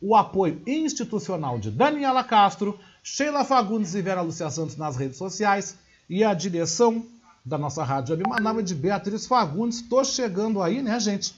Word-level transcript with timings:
o 0.00 0.14
apoio 0.14 0.60
institucional 0.66 1.58
de 1.58 1.70
Daniela 1.70 2.22
Castro, 2.22 2.78
Sheila 3.02 3.44
Fagundes 3.44 3.94
e 3.94 4.02
Vera 4.02 4.20
Lúcia 4.20 4.50
Santos 4.50 4.76
nas 4.76 4.96
redes 4.96 5.16
sociais 5.16 5.78
e 6.08 6.22
a 6.22 6.34
direção 6.34 7.04
da 7.44 7.56
nossa 7.56 7.84
Rádio 7.84 8.18
é 8.18 8.62
de 8.62 8.74
Beatriz 8.74 9.26
Fagundes. 9.26 9.80
Estou 9.80 10.04
chegando 10.04 10.62
aí, 10.62 10.82
né, 10.82 10.98
gente? 10.98 11.34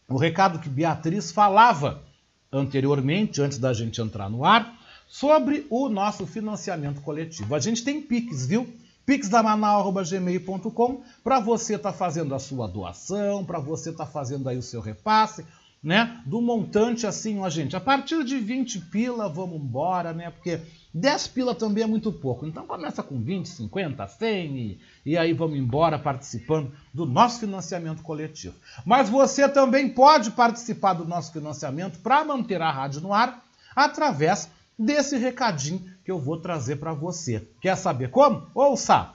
o 0.07 0.17
recado 0.17 0.59
que 0.59 0.69
Beatriz 0.69 1.31
falava 1.31 2.03
anteriormente, 2.51 3.41
antes 3.41 3.57
da 3.57 3.73
gente 3.73 3.99
entrar 4.01 4.29
no 4.29 4.45
ar, 4.45 4.73
sobre 5.07 5.65
o 5.69 5.89
nosso 5.89 6.25
financiamento 6.25 7.01
coletivo. 7.01 7.53
A 7.53 7.59
gente 7.59 7.83
tem 7.83 8.01
Pix, 8.01 8.45
viu? 8.45 8.73
pixdamanal.gmail.com 9.05 11.03
para 11.23 11.39
você 11.39 11.75
estar 11.75 11.91
tá 11.91 11.97
fazendo 11.97 12.33
a 12.33 12.39
sua 12.39 12.67
doação, 12.67 13.45
para 13.45 13.59
você 13.59 13.91
estar 13.91 14.05
tá 14.05 14.11
fazendo 14.11 14.49
aí 14.49 14.57
o 14.57 14.63
seu 14.63 14.81
repasse, 14.81 15.45
né? 15.85 16.19
Do 16.25 16.41
montante 16.41 17.05
assim, 17.05 17.39
ó, 17.39 17.47
gente, 17.47 17.75
a 17.75 17.79
partir 17.79 18.23
de 18.23 18.39
20 18.39 18.79
pila, 18.81 19.29
vamos 19.29 19.61
embora, 19.61 20.13
né? 20.13 20.31
Porque 20.31 20.59
10 20.91 21.27
pila 21.27 21.53
também 21.53 21.83
é 21.83 21.87
muito 21.87 22.11
pouco. 22.11 22.43
Então 22.47 22.65
começa 22.65 23.03
com 23.03 23.21
20, 23.21 23.47
50, 23.47 24.07
100 24.07 24.57
e, 24.57 24.79
e 25.05 25.15
aí 25.15 25.31
vamos 25.31 25.59
embora 25.59 25.99
participando 25.99 26.71
do 26.91 27.05
nosso 27.05 27.39
financiamento 27.39 28.01
coletivo. 28.01 28.55
Mas 28.83 29.09
você 29.09 29.47
também 29.47 29.87
pode 29.87 30.31
participar 30.31 30.93
do 30.93 31.05
nosso 31.05 31.31
financiamento 31.31 31.99
para 31.99 32.25
manter 32.25 32.63
a 32.63 32.71
rádio 32.71 33.01
no 33.01 33.13
ar 33.13 33.45
através 33.75 34.49
desse 34.77 35.17
recadinho 35.17 35.85
que 36.03 36.11
eu 36.11 36.17
vou 36.17 36.37
trazer 36.37 36.77
para 36.77 36.93
você. 36.93 37.47
Quer 37.61 37.77
saber 37.77 38.09
como? 38.09 38.47
Ouça! 38.55 39.14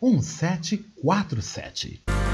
1747. 0.00 2.25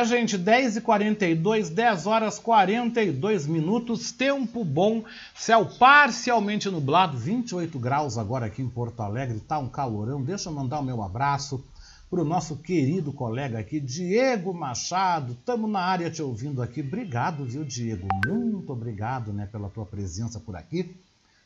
É, 0.00 0.04
gente, 0.04 0.38
10 0.38 0.78
e 0.78 0.80
42 0.80 1.68
10 1.68 2.06
horas 2.06 2.38
42 2.38 3.46
minutos, 3.46 4.10
tempo 4.10 4.64
bom, 4.64 5.04
céu 5.34 5.66
parcialmente 5.78 6.70
nublado, 6.70 7.18
28 7.18 7.78
graus 7.78 8.16
agora 8.16 8.46
aqui 8.46 8.62
em 8.62 8.68
Porto 8.68 9.02
Alegre, 9.02 9.40
tá 9.40 9.58
um 9.58 9.68
calorão. 9.68 10.22
Deixa 10.22 10.48
eu 10.48 10.54
mandar 10.54 10.80
o 10.80 10.82
meu 10.82 11.02
abraço 11.02 11.62
para 12.08 12.22
o 12.22 12.24
nosso 12.24 12.56
querido 12.56 13.12
colega 13.12 13.58
aqui, 13.58 13.78
Diego 13.78 14.54
Machado. 14.54 15.32
Estamos 15.32 15.70
na 15.70 15.80
área 15.80 16.10
te 16.10 16.22
ouvindo 16.22 16.62
aqui. 16.62 16.80
Obrigado, 16.80 17.44
viu, 17.44 17.62
Diego? 17.62 18.08
Muito 18.26 18.72
obrigado 18.72 19.34
né, 19.34 19.46
pela 19.52 19.68
tua 19.68 19.84
presença 19.84 20.40
por 20.40 20.56
aqui. 20.56 20.96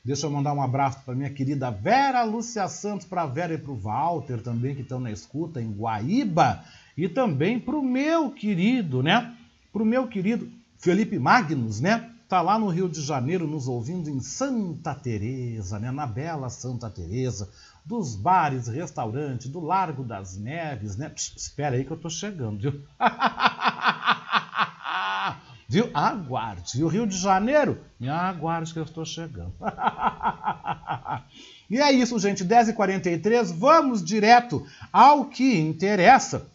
Deixa 0.04 0.26
eu 0.26 0.30
mandar 0.30 0.52
um 0.52 0.62
abraço 0.62 1.00
para 1.04 1.16
minha 1.16 1.30
querida 1.30 1.72
Vera 1.72 2.22
Lúcia 2.22 2.68
Santos, 2.68 3.04
para 3.04 3.26
Vera 3.26 3.54
e 3.54 3.58
para 3.58 3.72
o 3.72 3.76
Walter 3.76 4.40
também, 4.40 4.76
que 4.76 4.82
estão 4.82 5.00
na 5.00 5.10
escuta 5.10 5.60
em 5.60 5.72
Guaíba 5.72 6.62
e 6.96 7.08
também 7.08 7.58
para 7.58 7.76
o 7.76 7.82
meu 7.82 8.30
querido, 8.30 9.02
né? 9.02 9.34
Para 9.72 9.82
o 9.82 9.86
meu 9.86 10.06
querido 10.06 10.50
Felipe 10.78 11.18
Magnus, 11.18 11.80
né? 11.80 12.10
Tá 12.28 12.40
lá 12.40 12.58
no 12.58 12.68
Rio 12.68 12.88
de 12.88 13.00
Janeiro 13.00 13.46
nos 13.46 13.68
ouvindo 13.68 14.08
em 14.08 14.20
Santa 14.20 14.94
Teresa, 14.94 15.78
né? 15.78 15.90
Na 15.90 16.06
bela 16.06 16.48
Santa 16.48 16.88
Teresa, 16.88 17.50
dos 17.84 18.16
bares, 18.16 18.68
restaurante, 18.68 19.48
do 19.48 19.60
Largo 19.60 20.02
das 20.02 20.36
Neves, 20.36 20.96
né? 20.96 21.08
Psh, 21.08 21.34
espera 21.36 21.76
aí 21.76 21.84
que 21.84 21.90
eu 21.90 21.96
tô 21.96 22.08
chegando, 22.08 22.58
viu? 22.58 22.82
viu? 25.68 25.90
Aguarde. 25.92 26.78
E 26.78 26.84
o 26.84 26.88
Rio 26.88 27.06
de 27.06 27.16
Janeiro? 27.16 27.80
Me 27.98 28.08
aguarde 28.08 28.72
que 28.72 28.78
eu 28.78 28.84
estou 28.84 29.04
chegando. 29.04 29.52
e 31.68 31.78
é 31.78 31.92
isso, 31.92 32.18
gente. 32.18 32.44
10h43, 32.44 33.52
vamos 33.52 34.02
direto 34.02 34.66
ao 34.92 35.26
que 35.26 35.58
interessa. 35.58 36.46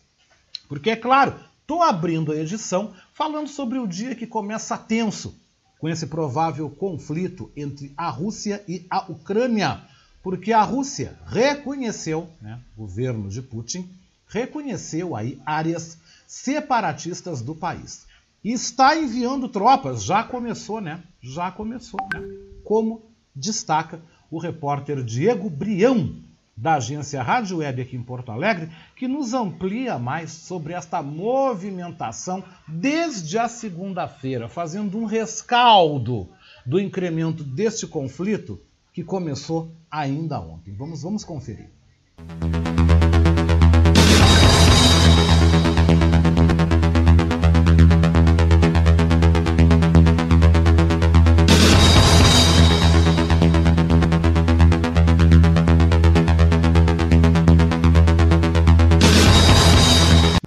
Porque, 0.69 0.91
é 0.91 0.95
claro, 0.95 1.33
estou 1.61 1.81
abrindo 1.81 2.31
a 2.31 2.35
edição 2.37 2.93
falando 3.13 3.49
sobre 3.49 3.79
o 3.79 3.87
dia 3.87 4.15
que 4.15 4.27
começa 4.27 4.77
tenso 4.77 5.35
com 5.79 5.89
esse 5.89 6.05
provável 6.05 6.69
conflito 6.69 7.51
entre 7.57 7.91
a 7.97 8.09
Rússia 8.09 8.63
e 8.67 8.85
a 8.89 9.11
Ucrânia. 9.11 9.81
Porque 10.21 10.53
a 10.53 10.61
Rússia 10.61 11.17
reconheceu, 11.25 12.29
né, 12.41 12.59
o 12.77 12.81
governo 12.81 13.29
de 13.29 13.41
Putin, 13.41 13.89
reconheceu 14.27 15.15
aí 15.15 15.41
áreas 15.45 15.97
separatistas 16.27 17.41
do 17.41 17.55
país. 17.55 18.05
E 18.43 18.51
está 18.51 18.95
enviando 18.95 19.49
tropas, 19.49 20.03
já 20.03 20.23
começou, 20.23 20.79
né? 20.79 21.03
Já 21.19 21.51
começou, 21.51 21.99
né? 22.13 22.21
Como 22.63 23.01
destaca 23.35 24.01
o 24.29 24.37
repórter 24.37 25.03
Diego 25.03 25.49
Brião, 25.49 26.15
da 26.59 26.75
agência 26.75 27.23
Rádio 27.23 27.57
Web 27.57 27.81
aqui 27.81 27.95
em 27.95 28.03
Porto 28.03 28.31
Alegre, 28.31 28.69
que 28.95 29.07
nos 29.07 29.33
amplia 29.33 29.97
mais 29.97 30.31
sobre 30.31 30.73
esta 30.73 31.01
movimentação 31.01 32.43
desde 32.67 33.37
a 33.37 33.47
segunda-feira, 33.47 34.49
fazendo 34.49 34.97
um 34.97 35.05
rescaldo 35.05 36.29
do 36.65 36.79
incremento 36.79 37.43
deste 37.43 37.87
conflito 37.87 38.59
que 38.91 39.03
começou 39.03 39.71
ainda 39.89 40.39
ontem. 40.41 40.73
Vamos, 40.73 41.01
vamos 41.01 41.23
conferir. 41.23 41.69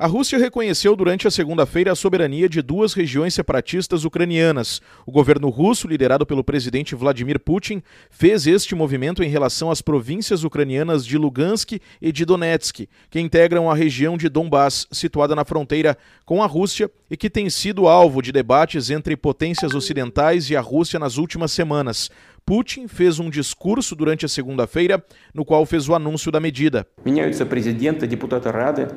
A 0.02 0.06
Rússia 0.06 0.38
reconheceu 0.38 0.96
durante 0.96 1.28
a 1.28 1.32
segunda-feira 1.32 1.92
a 1.92 1.96
soberania 1.96 2.48
de 2.48 2.62
duas 2.62 2.94
regiões 2.94 3.34
separatistas 3.34 4.06
ucranianas. 4.06 4.80
O 5.08 5.12
governo 5.12 5.50
russo, 5.50 5.88
liderado 5.88 6.24
pelo 6.24 6.44
presidente 6.44 6.94
Vladimir 6.94 7.40
Putin, 7.40 7.82
fez 8.12 8.46
este 8.46 8.76
movimento 8.76 9.24
em 9.24 9.28
relação 9.28 9.72
às 9.72 9.82
províncias 9.82 10.44
ucranianas 10.44 11.04
de 11.04 11.18
Lugansk 11.18 11.80
e 12.00 12.12
de 12.12 12.26
Donetsk, 12.26 12.88
que 13.10 13.20
integram 13.20 13.72
a 13.72 13.76
região 13.76 14.18
de 14.18 14.30
Donbass, 14.30 14.86
situada 14.92 15.36
na 15.36 15.44
fronteira 15.44 15.98
com 16.26 16.44
a 16.44 16.46
Rússia 16.46 16.92
e 17.10 17.18
que 17.18 17.28
tem 17.28 17.50
sido 17.50 17.88
alvo 17.88 18.22
de 18.22 18.32
debates 18.32 18.92
entre 18.92 19.18
potências 19.18 19.74
ocidentais 19.74 20.48
e 20.52 20.56
a 20.56 20.62
Rússia 20.62 21.00
nas 21.00 21.18
últimas 21.18 21.52
semanas. 21.52 22.12
Putin 22.46 22.88
fez 22.88 23.20
um 23.20 23.32
discurso 23.32 23.96
durante 23.96 24.26
a 24.26 24.30
segunda-feira, 24.30 25.04
no 25.34 25.44
qual 25.44 25.66
fez 25.66 25.90
o 25.90 25.96
anúncio 25.96 26.32
da 26.32 26.40
medida. 26.40 26.86
Меняются 27.04 27.46
президенты, 27.46 28.06
депутаты 28.06 28.50
Рады, 28.50 28.88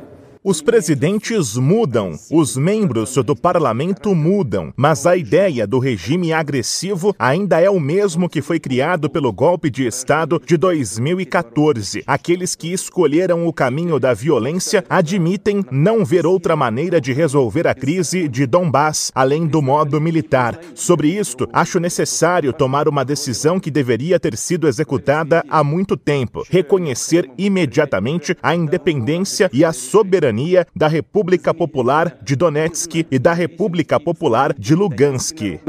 os 0.45 0.61
presidentes 0.61 1.57
mudam, 1.57 2.11
os 2.29 2.55
membros 2.55 3.15
do 3.15 3.35
parlamento 3.35 4.13
mudam, 4.13 4.71
mas 4.77 5.07
a 5.07 5.17
ideia 5.17 5.65
do 5.65 5.79
regime 5.79 6.31
agressivo 6.31 7.15
ainda 7.17 7.59
é 7.59 7.67
o 7.67 7.79
mesmo 7.79 8.29
que 8.29 8.43
foi 8.43 8.59
criado 8.59 9.09
pelo 9.09 9.33
golpe 9.33 9.71
de 9.71 9.87
Estado 9.87 10.39
de 10.45 10.55
2014. 10.55 12.03
Aqueles 12.05 12.53
que 12.53 12.71
escolheram 12.71 13.47
o 13.47 13.51
caminho 13.51 13.99
da 13.99 14.13
violência 14.13 14.85
admitem 14.87 15.65
não 15.71 16.05
ver 16.05 16.27
outra 16.27 16.55
maneira 16.55 17.01
de 17.01 17.11
resolver 17.11 17.67
a 17.67 17.73
crise 17.73 18.27
de 18.27 18.45
Donbass 18.45 19.11
além 19.15 19.47
do 19.47 19.63
modo 19.63 19.99
militar. 19.99 20.59
Sobre 20.75 21.07
isto, 21.07 21.49
acho 21.51 21.79
necessário 21.79 22.53
tomar 22.53 22.87
uma 22.87 23.03
decisão 23.03 23.59
que 23.59 23.71
deveria 23.71 24.19
ter 24.19 24.37
sido 24.37 24.67
executada 24.67 25.43
há 25.49 25.63
muito 25.63 25.97
tempo: 25.97 26.45
reconhecer 26.47 27.27
imediatamente 27.35 28.37
a 28.43 28.53
independência 28.53 29.49
e 29.51 29.65
a 29.65 29.73
soberania 29.73 30.34
soberania 30.35 30.67
da 30.75 30.87
República 30.87 31.53
Popular 31.53 32.17
de 32.21 32.35
Donetsk 32.35 33.05
e 33.09 33.17
da 33.17 33.33
República 33.33 33.99
Popular 33.99 34.53
de 34.53 34.75
Lugansk. 34.75 35.59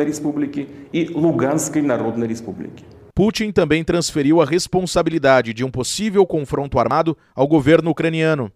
Putin 3.15 3.51
também 3.51 3.83
transferiu 3.83 4.43
a 4.43 4.45
responsabilidade 4.45 5.55
de 5.55 5.65
um 5.65 5.71
possível 5.71 6.27
confronto 6.27 6.79
armado 6.79 7.17
ao 7.35 7.47
governo 7.47 7.91
ucraniano. 7.91 8.53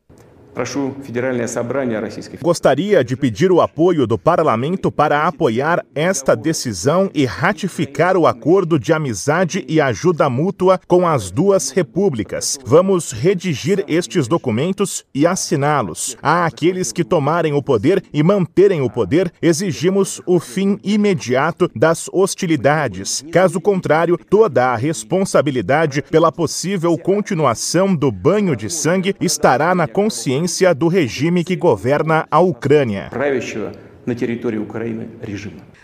Gostaria 2.43 3.05
de 3.05 3.17
pedir 3.17 3.53
o 3.53 3.61
apoio 3.61 4.07
do 4.07 4.19
parlamento 4.19 4.91
para 4.91 5.27
apoiar 5.27 5.85
esta 5.95 6.35
decisão 6.35 7.09
e 7.15 7.25
ratificar 7.25 8.17
o 8.17 8.27
acordo 8.27 8.79
de 8.79 8.93
amizade 8.93 9.65
e 9.69 9.81
ajuda 9.81 10.29
mútua 10.29 10.81
com 10.89 11.07
as 11.07 11.31
duas 11.31 11.71
repúblicas. 11.71 12.59
Vamos 12.65 13.13
redigir 13.13 13.85
estes 13.87 14.27
documentos 14.27 15.05
e 15.15 15.27
assiná-los. 15.27 16.17
A 16.21 16.45
aqueles 16.45 16.93
que 16.93 17.05
tomarem 17.05 17.53
o 17.53 17.63
poder 17.63 18.03
e 18.13 18.23
manterem 18.23 18.81
o 18.81 18.91
poder, 18.91 19.33
exigimos 19.41 20.21
o 20.27 20.41
fim 20.41 20.79
imediato 20.83 21.71
das 21.75 22.09
hostilidades. 22.13 23.25
Caso 23.31 23.61
contrário, 23.61 24.19
toda 24.29 24.73
a 24.73 24.77
responsabilidade 24.77 26.03
pela 26.03 26.33
possível 26.33 26.99
continuação 26.99 27.95
do 27.95 28.11
banho 28.11 28.57
de 28.57 28.69
sangue 28.69 29.15
estará 29.21 29.75
na 29.75 29.87
consciência 29.87 30.40
do 30.75 30.89
regime 30.89 31.45
que 31.45 31.57
governa 31.57 32.27
a 32.31 32.41
Ucrânia. 32.41 33.11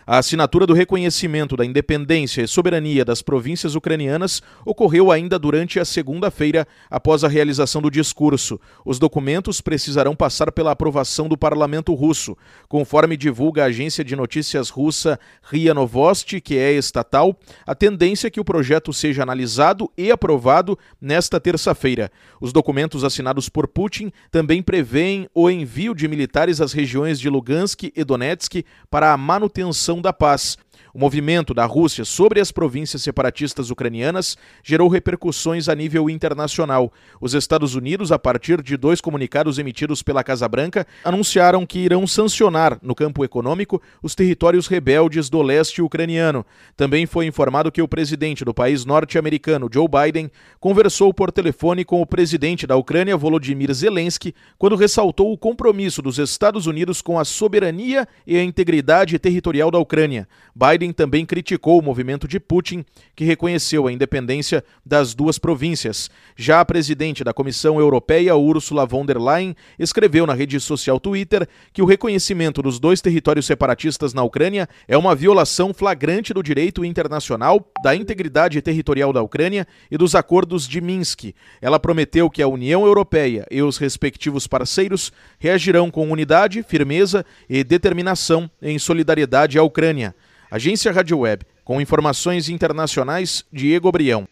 A 0.08 0.18
assinatura 0.18 0.68
do 0.68 0.72
reconhecimento 0.72 1.56
da 1.56 1.64
independência 1.64 2.40
e 2.40 2.46
soberania 2.46 3.04
das 3.04 3.22
províncias 3.22 3.74
ucranianas 3.74 4.40
ocorreu 4.64 5.10
ainda 5.10 5.36
durante 5.36 5.80
a 5.80 5.84
segunda-feira, 5.84 6.64
após 6.88 7.24
a 7.24 7.28
realização 7.28 7.82
do 7.82 7.90
discurso. 7.90 8.60
Os 8.84 9.00
documentos 9.00 9.60
precisarão 9.60 10.14
passar 10.14 10.52
pela 10.52 10.70
aprovação 10.70 11.28
do 11.28 11.36
parlamento 11.36 11.92
russo, 11.92 12.38
conforme 12.68 13.16
divulga 13.16 13.64
a 13.64 13.66
agência 13.66 14.04
de 14.04 14.14
notícias 14.14 14.68
russa 14.70 15.18
RIA 15.42 15.74
Novosti, 15.74 16.40
que 16.40 16.56
é 16.56 16.70
estatal. 16.70 17.36
A 17.66 17.74
tendência 17.74 18.28
é 18.28 18.30
que 18.30 18.38
o 18.38 18.44
projeto 18.44 18.92
seja 18.92 19.24
analisado 19.24 19.90
e 19.98 20.12
aprovado 20.12 20.78
nesta 21.00 21.40
terça-feira. 21.40 22.12
Os 22.40 22.52
documentos 22.52 23.02
assinados 23.02 23.48
por 23.48 23.66
Putin 23.66 24.12
também 24.30 24.62
prevêem 24.62 25.28
o 25.34 25.50
envio 25.50 25.96
de 25.96 26.06
militares 26.06 26.60
às 26.60 26.72
regiões 26.72 27.18
de 27.18 27.28
Lugansk 27.28 27.90
e 27.92 28.04
Donetsk 28.04 28.64
para 28.88 29.12
a 29.12 29.16
manutenção 29.16 29.95
da 30.00 30.12
paz. 30.12 30.56
O 30.96 30.98
movimento 30.98 31.52
da 31.52 31.66
Rússia 31.66 32.06
sobre 32.06 32.40
as 32.40 32.50
províncias 32.50 33.02
separatistas 33.02 33.70
ucranianas 33.70 34.34
gerou 34.64 34.88
repercussões 34.88 35.68
a 35.68 35.74
nível 35.74 36.08
internacional. 36.08 36.90
Os 37.20 37.34
Estados 37.34 37.74
Unidos, 37.74 38.10
a 38.10 38.18
partir 38.18 38.62
de 38.62 38.78
dois 38.78 38.98
comunicados 38.98 39.58
emitidos 39.58 40.02
pela 40.02 40.24
Casa 40.24 40.48
Branca, 40.48 40.86
anunciaram 41.04 41.66
que 41.66 41.80
irão 41.80 42.06
sancionar, 42.06 42.78
no 42.80 42.94
campo 42.94 43.22
econômico, 43.26 43.82
os 44.02 44.14
territórios 44.14 44.68
rebeldes 44.68 45.28
do 45.28 45.42
leste 45.42 45.82
ucraniano. 45.82 46.46
Também 46.74 47.04
foi 47.04 47.26
informado 47.26 47.70
que 47.70 47.82
o 47.82 47.88
presidente 47.88 48.42
do 48.42 48.54
país 48.54 48.86
norte-americano, 48.86 49.68
Joe 49.70 49.86
Biden, 49.86 50.30
conversou 50.58 51.12
por 51.12 51.30
telefone 51.30 51.84
com 51.84 52.00
o 52.00 52.06
presidente 52.06 52.66
da 52.66 52.74
Ucrânia, 52.74 53.18
Volodymyr 53.18 53.70
Zelensky, 53.74 54.34
quando 54.56 54.76
ressaltou 54.76 55.30
o 55.30 55.36
compromisso 55.36 56.00
dos 56.00 56.18
Estados 56.18 56.66
Unidos 56.66 57.02
com 57.02 57.18
a 57.18 57.24
soberania 57.26 58.08
e 58.26 58.38
a 58.38 58.42
integridade 58.42 59.18
territorial 59.18 59.70
da 59.70 59.78
Ucrânia. 59.78 60.26
Biden 60.54 60.85
Também 60.92 61.24
criticou 61.26 61.78
o 61.78 61.82
movimento 61.82 62.26
de 62.26 62.38
Putin, 62.38 62.84
que 63.14 63.24
reconheceu 63.24 63.86
a 63.86 63.92
independência 63.92 64.64
das 64.84 65.14
duas 65.14 65.38
províncias. 65.38 66.10
Já 66.36 66.60
a 66.60 66.64
presidente 66.64 67.24
da 67.24 67.32
Comissão 67.32 67.78
Europeia, 67.78 68.36
Ursula 68.36 68.86
von 68.86 69.04
der 69.04 69.18
Leyen, 69.18 69.56
escreveu 69.78 70.26
na 70.26 70.34
rede 70.34 70.58
social 70.60 71.00
Twitter 71.00 71.48
que 71.72 71.82
o 71.82 71.86
reconhecimento 71.86 72.62
dos 72.62 72.78
dois 72.78 73.00
territórios 73.00 73.46
separatistas 73.46 74.12
na 74.14 74.22
Ucrânia 74.22 74.68
é 74.86 74.96
uma 74.96 75.14
violação 75.14 75.72
flagrante 75.72 76.32
do 76.32 76.42
direito 76.42 76.84
internacional, 76.84 77.70
da 77.82 77.94
integridade 77.94 78.60
territorial 78.60 79.12
da 79.12 79.22
Ucrânia 79.22 79.66
e 79.90 79.96
dos 79.96 80.14
acordos 80.14 80.66
de 80.66 80.80
Minsk. 80.80 81.34
Ela 81.60 81.78
prometeu 81.78 82.30
que 82.30 82.42
a 82.42 82.48
União 82.48 82.84
Europeia 82.86 83.46
e 83.50 83.62
os 83.62 83.78
respectivos 83.78 84.46
parceiros 84.46 85.12
reagirão 85.38 85.90
com 85.90 86.10
unidade, 86.10 86.62
firmeza 86.62 87.24
e 87.48 87.62
determinação 87.64 88.50
em 88.60 88.78
solidariedade 88.78 89.58
à 89.58 89.62
Ucrânia. 89.62 90.14
Agência 90.48 90.92
Rádio 90.92 91.18
Web, 91.18 91.44
com 91.64 91.80
informações 91.80 92.48
internacionais, 92.48 93.44
Diego 93.52 93.90
Brião. 93.90 94.28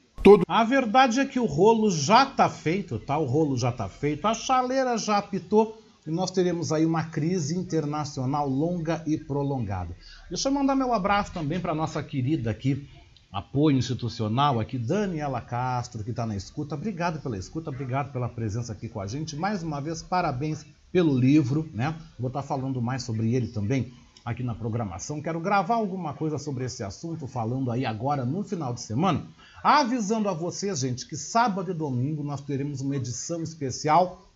A 0.46 0.62
verdade 0.62 1.18
é 1.18 1.24
que 1.24 1.40
o 1.40 1.44
rolo 1.44 1.90
já 1.90 2.22
está 2.22 2.48
feito, 2.48 3.00
tá? 3.00 3.18
O 3.18 3.24
rolo 3.24 3.58
já 3.58 3.70
está 3.70 3.88
feito, 3.88 4.24
a 4.26 4.32
chaleira 4.32 4.96
já 4.96 5.18
apitou 5.18 5.82
e 6.06 6.10
nós 6.10 6.30
teremos 6.30 6.72
aí 6.72 6.86
uma 6.86 7.02
crise 7.02 7.58
internacional 7.58 8.48
longa 8.48 9.02
e 9.06 9.18
prolongada. 9.18 9.94
Deixa 10.28 10.48
eu 10.48 10.52
mandar 10.52 10.76
meu 10.76 10.94
abraço 10.94 11.32
também 11.32 11.58
para 11.58 11.74
nossa 11.74 12.00
querida 12.00 12.48
aqui, 12.48 12.88
apoio 13.32 13.76
institucional 13.76 14.60
aqui, 14.60 14.78
Daniela 14.78 15.40
Castro, 15.40 16.04
que 16.04 16.10
está 16.10 16.24
na 16.24 16.36
escuta. 16.36 16.76
Obrigado 16.76 17.20
pela 17.20 17.36
escuta, 17.36 17.70
obrigado 17.70 18.12
pela 18.12 18.28
presença 18.28 18.72
aqui 18.72 18.88
com 18.88 19.00
a 19.00 19.06
gente. 19.08 19.34
Mais 19.34 19.64
uma 19.64 19.80
vez, 19.80 20.00
parabéns 20.00 20.64
pelo 20.92 21.18
livro, 21.18 21.68
né? 21.74 21.92
Vou 22.16 22.28
estar 22.28 22.42
tá 22.42 22.46
falando 22.46 22.80
mais 22.80 23.02
sobre 23.02 23.34
ele 23.34 23.48
também 23.48 23.92
aqui 24.24 24.42
na 24.42 24.54
programação. 24.54 25.20
Quero 25.20 25.38
gravar 25.38 25.74
alguma 25.74 26.14
coisa 26.14 26.38
sobre 26.38 26.64
esse 26.64 26.82
assunto, 26.82 27.26
falando 27.26 27.70
aí 27.70 27.84
agora 27.84 28.24
no 28.24 28.42
final 28.42 28.72
de 28.72 28.80
semana. 28.80 29.26
Avisando 29.62 30.28
a 30.28 30.32
vocês, 30.32 30.78
gente, 30.78 31.06
que 31.06 31.16
sábado 31.16 31.70
e 31.70 31.74
domingo 31.74 32.24
nós 32.24 32.40
teremos 32.40 32.80
uma 32.80 32.96
edição 32.96 33.42
especial, 33.42 34.26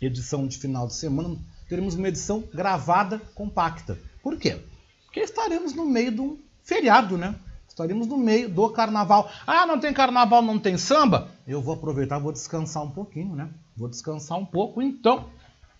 edição 0.00 0.46
de 0.46 0.58
final 0.58 0.86
de 0.86 0.94
semana, 0.94 1.36
teremos 1.68 1.94
uma 1.94 2.08
edição 2.08 2.42
gravada 2.52 3.20
compacta. 3.34 3.96
Por 4.22 4.36
quê? 4.36 4.60
Porque 5.04 5.20
estaremos 5.20 5.72
no 5.74 5.86
meio 5.86 6.10
de 6.10 6.20
um 6.20 6.38
feriado, 6.62 7.16
né? 7.16 7.34
Estaremos 7.68 8.06
no 8.06 8.18
meio 8.18 8.48
do 8.48 8.68
carnaval. 8.70 9.30
Ah, 9.46 9.64
não 9.66 9.78
tem 9.78 9.92
carnaval, 9.92 10.42
não 10.42 10.58
tem 10.58 10.76
samba? 10.76 11.28
Eu 11.46 11.62
vou 11.62 11.74
aproveitar, 11.74 12.18
vou 12.18 12.32
descansar 12.32 12.82
um 12.82 12.90
pouquinho, 12.90 13.34
né? 13.34 13.48
Vou 13.76 13.88
descansar 13.88 14.38
um 14.38 14.44
pouco. 14.44 14.82
Então, 14.82 15.30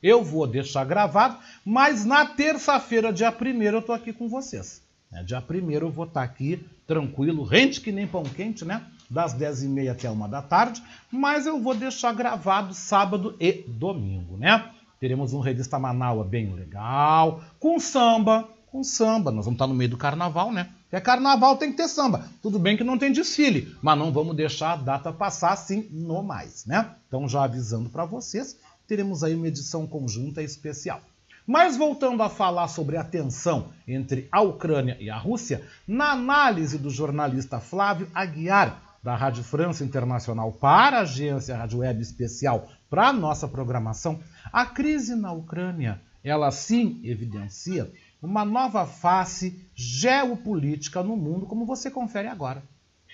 eu 0.03 0.25
vou 0.25 0.47
deixar 0.47 0.85
gravado, 0.85 1.39
mas 1.65 2.05
na 2.05 2.27
terça-feira, 2.27 3.13
dia 3.13 3.31
1 3.31 3.63
eu 3.63 3.79
estou 3.79 3.95
aqui 3.95 4.13
com 4.13 4.29
vocês. 4.29 4.83
É, 5.13 5.23
dia 5.23 5.43
1 5.49 5.71
eu 5.71 5.91
vou 5.91 6.07
estar 6.07 6.21
tá 6.21 6.25
aqui 6.25 6.67
tranquilo, 6.87 7.45
rente 7.45 7.81
que 7.81 7.93
nem 7.93 8.07
pão 8.07 8.25
quente, 8.25 8.65
né? 8.65 8.83
Das 9.09 9.35
10h30 9.35 9.91
até 9.91 10.11
1 10.11 10.29
da 10.29 10.43
tarde, 10.43 10.83
mas 11.11 11.47
eu 11.47 11.61
vou 11.61 11.75
deixar 11.75 12.13
gravado 12.13 12.75
sábado 12.75 13.37
e 13.39 13.65
domingo, 13.69 14.37
né? 14.37 14.71
Teremos 14.99 15.33
um 15.33 15.41
Revista 15.41 15.79
Manaua 15.79 16.25
bem 16.25 16.53
legal, 16.53 17.43
com 17.59 17.79
samba, 17.79 18.49
com 18.67 18.83
samba. 18.83 19.31
Nós 19.31 19.45
vamos 19.45 19.57
estar 19.57 19.67
no 19.67 19.75
meio 19.75 19.91
do 19.91 19.97
carnaval, 19.97 20.53
né? 20.53 20.71
É 20.91 21.01
carnaval, 21.01 21.57
tem 21.57 21.71
que 21.71 21.77
ter 21.77 21.89
samba. 21.89 22.27
Tudo 22.43 22.59
bem 22.59 22.77
que 22.77 22.85
não 22.85 22.99
tem 22.99 23.11
desfile, 23.11 23.75
mas 23.83 23.99
não 23.99 24.13
vamos 24.13 24.37
deixar 24.37 24.73
a 24.73 24.77
data 24.77 25.13
passar 25.13 25.53
assim 25.53 25.89
no 25.91 26.23
mais, 26.23 26.67
né? 26.67 26.95
Então 27.09 27.29
já 27.29 27.45
avisando 27.45 27.89
para 27.89 28.05
vocês 28.05 28.59
teremos 28.93 29.25
aí 29.25 29.35
uma 29.35 29.49
edição 29.49 29.87
conjunta 29.87 30.43
especial. 30.43 31.01
Mas 31.47 31.79
voltando 31.79 32.23
a 32.23 32.29
falar 32.29 32.69
sobre 32.69 32.99
a 32.99 33.03
tensão 33.03 33.73
entre 33.89 34.29
a 34.31 34.43
Ucrânia 34.43 34.99
e 35.01 35.09
a 35.09 35.17
Rússia, 35.17 35.67
na 35.89 36.13
análise 36.13 36.77
do 36.77 36.91
jornalista 36.91 37.59
Flávio 37.59 38.07
Aguiar, 38.15 38.99
da 39.03 39.17
Rádio 39.17 39.43
França 39.45 39.83
Internacional 39.83 40.53
para 40.53 40.99
a 40.99 41.01
agência 41.01 41.57
Rádio 41.57 41.79
Web 41.79 42.03
Especial 42.03 42.69
para 42.91 43.09
a 43.09 43.13
nossa 43.15 43.49
programação, 43.49 44.21
a 44.53 44.67
crise 44.67 45.15
na 45.15 45.33
Ucrânia, 45.33 45.99
ela 46.23 46.51
sim 46.51 47.01
evidencia 47.03 47.91
uma 48.23 48.45
nova 48.45 48.85
face 48.85 49.59
geopolítica 49.75 51.03
no 51.03 51.17
mundo, 51.17 51.47
como 51.47 51.65
você 51.65 51.91
confere 51.91 52.29
agora. 52.29 52.63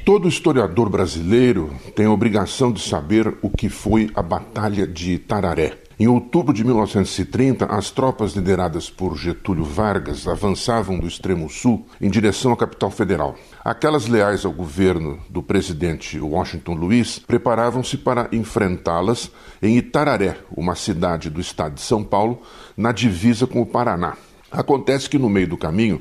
Todo 0.05 0.29
historiador 0.29 0.89
brasileiro 0.89 1.71
tem 1.95 2.07
a 2.07 2.11
obrigação 2.11 2.73
de 2.73 2.81
saber 2.81 3.37
o 3.43 3.51
que 3.51 3.69
foi 3.69 4.11
a 4.15 4.23
Batalha 4.23 4.87
de 4.87 5.19
Tararé. 5.19 5.79
Em 6.01 6.07
outubro 6.07 6.55
de 6.55 6.65
1930, 6.65 7.67
as 7.67 7.91
tropas 7.91 8.33
lideradas 8.33 8.89
por 8.89 9.17
Getúlio 9.17 9.65
Vargas 9.65 10.29
avançavam 10.29 10.97
do 10.99 11.09
extremo 11.09 11.51
sul 11.51 11.85
em 12.01 12.09
direção 12.09 12.53
à 12.53 12.57
capital 12.57 12.89
federal. 12.89 13.35
Aquelas 13.65 14.07
leais 14.07 14.45
ao 14.45 14.53
governo 14.53 15.19
do 15.29 15.43
presidente 15.43 16.19
Washington 16.21 16.75
Luiz 16.75 17.19
preparavam-se 17.19 17.99
para 17.99 18.29
enfrentá-las 18.31 19.31
em 19.61 19.77
Itararé, 19.77 20.39
uma 20.57 20.77
cidade 20.77 21.29
do 21.29 21.41
estado 21.41 21.75
de 21.75 21.81
São 21.81 22.05
Paulo, 22.05 22.43
na 22.77 22.93
divisa 22.93 23.45
com 23.45 23.61
o 23.61 23.67
Paraná. 23.67 24.17
Acontece 24.53 25.11
que 25.11 25.19
no 25.19 25.29
meio 25.29 25.49
do 25.49 25.59
caminho, 25.59 26.01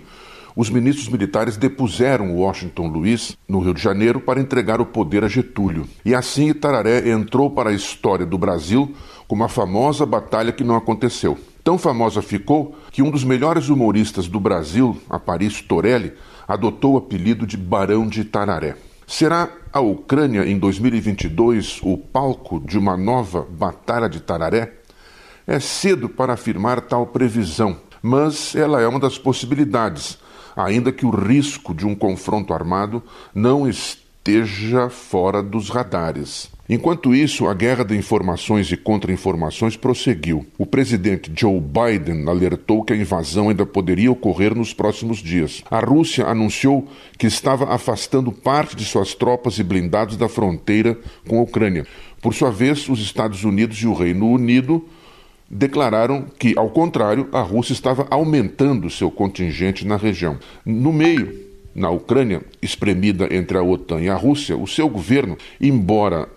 os 0.58 0.72
ministros 0.72 1.08
militares 1.08 1.56
depuseram 1.56 2.36
Washington 2.36 2.88
Luiz 2.88 3.38
no 3.48 3.60
Rio 3.60 3.76
de 3.76 3.82
Janeiro 3.82 4.20
para 4.20 4.42
entregar 4.42 4.82
o 4.82 4.88
poder 4.88 5.24
a 5.24 5.28
Getúlio. 5.28 5.88
E 6.04 6.16
assim 6.16 6.50
Itararé 6.50 7.12
entrou 7.12 7.52
para 7.52 7.70
a 7.70 7.74
história 7.74 8.26
do 8.26 8.40
Brasil 8.40 8.92
como 9.28 9.44
a 9.44 9.48
famosa 9.48 10.04
batalha 10.04 10.52
que 10.52 10.64
não 10.64 10.76
aconteceu. 10.76 11.38
Tão 11.64 11.78
famosa 11.78 12.24
ficou 12.24 12.76
que 12.92 13.04
um 13.04 13.12
dos 13.12 13.24
melhores 13.24 13.70
humoristas 13.70 14.28
do 14.28 14.40
Brasil, 14.40 15.00
Aparício 15.08 15.64
Torelli, 15.66 16.14
adotou 16.48 16.96
o 16.96 16.98
apelido 16.98 17.46
de 17.46 17.56
Barão 17.56 18.08
de 18.08 18.22
Itararé. 18.22 18.78
Será 19.06 19.52
a 19.72 19.80
Ucrânia 19.80 20.44
em 20.44 20.58
2022 20.58 21.82
o 21.84 22.00
palco 22.00 22.60
de 22.62 22.80
uma 22.80 22.98
nova 22.98 23.46
Batalha 23.48 24.10
de 24.10 24.22
Tararé? 24.22 24.74
É 25.46 25.60
cedo 25.60 26.10
para 26.10 26.34
afirmar 26.34 26.82
tal 26.82 27.06
previsão, 27.06 27.78
mas 28.02 28.56
ela 28.56 28.82
é 28.82 28.88
uma 28.88 29.00
das 29.00 29.20
possibilidades, 29.20 30.18
ainda 30.58 30.92
que 30.92 31.06
o 31.06 31.12
risco 31.12 31.74
de 31.74 31.86
um 31.86 31.94
confronto 31.94 32.54
armado 32.54 33.04
não 33.34 33.70
esteja 33.70 34.90
fora 34.90 35.44
dos 35.44 35.70
radares. 35.70 36.50
Enquanto 36.70 37.16
isso, 37.16 37.48
a 37.48 37.54
guerra 37.54 37.86
de 37.86 37.96
informações 37.96 38.70
e 38.70 38.76
contra-informações 38.76 39.78
prosseguiu. 39.78 40.46
O 40.58 40.66
presidente 40.66 41.32
Joe 41.34 41.62
Biden 41.62 42.28
alertou 42.28 42.84
que 42.84 42.92
a 42.92 42.98
invasão 42.98 43.48
ainda 43.48 43.66
poderia 43.66 44.12
ocorrer 44.12 44.54
nos 44.54 44.74
próximos 44.74 45.20
dias. 45.20 45.64
A 45.72 45.80
Rússia 45.80 46.26
anunciou 46.26 46.86
que 47.18 47.26
estava 47.26 47.74
afastando 47.74 48.34
parte 48.34 48.76
de 48.76 48.84
suas 48.84 49.16
tropas 49.16 49.60
e 49.60 49.64
blindados 49.64 50.18
da 50.18 50.28
fronteira 50.28 51.00
com 51.26 51.40
a 51.40 51.44
Ucrânia. 51.44 51.88
Por 52.22 52.34
sua 52.34 52.52
vez, 52.52 52.90
os 52.90 53.00
Estados 53.00 53.46
Unidos 53.46 53.78
e 53.78 53.88
o 53.88 53.94
Reino 53.94 54.30
Unido 54.30 54.84
declararam 55.50 56.26
que, 56.38 56.54
ao 56.58 56.70
contrário, 56.70 57.28
a 57.32 57.42
Rússia 57.42 57.74
estava 57.74 58.08
aumentando 58.10 58.90
seu 58.90 59.10
contingente 59.10 59.86
na 59.86 59.98
região. 59.98 60.38
No 60.66 60.92
meio, 60.92 61.34
na 61.74 61.90
Ucrânia, 61.90 62.42
espremida 62.62 63.34
entre 63.34 63.58
a 63.58 63.64
OTAN 63.64 64.02
e 64.02 64.10
a 64.10 64.16
Rússia, 64.16 64.58
o 64.58 64.68
seu 64.68 64.90
governo, 64.90 65.38
embora 65.62 66.28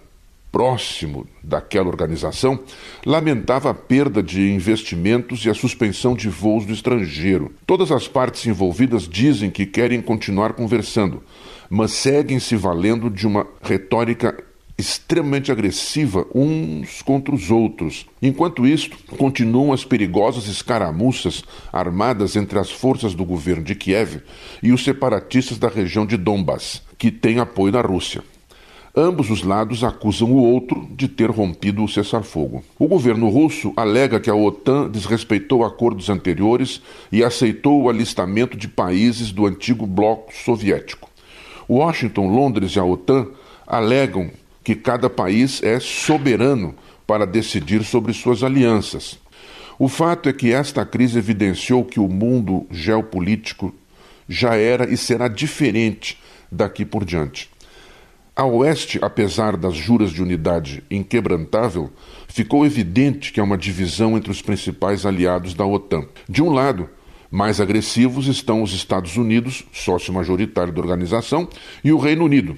próximo 0.52 1.26
daquela 1.42 1.88
organização, 1.88 2.58
lamentava 3.06 3.70
a 3.70 3.74
perda 3.74 4.22
de 4.22 4.50
investimentos 4.50 5.44
e 5.44 5.50
a 5.50 5.54
suspensão 5.54 6.14
de 6.14 6.28
voos 6.28 6.66
do 6.66 6.72
estrangeiro. 6.72 7.52
Todas 7.66 7.92
as 7.92 8.08
partes 8.08 8.46
envolvidas 8.46 9.08
dizem 9.08 9.50
que 9.50 9.64
querem 9.64 10.02
continuar 10.02 10.52
conversando, 10.52 11.22
mas 11.68 11.92
seguem 11.92 12.40
se 12.40 12.56
valendo 12.56 13.08
de 13.08 13.26
uma 13.26 13.46
retórica 13.62 14.42
extremamente 14.80 15.52
agressiva 15.52 16.26
uns 16.34 17.02
contra 17.02 17.34
os 17.34 17.50
outros. 17.50 18.06
Enquanto 18.20 18.66
isto, 18.66 18.96
continuam 19.16 19.72
as 19.72 19.84
perigosas 19.84 20.48
escaramuças 20.48 21.44
armadas 21.72 22.34
entre 22.34 22.58
as 22.58 22.70
forças 22.70 23.14
do 23.14 23.24
governo 23.24 23.62
de 23.62 23.74
Kiev 23.74 24.22
e 24.62 24.72
os 24.72 24.82
separatistas 24.82 25.58
da 25.58 25.68
região 25.68 26.04
de 26.04 26.16
Donbass, 26.16 26.82
que 26.98 27.10
têm 27.10 27.38
apoio 27.38 27.72
da 27.72 27.80
Rússia. 27.80 28.22
Ambos 28.96 29.30
os 29.30 29.44
lados 29.44 29.84
acusam 29.84 30.32
o 30.32 30.42
outro 30.42 30.88
de 30.96 31.06
ter 31.06 31.30
rompido 31.30 31.84
o 31.84 31.88
cessar-fogo. 31.88 32.64
O 32.76 32.88
governo 32.88 33.28
russo 33.28 33.72
alega 33.76 34.18
que 34.18 34.28
a 34.28 34.34
OTAN 34.34 34.90
desrespeitou 34.90 35.64
acordos 35.64 36.10
anteriores 36.10 36.82
e 37.12 37.22
aceitou 37.22 37.82
o 37.82 37.88
alistamento 37.88 38.56
de 38.56 38.66
países 38.66 39.30
do 39.30 39.46
antigo 39.46 39.86
bloco 39.86 40.34
soviético. 40.34 41.08
Washington, 41.68 42.26
Londres 42.34 42.74
e 42.74 42.80
a 42.80 42.84
OTAN 42.84 43.28
alegam 43.64 44.28
que 44.62 44.74
cada 44.74 45.08
país 45.08 45.62
é 45.62 45.80
soberano 45.80 46.74
para 47.06 47.26
decidir 47.26 47.84
sobre 47.84 48.12
suas 48.12 48.42
alianças. 48.42 49.18
O 49.78 49.88
fato 49.88 50.28
é 50.28 50.32
que 50.32 50.52
esta 50.52 50.84
crise 50.84 51.18
evidenciou 51.18 51.84
que 51.84 51.98
o 51.98 52.06
mundo 52.06 52.66
geopolítico 52.70 53.74
já 54.28 54.54
era 54.54 54.88
e 54.92 54.96
será 54.96 55.26
diferente 55.26 56.18
daqui 56.52 56.84
por 56.84 57.04
diante. 57.04 57.50
A 58.36 58.44
oeste, 58.44 58.98
apesar 59.02 59.56
das 59.56 59.74
juras 59.74 60.12
de 60.12 60.22
unidade 60.22 60.84
inquebrantável, 60.90 61.90
ficou 62.28 62.64
evidente 62.64 63.32
que 63.32 63.40
há 63.40 63.42
uma 63.42 63.58
divisão 63.58 64.16
entre 64.16 64.30
os 64.30 64.40
principais 64.40 65.04
aliados 65.04 65.52
da 65.52 65.66
OTAN. 65.66 66.06
De 66.28 66.42
um 66.42 66.50
lado, 66.50 66.88
mais 67.30 67.60
agressivos 67.60 68.28
estão 68.28 68.62
os 68.62 68.72
Estados 68.72 69.16
Unidos, 69.16 69.64
sócio 69.72 70.12
majoritário 70.12 70.72
da 70.72 70.80
organização, 70.80 71.48
e 71.84 71.92
o 71.92 71.98
Reino 71.98 72.24
Unido. 72.24 72.56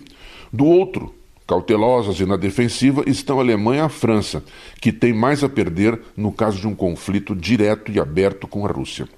Do 0.53 0.67
outro, 0.67 1.15
cautelosas 1.47 2.21
e 2.21 2.27
na 2.27 2.37
defensiva, 2.37 3.05
estão 3.07 3.39
a 3.39 3.43
Alemanha 3.43 3.83
e 3.83 3.85
a 3.85 3.89
França, 3.89 4.43
que 4.81 4.93
têm 4.93 5.13
mais 5.13 5.43
a 5.43 5.49
perder 5.49 6.01
no 6.17 6.33
caso 6.33 6.61
de 6.61 6.67
um 6.67 6.75
conflito 6.75 7.35
direto 7.35 7.91
e 7.91 8.01
aberto 8.01 8.47
com 8.47 8.67
a 8.67 8.71
Rússia. 8.71 9.09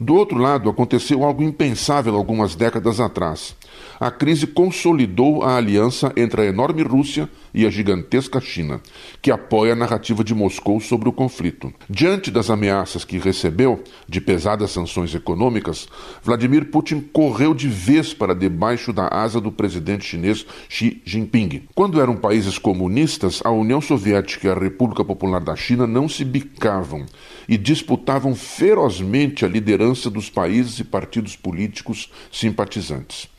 Do 0.00 0.14
outro 0.14 0.38
lado, 0.38 0.68
aconteceu 0.68 1.22
algo 1.24 1.42
impensável 1.42 2.16
algumas 2.16 2.54
décadas 2.54 2.98
atrás 2.98 3.54
a 4.02 4.10
crise 4.10 4.48
consolidou 4.48 5.44
a 5.44 5.56
aliança 5.56 6.12
entre 6.16 6.42
a 6.42 6.44
enorme 6.46 6.82
Rússia 6.82 7.30
e 7.54 7.64
a 7.64 7.70
gigantesca 7.70 8.40
China, 8.40 8.80
que 9.20 9.30
apoia 9.30 9.74
a 9.74 9.76
narrativa 9.76 10.24
de 10.24 10.34
Moscou 10.34 10.80
sobre 10.80 11.08
o 11.08 11.12
conflito. 11.12 11.72
Diante 11.88 12.28
das 12.28 12.50
ameaças 12.50 13.04
que 13.04 13.16
recebeu 13.16 13.80
de 14.08 14.20
pesadas 14.20 14.72
sanções 14.72 15.14
econômicas, 15.14 15.88
Vladimir 16.20 16.64
Putin 16.64 17.00
correu 17.12 17.54
de 17.54 17.68
vez 17.68 18.12
para 18.12 18.34
debaixo 18.34 18.92
da 18.92 19.06
asa 19.06 19.40
do 19.40 19.52
presidente 19.52 20.04
chinês 20.04 20.44
Xi 20.68 21.00
Jinping. 21.04 21.68
Quando 21.72 22.00
eram 22.00 22.16
países 22.16 22.58
comunistas, 22.58 23.40
a 23.44 23.52
União 23.52 23.80
Soviética 23.80 24.48
e 24.48 24.50
a 24.50 24.58
República 24.58 25.04
Popular 25.04 25.40
da 25.40 25.54
China 25.54 25.86
não 25.86 26.08
se 26.08 26.24
bicavam 26.24 27.06
e 27.48 27.56
disputavam 27.56 28.34
ferozmente 28.34 29.44
a 29.44 29.48
liderança 29.48 30.10
dos 30.10 30.28
países 30.28 30.80
e 30.80 30.84
partidos 30.84 31.36
políticos 31.36 32.10
simpatizantes. 32.32 33.30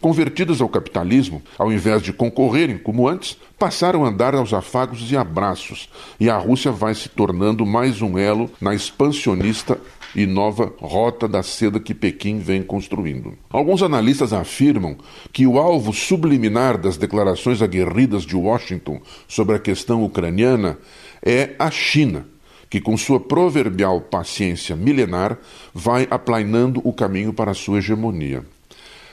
Convertidas 0.00 0.60
ao 0.60 0.68
capitalismo, 0.68 1.42
ao 1.58 1.72
invés 1.72 2.02
de 2.02 2.12
concorrerem 2.12 2.78
como 2.78 3.08
antes, 3.08 3.36
passaram 3.58 4.04
a 4.04 4.08
andar 4.08 4.32
aos 4.32 4.52
afagos 4.52 5.10
e 5.10 5.16
abraços, 5.16 5.88
e 6.20 6.30
a 6.30 6.38
Rússia 6.38 6.70
vai 6.70 6.94
se 6.94 7.08
tornando 7.08 7.66
mais 7.66 8.00
um 8.00 8.16
elo 8.16 8.48
na 8.60 8.72
expansionista 8.74 9.76
e 10.14 10.24
nova 10.24 10.72
rota 10.78 11.26
da 11.26 11.42
seda 11.42 11.80
que 11.80 11.94
Pequim 11.94 12.38
vem 12.38 12.62
construindo. 12.62 13.36
Alguns 13.50 13.82
analistas 13.82 14.32
afirmam 14.32 14.96
que 15.32 15.46
o 15.46 15.58
alvo 15.58 15.92
subliminar 15.92 16.78
das 16.78 16.96
declarações 16.96 17.60
aguerridas 17.60 18.22
de 18.22 18.36
Washington 18.36 19.00
sobre 19.26 19.56
a 19.56 19.58
questão 19.58 20.04
ucraniana 20.04 20.78
é 21.20 21.56
a 21.58 21.72
China, 21.72 22.24
que 22.70 22.80
com 22.80 22.96
sua 22.96 23.18
proverbial 23.18 24.00
paciência 24.00 24.76
milenar 24.76 25.38
vai 25.74 26.06
aplainando 26.08 26.80
o 26.84 26.92
caminho 26.92 27.32
para 27.32 27.52
sua 27.52 27.78
hegemonia. 27.78 28.44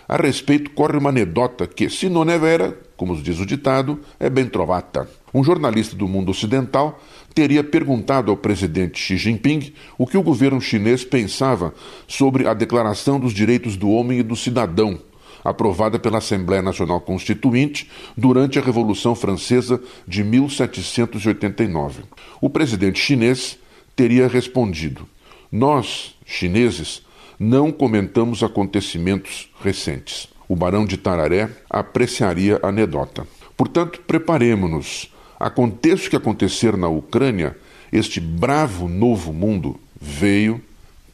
A 0.08 0.18
respeito, 0.18 0.72
corre 0.72 0.98
uma 0.98 1.10
anedota 1.10 1.66
que, 1.66 1.90
se 1.90 2.10
non 2.10 2.30
é 2.30 2.38
vera, 2.38 2.78
como 2.96 3.16
diz 3.18 3.40
o 3.40 3.46
ditado, 3.46 4.00
é 4.20 4.30
bem 4.30 4.46
trovata. 4.46 5.10
Um 5.34 5.44
jornalista 5.44 5.96
do 5.96 6.08
mundo 6.08 6.30
ocidental 6.30 7.02
teria 7.34 7.64
perguntado 7.64 8.32
ao 8.32 8.38
presidente 8.38 9.00
Xi 9.00 9.18
Jinping 9.18 9.74
o 9.98 10.08
que 10.08 10.18
o 10.18 10.24
governo 10.24 10.62
chinês 10.62 11.04
pensava 11.04 11.74
sobre 12.08 12.48
a 12.48 12.54
Declaração 12.54 13.20
dos 13.20 13.34
Direitos 13.34 13.76
do 13.76 13.90
Homem 13.90 14.20
e 14.20 14.24
do 14.24 14.36
Cidadão, 14.36 15.00
aprovada 15.44 16.00
pela 16.00 16.20
Assembleia 16.20 16.62
Nacional 16.62 17.02
Constituinte 17.02 17.90
durante 18.16 18.58
a 18.58 18.62
Revolução 18.62 19.14
Francesa 19.16 19.82
de 20.08 20.24
1789. 20.24 22.04
O 22.40 22.50
presidente 22.50 23.00
chinês 23.00 23.58
teria 23.96 24.28
respondido: 24.28 25.08
Nós, 25.52 26.16
chineses, 26.26 27.05
não 27.40 27.72
comentamos 27.72 28.44
acontecimentos 28.44 29.52
recentes. 29.62 30.28
O 30.48 30.56
Barão 30.56 30.86
de 30.86 30.98
Tararé 30.98 31.50
apreciaria 31.70 32.60
a 32.62 32.70
anedota. 32.70 33.28
Portanto, 33.58 34.02
preparemos-nos. 34.06 35.14
Aconteça 35.40 36.08
o 36.08 36.10
que 36.10 36.16
acontecer 36.16 36.78
na 36.78 36.88
Ucrânia, 36.88 37.58
este 37.92 38.20
bravo 38.20 38.88
novo 38.88 39.34
mundo 39.34 39.80
veio 40.00 40.62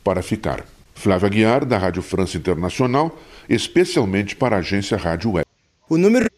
para 0.03 0.21
ficar. 0.21 0.65
Flávia 0.95 1.29
Guiar, 1.29 1.65
da 1.65 1.77
Rádio 1.77 2.01
França 2.01 2.37
Internacional, 2.37 3.19
especialmente 3.49 4.35
para 4.35 4.55
a 4.55 4.59
agência 4.59 4.97
Rádio 4.97 5.31
Web. 5.31 5.45
O 5.89 5.97
número 5.97 6.29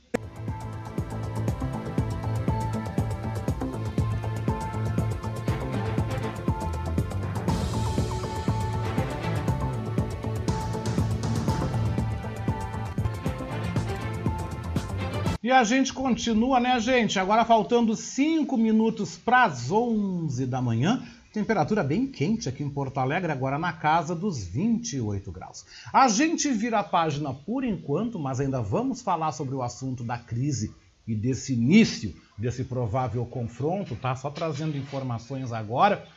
E 15.44 15.52
a 15.52 15.62
gente 15.66 15.92
continua, 15.92 16.58
né, 16.58 16.80
gente? 16.80 17.20
Agora 17.20 17.44
faltando 17.44 17.98
5 17.98 18.56
minutos 18.58 19.18
para 19.18 19.44
as 19.44 19.70
11 19.70 20.46
da 20.46 20.62
manhã. 20.62 21.04
Temperatura 21.34 21.84
bem 21.84 22.08
quente 22.08 22.48
aqui 22.48 22.64
em 22.64 22.70
Porto 22.70 22.98
Alegre, 23.00 23.30
agora 23.30 23.60
na 23.60 23.74
casa 23.74 24.16
dos 24.16 24.42
28 24.42 25.30
graus. 25.34 25.66
A 25.92 26.08
gente 26.08 26.50
vira 26.50 26.80
a 26.80 26.84
página 26.84 27.34
por 27.34 27.66
enquanto, 27.66 28.18
mas 28.18 28.40
ainda 28.40 28.62
vamos 28.62 29.02
falar 29.02 29.34
sobre 29.34 29.54
o 29.54 29.62
assunto 29.62 30.02
da 30.02 30.18
crise 30.18 30.74
e 31.06 31.14
desse 31.14 31.52
início 31.52 32.16
desse 32.38 32.64
provável 32.64 33.26
confronto, 33.26 33.98
tá? 33.98 34.16
Só 34.16 34.30
trazendo 34.30 34.78
informações 34.78 35.52
agora 35.52 36.08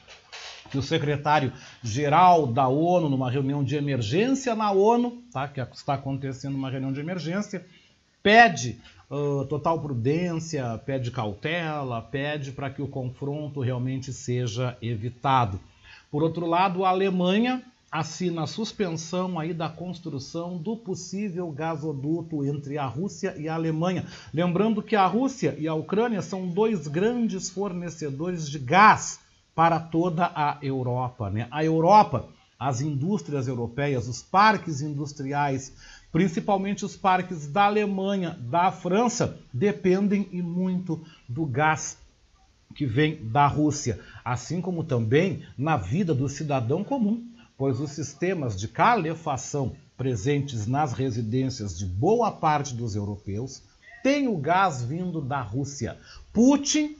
que 0.71 0.79
o 0.79 0.83
secretário-geral 0.83 2.47
da 2.47 2.69
ONU, 2.69 3.09
numa 3.09 3.29
reunião 3.29 3.65
de 3.65 3.75
emergência 3.75 4.55
na 4.55 4.71
ONU, 4.71 5.21
tá? 5.33 5.49
Que 5.49 5.61
está 5.61 5.95
acontecendo 5.95 6.55
uma 6.55 6.71
reunião 6.71 6.93
de 6.93 7.01
emergência, 7.01 7.67
pede 8.23 8.81
uh, 9.11 9.45
total 9.47 9.81
prudência, 9.81 10.79
pede 10.85 11.11
cautela, 11.11 12.03
pede 12.03 12.53
para 12.53 12.71
que 12.71 12.83
o 12.83 12.89
confronto 12.89 13.61
realmente 13.61 14.13
seja 14.13 14.77
evitado. 14.81 15.61
Por 16.11 16.23
outro 16.23 16.47
lado, 16.47 16.85
a 16.85 16.91
Alemanha 16.91 17.63
assina 17.91 18.43
a 18.43 18.47
suspensão 18.47 19.39
aí 19.39 19.55
da 19.55 19.69
construção 19.69 20.57
do 20.57 20.77
possível 20.77 21.51
gasoduto 21.51 22.45
entre 22.45 22.79
a 22.79 22.87
Rússia 22.87 23.35
e 23.39 23.49
a 23.49 23.55
Alemanha. 23.55 24.07
Lembrando 24.35 24.83
que 24.83 24.97
a 24.97 25.07
Rússia 25.07 25.57
e 25.59 25.67
a 25.67 25.75
Ucrânia 25.75 26.21
são 26.21 26.49
dois 26.49 26.87
grandes 26.89 27.49
fornecedores 27.49 28.49
de 28.49 28.59
gás 28.59 29.21
para 29.55 29.81
toda 29.81 30.31
a 30.35 30.59
Europa. 30.61 31.31
Né? 31.31 31.49
A 31.51 31.65
Europa, 31.65 32.29
as 32.59 32.81
indústrias 32.81 33.49
europeias, 33.49 34.09
os 34.09 34.23
parques 34.23 34.83
industriais 34.83 35.73
principalmente 36.13 36.85
os 36.85 36.97
parques 36.97 37.47
da 37.47 37.65
Alemanha, 37.65 38.39
da 38.41 38.71
França, 38.71 39.39
dependem 39.53 40.29
e 40.33 40.41
muito 40.43 41.05
do 41.29 41.45
gás 41.45 41.99
que 42.75 42.87
vem 42.87 43.17
da 43.27 43.47
Rússia, 43.47 44.01
assim 44.25 44.61
como 44.61 44.85
também 44.85 45.43
na 45.57 45.77
vida 45.77 46.15
do 46.15 46.29
cidadão 46.29 46.85
comum, 46.85 47.27
pois 47.57 47.81
os 47.81 47.91
sistemas 47.91 48.59
de 48.59 48.69
calefação 48.69 49.75
presentes 49.97 50.67
nas 50.67 50.93
residências 50.93 51.79
de 51.79 51.87
boa 51.87 52.31
parte 52.31 52.75
dos 52.75 52.95
europeus 52.95 53.63
têm 54.03 54.29
o 54.29 54.37
gás 54.37 54.85
vindo 54.85 55.21
da 55.21 55.41
Rússia. 55.41 55.97
Putin 56.33 56.97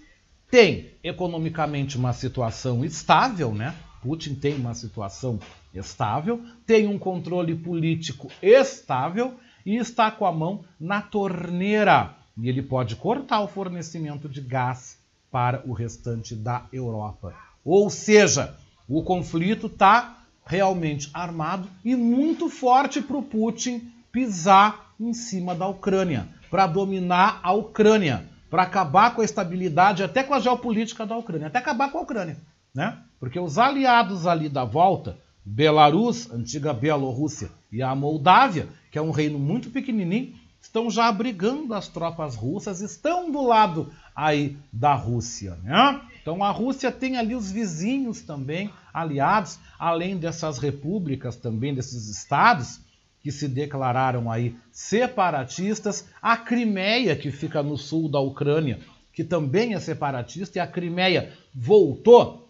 tem 0.51 0.93
economicamente 1.05 1.99
uma 1.99 2.13
situação 2.13 2.85
estável, 2.85 3.55
né? 3.55 3.75
Putin 4.01 4.35
tem 4.35 4.55
uma 4.55 4.75
situação 4.75 5.39
estável, 5.79 6.43
tem 6.67 6.87
um 6.87 6.99
controle 6.99 7.55
político 7.55 8.31
estável 8.43 9.35
e 9.65 9.77
está 9.77 10.11
com 10.11 10.27
a 10.27 10.33
mão 10.33 10.65
na 10.79 11.01
torneira. 11.03 12.15
E 12.39 12.49
ele 12.49 12.63
pode 12.63 12.97
cortar 12.97 13.41
o 13.41 13.49
fornecimento 13.49 14.29
de 14.29 14.41
gás 14.41 14.99
para 15.31 15.63
o 15.67 15.73
restante 15.73 16.35
da 16.35 16.67
Europa. 16.73 17.35
Ou 17.65 17.91
seja, 17.91 18.57
o 18.89 19.03
conflito 19.03 19.67
está 19.67 20.19
realmente 20.47 21.11
armado 21.13 21.69
e 21.85 21.97
muito 21.97 22.49
forte 22.49 23.03
para 23.03 23.17
o 23.17 23.23
Putin 23.23 23.93
pisar 24.13 24.95
em 24.99 25.13
cima 25.13 25.55
da 25.55 25.67
Ucrânia, 25.67 26.29
para 26.49 26.67
dominar 26.67 27.41
a 27.43 27.53
Ucrânia, 27.53 28.25
para 28.49 28.63
acabar 28.63 29.15
com 29.15 29.21
a 29.21 29.25
estabilidade, 29.25 30.03
até 30.03 30.23
com 30.23 30.33
a 30.33 30.41
geopolítica 30.41 31.05
da 31.05 31.17
Ucrânia, 31.17 31.49
até 31.49 31.59
acabar 31.59 31.91
com 31.91 31.99
a 31.99 32.03
Ucrânia. 32.03 32.39
Né? 32.73 32.97
Porque 33.19 33.41
os 33.41 33.59
aliados 33.59 34.27
ali 34.27 34.49
da 34.49 34.65
volta 34.65 35.19
Belarus, 35.49 36.29
antiga 36.33 36.75
Bielorrússia, 36.75 37.51
e 37.71 37.81
a 37.81 37.95
Moldávia, 37.95 38.67
que 38.91 38.99
é 38.99 39.03
um 39.03 39.13
reino 39.13 39.39
muito 39.39 39.71
pequenininho, 39.71 40.35
estão 40.61 40.91
já 40.91 41.07
abrigando 41.07 41.73
as 41.73 41.87
tropas 41.87 42.35
russas, 42.35 42.81
estão 42.81 43.31
do 43.31 43.47
lado 43.47 43.93
aí 44.15 44.57
da 44.73 44.95
Rússia, 44.95 45.57
né? 45.63 46.01
Então 46.21 46.43
a 46.43 46.51
Rússia 46.51 46.91
tem 46.91 47.17
ali 47.17 47.37
os 47.37 47.53
vizinhos 47.53 48.23
também, 48.23 48.73
aliados, 48.93 49.61
além 49.79 50.17
dessas 50.17 50.59
repúblicas 50.59 51.37
também, 51.37 51.73
desses 51.73 52.09
estados 52.09 52.81
que 53.23 53.31
se 53.31 53.47
declararam 53.47 54.29
aí 54.29 54.57
separatistas, 54.73 56.09
a 56.21 56.37
Crimeia, 56.37 57.15
que 57.15 57.31
fica 57.31 57.63
no 57.63 57.77
sul 57.77 58.09
da 58.09 58.19
Ucrânia, 58.19 58.81
que 59.13 59.23
também 59.23 59.75
é 59.75 59.81
separatista, 59.81 60.59
e 60.59 60.61
a 60.61 60.67
Crimeia 60.67 61.33
voltou 61.55 62.46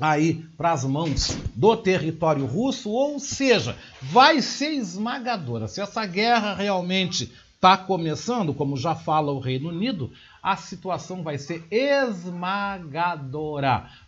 aí 0.00 0.44
para 0.56 0.72
as 0.72 0.84
mãos 0.84 1.36
do 1.54 1.76
território 1.76 2.46
russo, 2.46 2.90
ou 2.90 3.18
seja, 3.18 3.76
vai 4.00 4.40
ser 4.40 4.72
esmagadora. 4.72 5.68
Se 5.68 5.80
essa 5.80 6.04
guerra 6.06 6.54
realmente 6.54 7.32
está 7.54 7.76
começando, 7.76 8.52
como 8.52 8.76
já 8.76 8.94
fala 8.94 9.30
o 9.30 9.38
Reino 9.38 9.68
Unido, 9.68 10.10
a 10.42 10.56
situação 10.56 11.22
vai 11.22 11.38
ser 11.38 11.64
esmagadora, 11.70 12.88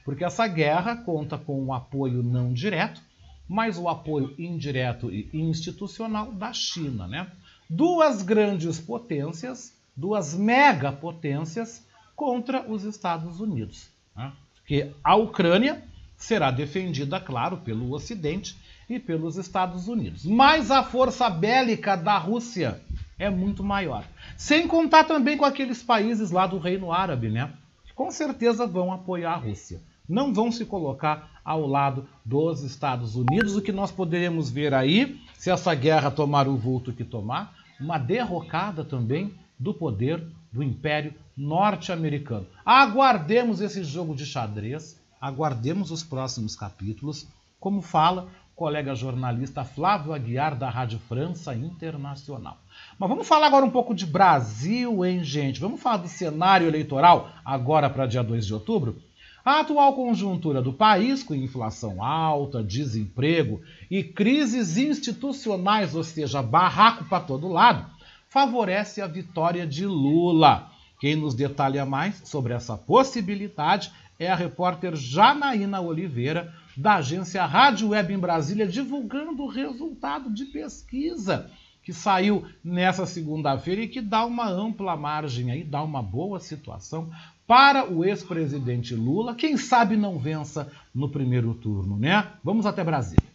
porque 0.04 0.24
essa 0.24 0.48
guerra 0.48 0.96
conta 0.96 1.38
com 1.38 1.64
o 1.66 1.72
apoio 1.72 2.20
não 2.22 2.52
direto, 2.52 3.00
mas 3.48 3.78
o 3.78 3.88
apoio 3.88 4.34
indireto 4.38 5.12
e 5.12 5.30
institucional 5.32 6.32
da 6.32 6.52
China, 6.52 7.06
né? 7.06 7.30
Duas 7.70 8.22
grandes 8.22 8.80
potências, 8.80 9.72
duas 9.96 10.34
megapotências 10.34 11.86
contra 12.16 12.68
os 12.68 12.82
Estados 12.84 13.38
Unidos. 13.40 13.88
Né? 14.16 14.32
Que 14.66 14.90
a 15.02 15.14
Ucrânia 15.16 15.82
será 16.16 16.50
defendida, 16.50 17.20
claro, 17.20 17.58
pelo 17.58 17.92
Ocidente 17.92 18.56
e 18.88 18.98
pelos 18.98 19.36
Estados 19.36 19.88
Unidos. 19.88 20.24
Mas 20.24 20.70
a 20.70 20.82
força 20.82 21.28
bélica 21.28 21.96
da 21.96 22.18
Rússia 22.18 22.80
é 23.18 23.30
muito 23.30 23.62
maior. 23.62 24.04
Sem 24.36 24.66
contar 24.66 25.04
também 25.04 25.36
com 25.36 25.44
aqueles 25.44 25.82
países 25.82 26.30
lá 26.30 26.46
do 26.46 26.58
Reino 26.58 26.92
Árabe, 26.92 27.28
né? 27.28 27.52
Que 27.86 27.92
com 27.92 28.10
certeza 28.10 28.66
vão 28.66 28.92
apoiar 28.92 29.32
a 29.32 29.36
Rússia. 29.36 29.80
Não 30.08 30.34
vão 30.34 30.52
se 30.52 30.64
colocar 30.64 31.40
ao 31.44 31.66
lado 31.66 32.06
dos 32.24 32.62
Estados 32.62 33.16
Unidos. 33.16 33.56
O 33.56 33.62
que 33.62 33.72
nós 33.72 33.90
poderemos 33.90 34.50
ver 34.50 34.74
aí, 34.74 35.20
se 35.34 35.50
essa 35.50 35.74
guerra 35.74 36.10
tomar 36.10 36.48
o 36.48 36.56
vulto 36.56 36.92
que 36.92 37.04
tomar, 37.04 37.54
uma 37.80 37.98
derrocada 37.98 38.84
também 38.84 39.34
do 39.58 39.72
poder 39.72 40.22
do 40.54 40.62
Império 40.62 41.12
norte-americano. 41.36 42.46
Aguardemos 42.64 43.60
esse 43.60 43.82
jogo 43.82 44.14
de 44.14 44.24
xadrez, 44.24 44.96
aguardemos 45.20 45.90
os 45.90 46.04
próximos 46.04 46.54
capítulos, 46.54 47.26
como 47.58 47.82
fala 47.82 48.28
o 48.52 48.54
colega 48.54 48.94
jornalista 48.94 49.64
Flávio 49.64 50.12
Aguiar 50.12 50.54
da 50.54 50.70
Rádio 50.70 51.00
França 51.08 51.56
Internacional. 51.56 52.56
Mas 52.96 53.08
vamos 53.08 53.26
falar 53.26 53.48
agora 53.48 53.66
um 53.66 53.70
pouco 53.70 53.92
de 53.92 54.06
Brasil, 54.06 55.04
hein, 55.04 55.24
gente? 55.24 55.60
Vamos 55.60 55.82
falar 55.82 55.96
do 55.96 56.08
cenário 56.08 56.68
eleitoral 56.68 57.30
agora 57.44 57.90
para 57.90 58.06
dia 58.06 58.22
2 58.22 58.46
de 58.46 58.54
outubro? 58.54 58.96
A 59.44 59.60
atual 59.60 59.92
conjuntura 59.92 60.62
do 60.62 60.72
país, 60.72 61.22
com 61.22 61.34
inflação 61.34 62.02
alta, 62.02 62.62
desemprego 62.62 63.60
e 63.90 64.02
crises 64.02 64.78
institucionais, 64.78 65.94
ou 65.94 66.04
seja, 66.04 66.40
barraco 66.40 67.04
para 67.04 67.20
todo 67.20 67.48
lado, 67.48 67.84
favorece 68.34 69.00
a 69.00 69.06
vitória 69.06 69.64
de 69.64 69.86
Lula. 69.86 70.68
Quem 70.98 71.14
nos 71.14 71.36
detalha 71.36 71.86
mais 71.86 72.20
sobre 72.24 72.52
essa 72.52 72.76
possibilidade 72.76 73.92
é 74.18 74.28
a 74.28 74.34
repórter 74.34 74.96
Janaína 74.96 75.80
Oliveira, 75.80 76.52
da 76.76 76.96
agência 76.96 77.46
Rádio 77.46 77.90
Web 77.90 78.12
em 78.12 78.18
Brasília, 78.18 78.66
divulgando 78.66 79.44
o 79.44 79.48
resultado 79.48 80.28
de 80.34 80.46
pesquisa 80.46 81.48
que 81.84 81.92
saiu 81.92 82.44
nessa 82.64 83.06
segunda-feira 83.06 83.82
e 83.82 83.88
que 83.88 84.00
dá 84.00 84.24
uma 84.24 84.48
ampla 84.48 84.96
margem 84.96 85.52
aí, 85.52 85.62
dá 85.62 85.80
uma 85.80 86.02
boa 86.02 86.40
situação 86.40 87.10
para 87.46 87.88
o 87.88 88.04
ex-presidente 88.04 88.96
Lula. 88.96 89.36
Quem 89.36 89.56
sabe 89.56 89.96
não 89.96 90.18
vença 90.18 90.72
no 90.92 91.08
primeiro 91.08 91.54
turno, 91.54 91.96
né? 91.96 92.32
Vamos 92.42 92.66
até 92.66 92.82
Brasília. 92.82 93.28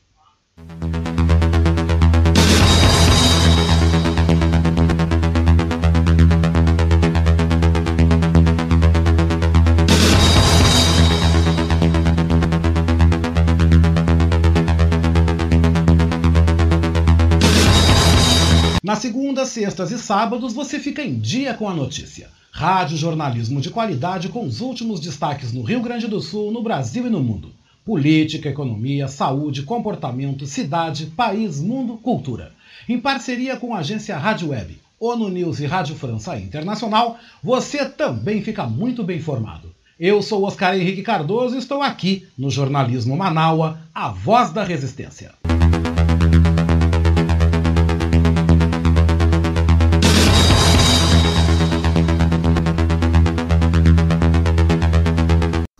Segundas, 19.39 19.49
sextas 19.49 19.91
e 19.91 19.97
sábados 19.97 20.53
você 20.53 20.79
fica 20.79 21.03
em 21.03 21.17
dia 21.17 21.53
com 21.53 21.69
a 21.69 21.73
notícia. 21.73 22.29
Rádio 22.51 22.97
jornalismo 22.97 23.61
de 23.61 23.69
qualidade 23.69 24.27
com 24.29 24.43
os 24.43 24.59
últimos 24.59 24.99
destaques 24.99 25.53
no 25.53 25.61
Rio 25.61 25.81
Grande 25.81 26.07
do 26.07 26.19
Sul, 26.19 26.51
no 26.51 26.63
Brasil 26.63 27.05
e 27.07 27.09
no 27.09 27.21
mundo. 27.21 27.51
Política, 27.85 28.49
economia, 28.49 29.07
saúde, 29.07 29.63
comportamento, 29.63 30.45
cidade, 30.45 31.07
país, 31.07 31.61
mundo, 31.61 31.97
cultura. 31.97 32.51
Em 32.87 32.99
parceria 32.99 33.55
com 33.55 33.73
a 33.73 33.79
agência 33.79 34.17
Rádio 34.17 34.49
Web, 34.49 34.79
ONU 34.99 35.29
News 35.29 35.59
e 35.59 35.65
Rádio 35.65 35.95
França 35.95 36.37
Internacional, 36.37 37.17
você 37.41 37.85
também 37.85 38.41
fica 38.41 38.65
muito 38.65 39.03
bem 39.03 39.17
informado. 39.17 39.73
Eu 39.99 40.21
sou 40.21 40.43
Oscar 40.43 40.75
Henrique 40.75 41.01
Cardoso 41.01 41.55
e 41.55 41.59
estou 41.59 41.81
aqui 41.81 42.27
no 42.37 42.49
Jornalismo 42.49 43.15
Manaua, 43.15 43.79
a 43.93 44.09
voz 44.09 44.51
da 44.51 44.63
resistência. 44.63 45.31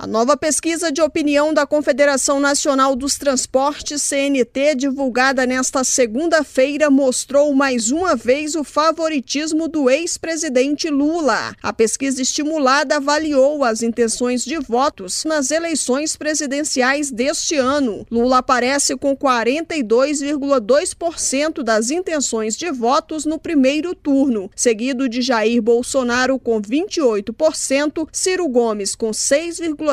Nova 0.10 0.36
pesquisa 0.36 0.91
de 0.91 1.02
opinião 1.04 1.54
da 1.54 1.67
Confederação 1.67 2.39
Nacional 2.39 2.95
dos 2.95 3.15
Transportes, 3.15 4.02
CNT, 4.02 4.74
divulgada 4.76 5.45
nesta 5.45 5.84
segunda-feira, 5.84 6.89
mostrou 6.89 7.54
mais 7.54 7.91
uma 7.91 8.15
vez 8.15 8.56
o 8.56 8.63
favoritismo 8.63 9.67
do 9.67 9.88
ex-presidente 9.88 10.89
Lula. 10.89 11.56
A 11.62 11.72
pesquisa 11.72 12.24
estimulada 12.24 12.95
avaliou 12.95 13.63
as 13.63 13.84
intenções 13.84 14.43
de 14.43 14.58
votos 14.58 15.24
nas 15.26 15.52
eleições 15.52 16.15
presidenciais 16.15 17.12
deste 17.12 17.56
ano. 17.56 18.04
Lula 18.10 18.39
aparece 18.39 18.98
com 18.98 19.15
42,2% 19.15 21.62
das 21.62 21.91
intenções 21.91 22.58
de 22.58 22.72
votos 22.72 23.26
no 23.26 23.38
primeiro 23.38 23.93
turno, 23.93 24.50
seguido 24.56 25.08
de 25.08 25.22
Jair 25.22 25.62
Bolsonaro 25.62 26.39
com 26.39 26.60
28%, 26.60 28.08
Ciro 28.12 28.48
Gomes 28.48 28.95
com 28.95 29.13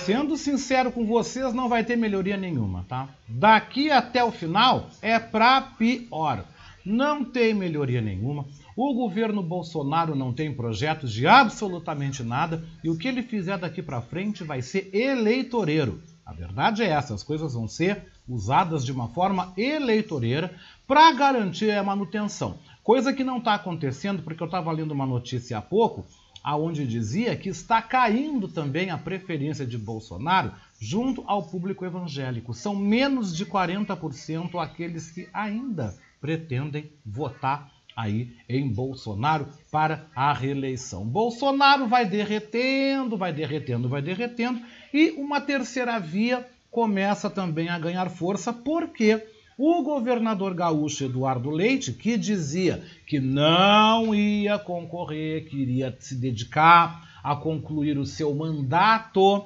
Sendo 0.06 0.38
sincero 0.38 0.91
com 0.91 1.04
vocês, 1.04 1.52
não 1.52 1.67
vai 1.67 1.84
ter 1.84 1.95
melhoria 1.95 2.38
nenhuma, 2.38 2.86
tá? 2.88 3.10
Daqui 3.28 3.89
até 3.89 4.23
o 4.23 4.32
final 4.32 4.88
é 5.02 5.17
pra 5.17 5.62
pior. 5.62 6.45
Não 6.86 7.26
tem 7.26 7.56
melhoria 7.56 8.02
nenhuma. 8.02 8.45
O 8.76 8.93
governo 8.93 9.41
Bolsonaro 9.41 10.13
não 10.13 10.32
tem 10.32 10.54
projetos 10.54 11.12
de 11.12 11.26
absolutamente 11.26 12.21
nada 12.21 12.63
e 12.84 12.91
o 12.91 12.97
que 12.97 13.08
ele 13.08 13.23
fizer 13.23 13.58
daqui 13.58 13.82
para 13.82 13.99
frente 13.99 14.43
vai 14.43 14.62
ser 14.62 14.93
eleitoreiro. 14.93 16.04
A 16.23 16.34
verdade 16.34 16.84
é 16.84 16.89
essa, 16.89 17.15
as 17.15 17.23
coisas 17.23 17.56
vão 17.56 17.67
ser 17.67 18.04
usadas 18.30 18.86
de 18.86 18.91
uma 18.91 19.08
forma 19.08 19.54
eleitoreira 19.58 20.54
para 20.88 21.12
garantir 21.13 21.71
a 21.71 21.84
manutenção. 21.84 22.60
Coisa 22.84 23.13
que 23.13 23.24
não 23.24 23.38
está 23.38 23.54
acontecendo, 23.54 24.22
porque 24.24 24.43
eu 24.43 24.48
estava 24.48 24.72
lendo 24.72 24.91
uma 24.91 25.06
notícia 25.06 25.58
há 25.58 25.62
pouco, 25.62 26.06
aonde 26.43 26.86
dizia 26.86 27.36
que 27.36 27.48
está 27.48 27.82
caindo 27.82 28.48
também 28.50 28.89
a 28.89 28.98
preferência 28.98 29.65
de 29.65 29.78
Bolsonaro 29.78 30.52
junto 30.82 31.24
ao 31.26 31.43
público 31.43 31.86
evangélico. 31.86 32.54
São 32.54 32.76
menos 32.76 33.36
de 33.36 33.46
40% 33.46 34.62
aqueles 34.62 35.10
que 35.10 35.30
ainda 35.34 35.96
pretendem 36.19 36.91
votar 37.06 37.72
aí 37.96 38.36
em 38.50 38.67
Bolsonaro 38.67 39.48
para 39.72 40.08
a 40.13 40.34
reeleição. 40.34 41.06
Bolsonaro 41.06 41.88
vai 41.88 42.06
derretendo, 42.06 43.15
vai 43.15 43.32
derretendo, 43.32 43.88
vai 43.88 44.02
derretendo 44.02 44.60
e 44.93 45.12
uma 45.12 45.39
terceira 45.39 46.00
via 46.00 46.46
começa 46.69 47.30
também 47.30 47.69
a 47.69 47.80
ganhar 47.80 48.10
força 48.10 48.52
porque 48.52 49.26
o 49.58 49.84
governador 49.84 50.54
gaúcho 50.54 51.06
Eduardo 51.06 51.50
Leite, 51.50 51.94
que 51.94 52.18
dizia 52.18 52.84
que 53.06 53.20
não 53.20 54.13
ia 54.13 54.58
concorrer, 54.58 55.46
que 55.46 55.58
iria 55.58 55.96
se 56.00 56.16
dedicar 56.16 57.20
a 57.24 57.36
concluir 57.36 57.98
o 57.98 58.06
seu 58.06 58.34
mandato 58.34 59.46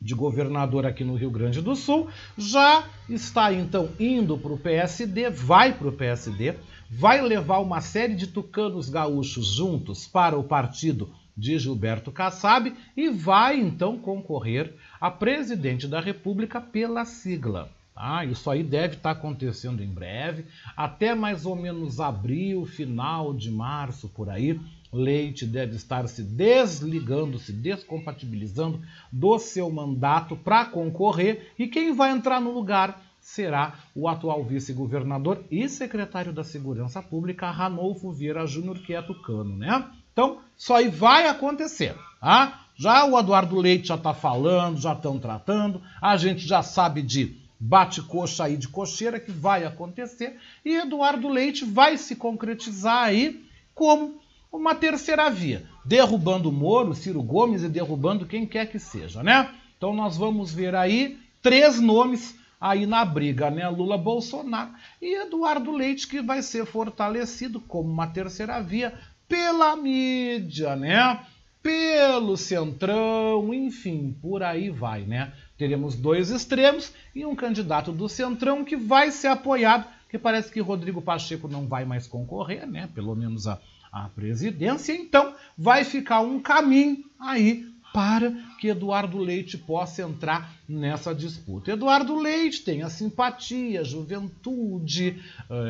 de 0.00 0.14
governador 0.14 0.86
aqui 0.86 1.02
no 1.04 1.16
Rio 1.16 1.30
Grande 1.30 1.60
do 1.60 1.74
Sul, 1.74 2.08
já 2.36 2.88
está 3.08 3.52
então 3.52 3.90
indo 3.98 4.38
para 4.38 4.52
o 4.52 4.58
PSD, 4.58 5.28
vai 5.30 5.72
para 5.72 5.88
o 5.88 5.92
PSD, 5.92 6.54
vai 6.90 7.20
levar 7.20 7.58
uma 7.58 7.80
série 7.80 8.14
de 8.14 8.28
tucanos 8.28 8.88
gaúchos 8.88 9.54
juntos 9.54 10.06
para 10.06 10.38
o 10.38 10.44
partido 10.44 11.10
de 11.36 11.58
Gilberto 11.58 12.10
Kassab 12.10 12.74
e 12.96 13.10
vai 13.10 13.60
então 13.60 13.98
concorrer 13.98 14.74
a 15.00 15.10
presidente 15.10 15.86
da 15.86 16.00
República 16.00 16.60
pela 16.60 17.04
sigla. 17.04 17.70
Ah, 18.00 18.24
isso 18.24 18.48
aí 18.48 18.62
deve 18.62 18.94
estar 18.94 19.12
tá 19.12 19.18
acontecendo 19.18 19.82
em 19.82 19.88
breve, 19.88 20.44
até 20.76 21.16
mais 21.16 21.44
ou 21.44 21.56
menos 21.56 21.98
abril, 21.98 22.64
final 22.64 23.34
de 23.34 23.50
março, 23.50 24.08
por 24.08 24.30
aí. 24.30 24.60
Leite 24.92 25.44
deve 25.44 25.74
estar 25.74 26.06
se 26.06 26.22
desligando, 26.22 27.38
se 27.38 27.52
descompatibilizando 27.52 28.80
do 29.12 29.38
seu 29.38 29.68
mandato 29.70 30.36
para 30.36 30.64
concorrer 30.64 31.52
e 31.58 31.66
quem 31.66 31.92
vai 31.92 32.10
entrar 32.10 32.40
no 32.40 32.52
lugar 32.52 33.02
será 33.20 33.74
o 33.94 34.08
atual 34.08 34.42
vice-governador 34.44 35.44
e 35.50 35.68
secretário 35.68 36.32
da 36.32 36.44
Segurança 36.44 37.02
Pública, 37.02 37.50
Ranolfo 37.50 38.12
Vieira 38.12 38.46
Júnior, 38.46 38.78
que 38.78 38.94
é 38.94 39.02
tucano, 39.02 39.56
né? 39.56 39.84
Então, 40.12 40.38
isso 40.56 40.72
aí 40.72 40.88
vai 40.88 41.26
acontecer. 41.26 41.94
Tá? 42.20 42.64
Já 42.74 43.04
o 43.04 43.18
Eduardo 43.18 43.60
Leite 43.60 43.88
já 43.88 43.96
está 43.96 44.14
falando, 44.14 44.80
já 44.80 44.92
estão 44.92 45.18
tratando, 45.18 45.82
a 46.00 46.16
gente 46.16 46.46
já 46.46 46.62
sabe 46.62 47.02
de 47.02 47.47
bate-coxa 47.58 48.44
aí 48.44 48.56
de 48.56 48.68
cocheira 48.68 49.18
que 49.18 49.32
vai 49.32 49.64
acontecer 49.64 50.36
e 50.64 50.76
Eduardo 50.76 51.28
Leite 51.28 51.64
vai 51.64 51.96
se 51.96 52.14
concretizar 52.14 53.04
aí 53.04 53.44
como 53.74 54.20
uma 54.50 54.74
terceira 54.74 55.28
via, 55.28 55.64
derrubando 55.84 56.48
o 56.48 56.52
Moro, 56.52 56.94
Ciro 56.94 57.22
Gomes 57.22 57.62
e 57.62 57.68
derrubando 57.68 58.26
quem 58.26 58.46
quer 58.46 58.66
que 58.66 58.78
seja, 58.78 59.22
né? 59.22 59.50
Então 59.76 59.92
nós 59.92 60.16
vamos 60.16 60.52
ver 60.52 60.74
aí 60.74 61.18
três 61.42 61.80
nomes 61.80 62.36
aí 62.60 62.86
na 62.86 63.04
briga, 63.04 63.50
né? 63.50 63.68
Lula, 63.68 63.98
Bolsonaro 63.98 64.70
e 65.00 65.22
Eduardo 65.22 65.70
Leite 65.70 66.06
que 66.06 66.20
vai 66.22 66.42
ser 66.42 66.64
fortalecido 66.64 67.60
como 67.60 67.88
uma 67.88 68.06
terceira 68.06 68.60
via 68.60 68.94
pela 69.28 69.76
mídia, 69.76 70.74
né? 70.74 71.20
Pelo 71.62 72.36
centrão, 72.36 73.52
enfim, 73.52 74.16
por 74.22 74.42
aí 74.42 74.70
vai, 74.70 75.02
né? 75.02 75.32
Teremos 75.58 75.96
dois 75.96 76.30
extremos 76.30 76.92
e 77.12 77.26
um 77.26 77.34
candidato 77.34 77.90
do 77.90 78.08
centrão 78.08 78.64
que 78.64 78.76
vai 78.76 79.10
ser 79.10 79.26
apoiado, 79.26 79.86
que 80.08 80.16
parece 80.16 80.52
que 80.52 80.60
Rodrigo 80.60 81.02
Pacheco 81.02 81.48
não 81.48 81.66
vai 81.66 81.84
mais 81.84 82.06
concorrer, 82.06 82.64
né? 82.64 82.88
Pelo 82.94 83.14
menos 83.16 83.48
a, 83.48 83.60
a 83.92 84.08
presidência, 84.08 84.92
então 84.92 85.34
vai 85.56 85.84
ficar 85.84 86.20
um 86.20 86.40
caminho 86.40 87.04
aí 87.18 87.66
para 87.92 88.30
que 88.60 88.68
Eduardo 88.68 89.18
Leite 89.18 89.58
possa 89.58 90.02
entrar 90.02 90.54
nessa 90.68 91.14
disputa. 91.14 91.72
Eduardo 91.72 92.14
Leite 92.16 92.62
tem 92.62 92.82
a 92.82 92.90
simpatia, 92.90 93.82
juventude, 93.82 95.20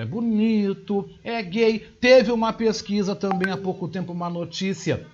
é 0.01 0.05
bonito, 0.05 1.09
é 1.25 1.43
gay. 1.43 1.79
Teve 1.79 2.31
uma 2.31 2.53
pesquisa 2.53 3.15
também 3.15 3.51
há 3.51 3.57
pouco 3.57 3.89
tempo, 3.89 4.13
uma 4.13 4.29
notícia, 4.29 5.07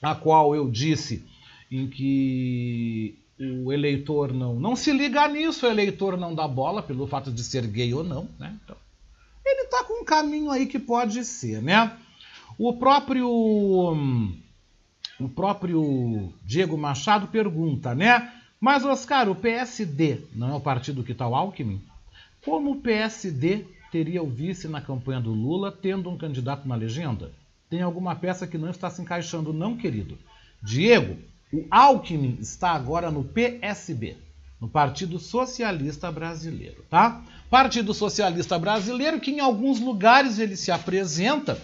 a 0.00 0.14
qual 0.14 0.54
eu 0.54 0.70
disse, 0.70 1.26
em 1.70 1.88
que 1.88 3.18
o 3.38 3.72
eleitor 3.72 4.32
não, 4.32 4.54
não 4.58 4.74
se 4.74 4.92
liga 4.92 5.28
nisso, 5.28 5.66
o 5.66 5.70
eleitor 5.70 6.16
não 6.16 6.34
dá 6.34 6.48
bola 6.48 6.82
pelo 6.82 7.06
fato 7.06 7.30
de 7.30 7.44
ser 7.44 7.66
gay 7.66 7.92
ou 7.92 8.02
não, 8.02 8.28
né? 8.38 8.56
Então, 8.64 8.76
ele 9.44 9.62
está 9.62 9.84
com 9.84 10.02
um 10.02 10.04
caminho 10.04 10.50
aí 10.50 10.66
que 10.66 10.78
pode 10.78 11.24
ser, 11.24 11.62
né? 11.62 11.92
O 12.58 12.72
próprio 12.72 13.28
o 15.18 15.28
próprio 15.28 16.32
Diego 16.44 16.76
Machado 16.76 17.28
pergunta, 17.28 17.94
né? 17.94 18.32
Mas, 18.60 18.84
Oscar, 18.84 19.28
o 19.28 19.34
PSD 19.34 20.22
não 20.34 20.50
é 20.50 20.54
o 20.54 20.60
partido 20.60 21.04
que 21.04 21.12
está 21.12 21.26
o 21.28 21.34
Alckmin? 21.34 21.80
Como 22.44 22.72
o 22.72 22.80
PSD 22.80 23.66
teria 23.92 24.22
o 24.22 24.28
vice 24.28 24.66
na 24.68 24.80
campanha 24.80 25.20
do 25.20 25.32
Lula 25.32 25.70
tendo 25.70 26.08
um 26.08 26.16
candidato 26.16 26.66
na 26.66 26.74
legenda? 26.74 27.32
Tem 27.68 27.82
alguma 27.82 28.14
peça 28.14 28.46
que 28.46 28.56
não 28.56 28.70
está 28.70 28.88
se 28.88 29.02
encaixando, 29.02 29.52
não, 29.52 29.76
querido? 29.76 30.16
Diego, 30.62 31.18
o 31.56 31.66
Alckmin 31.70 32.36
está 32.38 32.72
agora 32.72 33.10
no 33.10 33.24
PSB, 33.24 34.16
no 34.60 34.68
Partido 34.68 35.18
Socialista 35.18 36.12
Brasileiro, 36.12 36.84
tá? 36.90 37.22
Partido 37.48 37.94
Socialista 37.94 38.58
Brasileiro 38.58 39.18
que 39.18 39.30
em 39.30 39.40
alguns 39.40 39.80
lugares 39.80 40.38
ele 40.38 40.54
se 40.54 40.70
apresenta, 40.70 41.58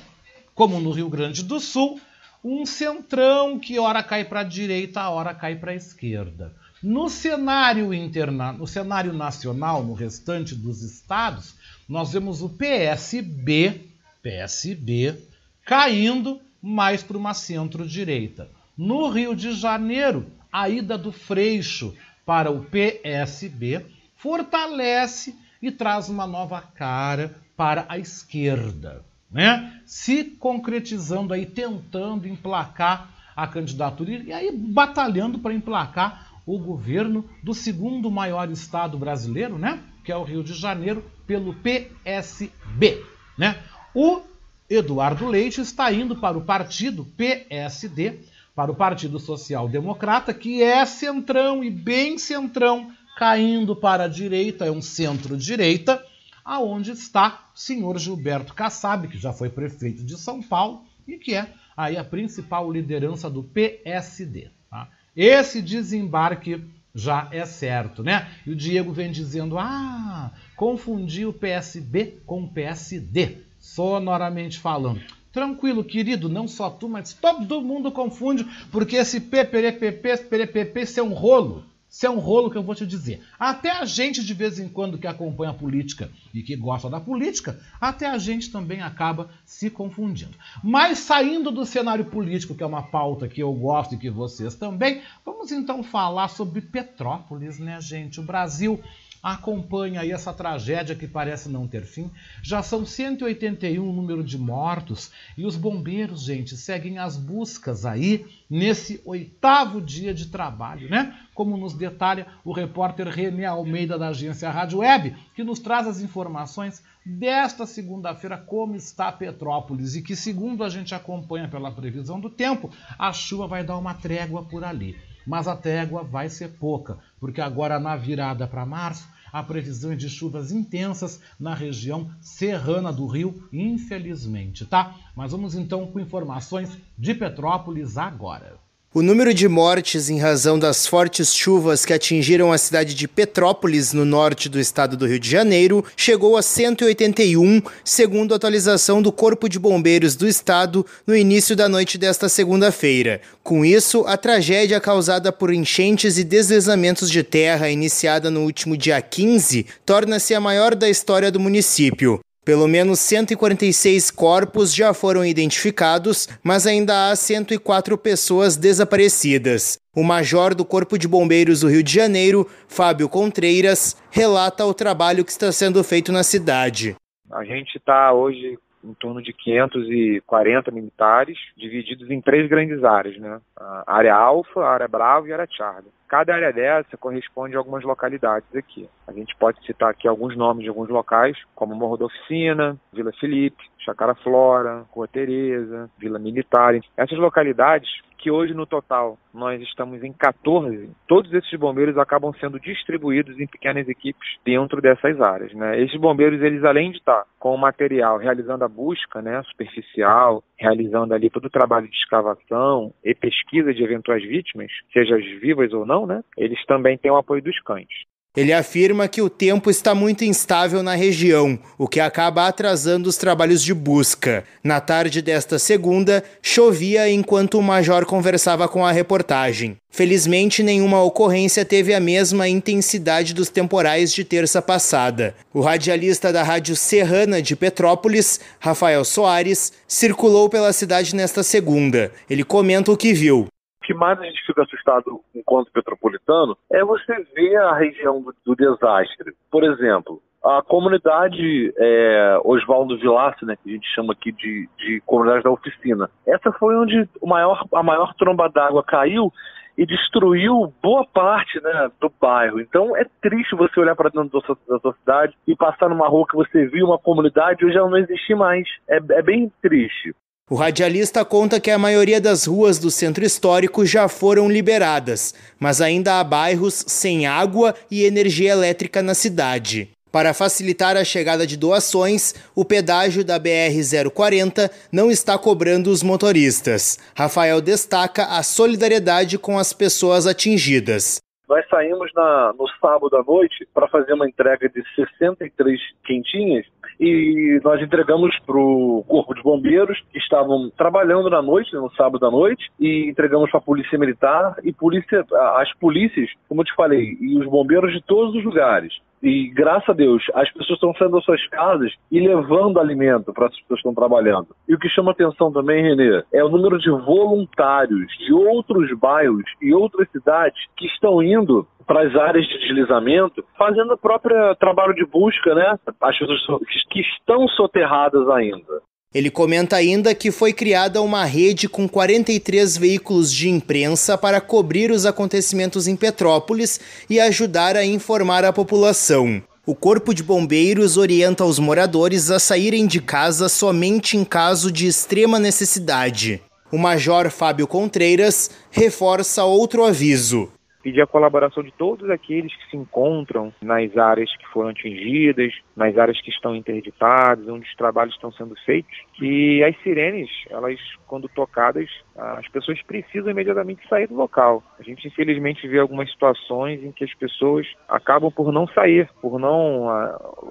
como 0.55 0.81
no 0.81 0.93
Rio 0.93 1.11
Grande 1.11 1.43
do 1.43 1.61
Sul, 1.61 2.01
um 2.43 2.65
centrão 2.65 3.59
que 3.59 3.79
ora 3.79 4.03
cai 4.03 4.25
para 4.25 4.41
a 4.41 4.45
direita, 4.45 5.11
ora 5.11 5.35
cai 5.35 5.57
para 5.57 5.73
a 5.73 5.77
esquerda. 5.77 6.55
No 6.83 7.11
cenário 7.11 7.93
interna, 7.93 8.51
no 8.51 8.67
cenário 8.67 9.13
nacional, 9.13 9.85
no 9.85 9.93
restante 9.93 10.55
dos 10.55 10.83
estados, 10.83 11.55
nós 11.87 12.13
vemos 12.13 12.41
o 12.41 12.49
PSB, 12.49 13.89
PSB 14.23 15.19
caindo 15.65 16.41
mais 16.63 17.03
para 17.03 17.19
uma 17.19 17.35
centro-direita. 17.35 18.49
No 18.77 19.09
Rio 19.09 19.35
de 19.35 19.53
Janeiro, 19.53 20.31
a 20.53 20.69
ida 20.69 20.97
do 20.97 21.13
Freixo 21.13 21.95
para 22.25 22.51
o 22.51 22.65
PSB 22.65 23.87
fortalece 24.17 25.37
e 25.61 25.71
traz 25.71 26.09
uma 26.09 26.27
nova 26.27 26.61
cara 26.61 27.35
para 27.57 27.85
a 27.89 27.99
esquerda 27.99 29.05
né? 29.33 29.81
Se 29.87 30.25
concretizando 30.25 31.33
aí, 31.33 31.47
tentando 31.47 32.29
emplacar 32.29 33.11
a 33.35 33.47
candidatura 33.47 34.13
e 34.13 34.33
aí 34.33 34.55
batalhando 34.55 35.39
para 35.39 35.55
emplacar 35.55 36.31
o 36.45 36.59
governo 36.59 37.25
do 37.43 37.55
segundo 37.55 38.11
maior 38.11 38.51
estado 38.51 38.99
brasileiro, 38.99 39.57
né? 39.57 39.81
Que 40.05 40.13
é 40.13 40.17
o 40.17 40.25
Rio 40.25 40.45
de 40.45 40.53
Janeiro, 40.53 41.03
pelo 41.27 41.55
PSB, 41.55 43.03
né? 43.39 43.57
O 43.95 44.21
Eduardo 44.69 45.27
Leite 45.27 45.61
está 45.61 45.91
indo 45.93 46.17
para 46.17 46.37
o 46.37 46.45
partido 46.45 47.05
PSD, 47.17 48.21
para 48.55 48.71
o 48.71 48.75
Partido 48.75 49.19
Social 49.19 49.69
Democrata, 49.69 50.35
que 50.35 50.63
é 50.63 50.85
centrão 50.85 51.65
e 51.65 51.71
bem 51.71 52.19
centrão, 52.19 52.93
caindo 53.17 53.75
para 53.75 54.05
a 54.05 54.09
direita, 54.09 54.67
é 54.67 54.71
um 54.71 54.83
centro-direita, 54.83 56.05
aonde 56.45 56.91
está 56.91 57.49
o 57.55 57.59
senhor 57.59 57.99
Gilberto 57.99 58.55
Kassab, 58.55 59.09
que 59.09 59.19
já 59.19 59.33
foi 59.33 59.49
prefeito 59.49 60.03
de 60.05 60.19
São 60.19 60.43
Paulo 60.43 60.85
e 61.07 61.19
que 61.19 61.35
é 61.35 61.53
aí 61.77 61.97
a 61.97 62.05
principal 62.05 62.71
liderança 62.71 63.31
do 63.31 63.43
PSD. 63.43 64.51
Tá? 64.71 64.89
Esse 65.17 65.63
desembarque 65.63 66.63
já 66.95 67.29
é 67.31 67.47
certo, 67.47 68.03
né? 68.03 68.31
E 68.47 68.51
o 68.51 68.57
Diego 68.57 68.93
vem 68.93 69.11
dizendo: 69.11 69.59
ah, 69.59 70.31
confundi 70.57 71.25
o 71.25 71.33
PSB 71.33 72.21
com 72.27 72.45
o 72.45 72.49
PSD, 72.49 73.39
sonoramente 73.59 74.59
falando. 74.59 75.01
Tranquilo, 75.33 75.83
querido, 75.83 76.29
não 76.29 76.47
só 76.47 76.69
tu, 76.69 76.89
mas 76.89 77.15
todo 77.15 77.63
mundo 77.63 77.91
confunde, 77.91 78.47
porque 78.71 78.97
esse 78.97 79.19
PPRPP, 79.19 80.19
PPP, 80.29 80.81
esse 80.81 81.01
é 81.01 81.03
um 81.03 81.15
rolo. 81.15 81.65
Isso 81.93 82.07
é 82.07 82.11
um 82.11 82.19
rolo 82.19 82.51
que 82.51 82.57
eu 82.57 82.63
vou 82.63 82.75
te 82.75 82.87
dizer. 82.87 83.23
Até 83.39 83.71
a 83.71 83.85
gente, 83.85 84.25
de 84.25 84.33
vez 84.33 84.59
em 84.59 84.67
quando, 84.67 84.97
que 84.97 85.07
acompanha 85.07 85.51
a 85.51 85.55
política 85.55 86.11
e 86.33 86.43
que 86.43 86.57
gosta 86.57 86.89
da 86.89 86.99
política, 86.99 87.61
até 87.79 88.07
a 88.07 88.17
gente 88.17 88.51
também 88.51 88.81
acaba 88.81 89.29
se 89.45 89.69
confundindo. 89.69 90.35
Mas 90.65 91.01
saindo 91.01 91.51
do 91.51 91.67
cenário 91.67 92.07
político, 92.07 92.55
que 92.55 92.63
é 92.63 92.67
uma 92.67 92.83
pauta 92.83 93.29
que 93.29 93.43
eu 93.43 93.53
gosto 93.53 93.95
e 93.95 93.99
que 93.99 94.09
vocês 94.09 94.55
também, 94.55 95.03
vamos 95.23 95.53
então 95.53 95.83
falar 95.83 96.29
sobre 96.29 96.63
Petrópolis, 96.63 97.59
né, 97.59 97.79
gente? 97.79 98.21
O 98.21 98.23
Brasil 98.23 98.81
acompanha 99.23 100.01
aí 100.01 100.11
essa 100.11 100.33
tragédia 100.33 100.97
que 100.97 101.07
parece 101.07 101.49
não 101.49 101.69
ter 101.69 101.85
fim. 101.85 102.11
Já 102.43 102.63
são 102.63 102.85
181 102.85 103.89
o 103.89 103.93
número 103.93 104.25
de 104.25 104.37
mortos 104.37 105.13
e 105.39 105.47
os 105.47 105.57
bombeiros, 105.57 106.25
gente, 106.25 106.57
seguem 106.57 106.99
as 106.99 107.17
buscas 107.17 107.87
aí 107.87 108.27
nesse 108.51 109.01
oitavo 109.05 109.81
dia 109.81 110.13
de 110.13 110.27
trabalho, 110.27 110.91
né? 110.91 111.17
Como 111.35 111.57
nos 111.57 111.73
detalha 111.73 112.27
o 112.45 112.53
repórter 112.53 113.07
René 113.09 113.47
Almeida 113.47 113.97
da 113.97 114.09
agência 114.09 114.51
Rádio 114.51 114.81
Web, 114.81 115.17
que 115.35 115.45
nos 115.45 115.61
traz 115.61 115.87
as 115.87 116.01
informações 116.01 116.83
desta 117.07 117.65
segunda-feira 117.65 118.37
como 118.37 118.75
está 118.75 119.11
Petrópolis 119.13 119.95
e 119.95 120.03
que 120.03 120.17
segundo 120.17 120.65
a 120.65 120.69
gente 120.69 120.95
acompanha 120.95 121.49
pela 121.49 121.71
previsão 121.71 122.19
do 122.19 122.29
tempo, 122.29 122.71
a 122.99 123.13
chuva 123.13 123.47
vai 123.47 123.63
dar 123.63 123.79
uma 123.79 123.95
trégua 123.95 124.45
por 124.45 124.65
ali. 124.65 124.97
Mas 125.25 125.47
a 125.47 125.55
trégua 125.55 126.03
vai 126.03 126.29
ser 126.29 126.49
pouca, 126.59 126.99
porque 127.21 127.41
agora 127.41 127.79
na 127.79 127.97
virada 127.97 128.47
para 128.47 128.67
março 128.67 129.12
há 129.33 129.43
previsões 129.43 129.99
de 129.99 130.11
chuvas 130.11 130.53
intensas 130.53 131.21
na 131.41 131.55
região 131.55 132.11
serrana 132.21 132.93
do 132.93 133.07
Rio, 133.07 133.49
infelizmente, 133.53 134.67
tá? 134.67 134.95
Mas 135.17 135.33
vamos 135.33 135.55
então 135.55 135.87
com 135.87 135.99
informações 135.99 136.77
de 136.99 137.15
Petrópolis 137.15 137.97
agora. 137.97 138.61
O 138.95 139.01
número 139.01 139.33
de 139.33 139.49
mortes 139.49 140.11
em 140.11 140.19
razão 140.19 140.59
das 140.59 140.87
fortes 140.87 141.35
chuvas 141.35 141.83
que 141.83 141.95
atingiram 141.95 142.53
a 142.53 142.59
cidade 142.59 142.95
de 142.95 143.09
Petrópolis, 143.09 143.95
no 143.95 144.05
norte 144.05 144.51
do 144.51 144.61
estado 144.61 144.99
do 144.99 145.07
Rio 145.07 145.19
de 145.19 145.31
Janeiro, 145.31 145.83
chegou 145.97 146.37
a 146.37 146.43
181, 146.43 147.63
segundo 147.83 148.35
a 148.35 148.37
atualização 148.37 149.01
do 149.01 149.11
Corpo 149.11 149.49
de 149.49 149.59
Bombeiros 149.59 150.15
do 150.15 150.29
estado 150.29 150.85
no 151.07 151.17
início 151.17 151.57
da 151.57 151.71
noite 151.71 151.97
desta 151.97 152.29
segunda-feira. 152.29 153.23
Com 153.43 153.65
isso, 153.65 154.05
a 154.07 154.19
tragédia 154.19 154.79
causada 154.79 155.33
por 155.33 155.55
enchentes 155.55 156.19
e 156.19 156.23
deslizamentos 156.23 157.11
de 157.11 157.23
terra 157.23 157.71
iniciada 157.71 158.31
no 158.31 158.43
último 158.43 158.77
dia 158.77 159.01
15 159.01 159.65
torna-se 159.87 160.35
a 160.35 160.41
maior 160.41 160.75
da 160.75 160.91
história 160.91 161.31
do 161.31 161.41
município. 161.41 162.21
Pelo 162.45 162.67
menos 162.67 162.99
146 162.99 164.11
corpos 164.11 164.75
já 164.75 164.93
foram 164.93 165.25
identificados, 165.25 166.29
mas 166.43 166.67
ainda 166.67 167.09
há 167.09 167.15
104 167.15 167.97
pessoas 167.97 168.57
desaparecidas. 168.57 169.79
O 169.95 170.03
major 170.03 170.53
do 170.53 170.65
Corpo 170.65 170.99
de 170.99 171.07
Bombeiros 171.07 171.61
do 171.61 171.69
Rio 171.69 171.85
de 171.85 171.95
Janeiro, 171.95 172.49
Fábio 172.67 173.09
Contreiras, 173.09 173.97
relata 174.11 174.67
o 174.67 174.75
trabalho 174.75 175.25
que 175.25 175.31
está 175.31 175.53
sendo 175.53 175.85
feito 175.85 176.11
na 176.11 176.25
cidade. 176.25 176.97
A 177.31 177.45
gente 177.45 177.77
está 177.77 178.13
hoje 178.13 178.59
em 178.85 178.95
torno 178.95 179.23
de 179.23 179.33
540 179.33 180.71
militares, 180.73 181.39
divididos 181.57 182.11
em 182.11 182.21
três 182.21 182.49
grandes 182.49 182.83
áreas, 182.83 183.17
né? 183.19 183.41
A 183.57 183.95
área 183.95 184.17
Alfa, 184.17 184.65
área 184.65 184.89
Bravo 184.89 185.29
e 185.29 185.33
a 185.33 185.37
área 185.37 185.49
Charlie. 185.49 185.93
Cada 186.13 186.35
área 186.35 186.53
dessa 186.53 186.95
corresponde 186.99 187.57
a 187.57 187.59
algumas 187.59 187.83
localidades 187.85 188.55
aqui. 188.55 188.87
A 189.09 189.13
gente 189.15 189.35
pode 189.37 189.65
citar 189.65 189.89
aqui 189.89 190.07
alguns 190.07 190.37
nomes 190.37 190.63
de 190.63 190.69
alguns 190.69 190.91
locais, 190.91 191.35
como 191.55 191.75
Morro 191.75 191.97
da 191.97 192.05
Oficina, 192.05 192.77
Vila 192.93 193.11
Felipe, 193.19 193.65
Chacara 193.79 194.15
Flora, 194.17 194.85
Rua 194.91 195.09
Tereza, 195.09 195.89
Vila 195.99 196.19
Militar. 196.19 196.79
Essas 196.99 197.19
localidades 197.19 197.89
que 198.23 198.31
hoje 198.31 198.55
no 198.55 198.65
total 198.65 199.19
nós 199.35 199.61
estamos 199.63 200.03
em 200.05 200.13
14, 200.13 200.91
todos 201.09 201.33
esses 201.33 201.59
bombeiros 201.59 201.99
acabam 201.99 202.33
sendo 202.39 202.61
distribuídos 202.61 203.39
em 203.41 203.49
pequenas 203.49 203.89
equipes 203.89 204.39
dentro 204.45 204.81
dessas 204.81 205.21
áreas. 205.21 205.53
Né? 205.53 205.81
Esses 205.81 205.99
bombeiros, 205.99 206.41
eles 206.41 206.63
além 206.63 206.93
de 206.93 206.99
estar 206.99 207.25
com 207.41 207.53
o 207.53 207.59
material 207.59 208.19
realizando 208.19 208.65
a 208.65 208.69
busca 208.69 209.21
né, 209.21 209.43
superficial, 209.45 210.45
realizando 210.57 211.13
ali 211.13 211.29
todo 211.29 211.47
o 211.47 211.51
trabalho 211.51 211.89
de 211.89 211.97
escavação 211.97 212.93
e 213.05 213.13
pesquisa 213.13 213.75
de 213.75 213.83
eventuais 213.83 214.23
vítimas, 214.23 214.71
seja 214.93 215.17
vivas 215.17 215.73
ou 215.73 215.85
não, 215.85 216.02
né, 216.07 216.23
eles 216.37 216.65
também 216.67 216.99
têm 216.99 217.11
o 217.11 217.17
apoio 217.17 217.43
dos 217.43 217.61
cães. 217.61 217.89
Ele 218.35 218.51
afirma 218.51 219.09
que 219.09 219.21
o 219.21 219.29
tempo 219.29 219.71
está 219.71 219.95
muito 219.95 220.25
instável 220.25 220.83
na 220.83 220.95
região, 220.95 221.59
o 221.77 221.87
que 221.87 222.01
acaba 222.01 222.49
atrasando 222.49 223.07
os 223.07 223.19
trabalhos 223.19 223.63
de 223.63 223.75
busca. 223.75 224.43
Na 224.65 224.81
tarde 224.81 225.21
desta 225.21 225.59
segunda, 225.59 226.25
chovia 226.41 227.11
enquanto 227.11 227.59
o 227.59 227.63
major 227.63 228.07
conversava 228.07 228.67
com 228.69 228.87
a 228.87 228.91
reportagem. 228.91 229.77
Felizmente, 229.91 230.63
nenhuma 230.63 231.03
ocorrência 231.03 231.63
teve 231.63 231.93
a 231.93 232.01
mesma 232.01 232.49
intensidade 232.49 233.35
dos 233.35 233.51
temporais 233.51 234.11
de 234.11 234.25
terça 234.25 234.63
passada. 234.63 235.35
O 235.53 235.61
radialista 235.61 236.33
da 236.33 236.43
Rádio 236.43 236.75
Serrana 236.75 237.43
de 237.43 237.55
Petrópolis, 237.55 238.41
Rafael 238.59 239.05
Soares, 239.05 239.75
circulou 239.87 240.49
pela 240.49 240.73
cidade 240.73 241.15
nesta 241.15 241.43
segunda. 241.43 242.11
Ele 242.31 242.45
comenta 242.45 242.91
o 242.91 242.97
que 242.97 243.13
viu 243.13 243.47
que 243.83 243.93
mais 243.95 244.19
a 244.21 244.25
gente 244.25 244.45
fica 244.47 244.63
assustado 244.63 245.21
enquanto 245.35 245.73
petropolitano 245.73 246.57
é 246.71 246.85
você 246.85 247.13
ver 247.35 247.57
a 247.57 247.75
região 247.75 248.23
do, 248.23 248.35
do 248.45 248.57
desastre. 248.57 249.35
Por 249.51 249.65
exemplo, 249.65 250.23
a 250.43 250.61
comunidade 250.63 251.73
é, 251.77 252.41
Oswaldo 252.45 252.99
Vilace, 252.99 253.45
né, 253.45 253.57
que 253.63 253.71
a 253.71 253.73
gente 253.73 253.87
chama 253.95 254.13
aqui 254.13 254.33
de, 254.33 254.69
de 254.79 255.01
comunidade 255.07 255.45
da 255.45 255.51
oficina. 255.51 256.11
Essa 256.27 256.51
foi 256.53 256.77
onde 256.77 257.09
o 257.21 257.27
maior, 257.27 257.65
a 257.73 257.83
maior 257.83 258.13
tromba 258.15 258.49
d'água 258.49 258.83
caiu 258.83 259.33
e 259.77 259.87
destruiu 259.87 260.73
boa 260.83 261.07
parte 261.07 261.61
né, 261.63 261.91
do 262.01 262.13
bairro. 262.21 262.61
Então 262.61 262.97
é 262.97 263.07
triste 263.21 263.55
você 263.55 263.81
olhar 263.81 263.97
para 263.97 264.11
dentro 264.11 264.41
da 264.41 264.47
sua, 264.47 264.59
da 264.69 264.79
sua, 264.81 264.93
cidade 264.95 265.35
e 265.47 265.57
passar 265.57 265.89
numa 265.89 266.09
rua 266.09 266.27
que 266.29 266.37
você 266.37 266.67
viu 266.67 266.87
uma 266.87 266.99
comunidade 266.99 267.63
e 267.63 267.67
hoje 267.67 267.77
ela 267.77 267.89
não 267.89 267.99
existe 267.99 268.35
mais. 268.35 268.69
É, 268.89 268.97
é 268.97 269.23
bem 269.23 269.51
triste. 269.63 270.15
O 270.53 270.55
radialista 270.55 271.25
conta 271.25 271.59
que 271.59 271.71
a 271.71 271.79
maioria 271.79 272.21
das 272.21 272.45
ruas 272.45 272.79
do 272.79 272.91
centro 272.91 273.25
histórico 273.25 273.87
já 273.87 274.07
foram 274.07 274.51
liberadas, 274.51 275.35
mas 275.59 275.81
ainda 275.81 276.21
há 276.21 276.23
bairros 276.23 276.85
sem 276.87 277.27
água 277.27 277.75
e 277.91 278.05
energia 278.05 278.53
elétrica 278.53 279.01
na 279.01 279.15
cidade. 279.15 279.89
Para 280.13 280.35
facilitar 280.35 280.95
a 280.95 281.05
chegada 281.05 281.47
de 281.47 281.57
doações, 281.57 282.35
o 282.55 282.67
pedágio 282.67 283.25
da 283.25 283.41
BR-040 283.41 284.71
não 284.93 285.11
está 285.11 285.39
cobrando 285.39 285.89
os 285.89 286.03
motoristas. 286.03 286.99
Rafael 287.17 287.63
destaca 287.63 288.27
a 288.27 288.43
solidariedade 288.43 289.39
com 289.39 289.59
as 289.59 289.73
pessoas 289.73 290.27
atingidas. 290.27 291.19
Nós 291.49 291.67
saímos 291.71 292.11
na, 292.15 292.53
no 292.59 292.69
sábado 292.79 293.17
à 293.17 293.23
noite 293.23 293.67
para 293.73 293.89
fazer 293.89 294.13
uma 294.13 294.29
entrega 294.29 294.69
de 294.69 294.83
63 294.97 295.81
quentinhas 296.05 296.67
e 297.03 297.61
nós 297.65 297.83
entregamos 297.83 298.39
para 298.47 298.57
o 298.57 299.05
Corpo 299.09 299.35
de 299.35 299.43
Bombeiros, 299.43 300.01
que 300.13 300.19
estavam 300.19 300.71
trabalhando 300.77 301.29
na 301.29 301.43
noite, 301.43 301.75
no 301.75 301.91
sábado 301.95 302.25
à 302.25 302.31
noite, 302.31 302.71
e 302.79 303.11
entregamos 303.11 303.51
para 303.51 303.59
a 303.59 303.63
Polícia 303.63 303.99
Militar 303.99 304.55
e 304.63 304.73
polícia, 304.73 305.27
as 305.57 305.73
polícias, 305.79 306.31
como 306.49 306.61
eu 306.61 306.65
te 306.65 306.75
falei, 306.77 307.17
e 307.21 307.37
os 307.37 307.47
bombeiros 307.47 307.93
de 307.93 308.01
todos 308.03 308.37
os 308.37 308.45
lugares. 308.45 308.95
E 309.21 309.49
graças 309.51 309.89
a 309.89 309.93
Deus, 309.93 310.23
as 310.35 310.53
pessoas 310.53 310.77
estão 310.77 310.95
saindo 310.95 311.15
das 311.15 311.25
suas 311.25 311.45
casas 311.49 311.93
e 312.11 312.21
levando 312.21 312.79
alimento 312.81 313.33
para 313.33 313.47
as 313.47 313.53
pessoas 313.53 313.67
que 313.69 313.89
estão 313.89 313.95
trabalhando. 313.95 314.49
E 314.69 314.75
o 314.75 314.79
que 314.79 314.89
chama 314.89 315.13
atenção 315.13 315.53
também, 315.53 315.83
Renê, 315.83 316.25
é 316.33 316.43
o 316.43 316.49
número 316.49 316.79
de 316.79 316.91
voluntários 316.91 318.07
de 318.19 318.33
outros 318.33 318.97
bairros 318.99 319.45
e 319.61 319.73
outras 319.73 320.09
cidades 320.11 320.61
que 320.77 320.87
estão 320.87 321.23
indo 321.23 321.67
para 321.93 322.09
as 322.09 322.17
áreas 322.17 322.49
de 322.49 322.59
deslizamento, 322.59 323.45
fazendo 323.59 323.93
o 323.93 323.99
próprio 323.99 324.57
trabalho 324.57 324.95
de 324.95 325.05
busca, 325.05 325.55
né? 325.55 325.79
As 326.01 326.19
pessoas 326.19 326.63
que 326.91 327.01
estão 327.01 327.47
soterradas 327.49 328.27
ainda. 328.31 328.81
Ele 329.15 329.31
comenta 329.31 329.77
ainda 329.77 330.15
que 330.15 330.31
foi 330.31 330.55
criada 330.55 331.03
uma 331.03 331.23
rede 331.27 331.69
com 331.69 331.87
43 331.87 332.79
veículos 332.79 333.31
de 333.31 333.51
imprensa 333.51 334.17
para 334.17 334.41
cobrir 334.41 334.91
os 334.91 335.05
acontecimentos 335.05 335.87
em 335.87 335.95
Petrópolis 335.95 337.05
e 337.11 337.21
ajudar 337.21 337.77
a 337.77 337.85
informar 337.85 338.43
a 338.43 338.55
população. 338.55 339.43
O 339.67 339.75
Corpo 339.75 340.15
de 340.15 340.23
Bombeiros 340.23 340.97
orienta 340.97 341.45
os 341.45 341.59
moradores 341.59 342.31
a 342.31 342.39
saírem 342.39 342.87
de 342.87 343.03
casa 343.03 343.51
somente 343.51 344.17
em 344.17 344.25
caso 344.25 344.73
de 344.73 344.87
extrema 344.87 345.39
necessidade. 345.39 346.41
O 346.73 346.79
Major 346.79 347.29
Fábio 347.29 347.67
Contreiras 347.67 348.51
reforça 348.71 349.45
outro 349.45 349.85
aviso 349.85 350.51
pedir 350.83 351.01
a 351.03 351.07
colaboração 351.07 351.63
de 351.63 351.73
todos 351.73 352.11
aqueles 352.11 352.55
que 352.55 352.71
se 352.71 352.77
encontram 352.77 353.53
nas 353.63 353.97
áreas 353.97 354.35
que 354.37 354.47
foram 354.49 354.71
atingidas, 354.71 355.53
nas 355.77 355.97
áreas 355.97 356.21
que 356.21 356.31
estão 356.31 356.55
interditadas, 356.55 357.49
onde 357.49 357.67
os 357.67 357.75
trabalhos 357.75 358.15
estão 358.15 358.33
sendo 358.33 358.55
feitos, 358.65 358.93
que 359.15 359.63
as 359.65 359.77
sirenes, 359.83 360.31
elas 360.51 360.79
quando 361.07 361.29
tocadas, 361.29 361.89
as 362.17 362.49
pessoas 362.49 362.81
precisam 362.83 363.31
imediatamente 363.31 363.87
sair 363.89 364.07
do 364.07 364.15
local. 364.15 364.63
A 364.79 364.83
gente 364.83 365.07
infelizmente 365.07 365.67
vê 365.69 365.79
algumas 365.79 366.11
situações 366.11 366.83
em 366.83 366.91
que 366.91 367.05
as 367.05 367.15
pessoas 367.15 367.67
acabam 367.89 368.31
por 368.31 368.53
não 368.53 368.67
sair, 368.69 369.09
por 369.21 369.39
não 369.39 369.89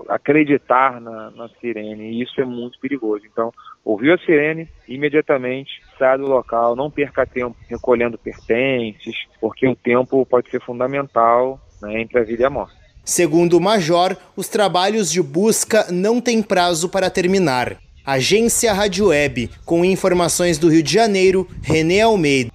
acreditar 0.07 1.01
na, 1.01 1.31
na 1.31 1.49
sirene, 1.59 2.11
e 2.11 2.21
isso 2.21 2.39
é 2.39 2.45
muito 2.45 2.79
perigoso. 2.79 3.25
Então, 3.25 3.51
ouviu 3.83 4.13
a 4.13 4.17
sirene, 4.19 4.67
imediatamente 4.87 5.81
saia 5.97 6.17
do 6.17 6.27
local, 6.27 6.75
não 6.75 6.91
perca 6.91 7.25
tempo 7.25 7.55
recolhendo 7.69 8.17
pertences, 8.17 9.15
porque 9.39 9.67
o 9.67 9.75
tempo 9.75 10.25
pode 10.25 10.49
ser 10.49 10.61
fundamental 10.61 11.59
né, 11.81 12.01
entre 12.01 12.19
a 12.19 12.23
vida 12.23 12.43
e 12.43 12.45
a 12.45 12.49
morte. 12.49 12.80
Segundo 13.03 13.57
o 13.57 13.61
Major, 13.61 14.15
os 14.35 14.47
trabalhos 14.47 15.11
de 15.11 15.21
busca 15.21 15.87
não 15.91 16.21
têm 16.21 16.41
prazo 16.41 16.87
para 16.87 17.09
terminar. 17.09 17.77
Agência 18.05 18.73
Rádio 18.73 19.07
Web, 19.07 19.49
com 19.65 19.83
informações 19.83 20.57
do 20.57 20.69
Rio 20.69 20.83
de 20.83 20.93
Janeiro, 20.93 21.47
Renê 21.61 22.01
Almeida. 22.01 22.51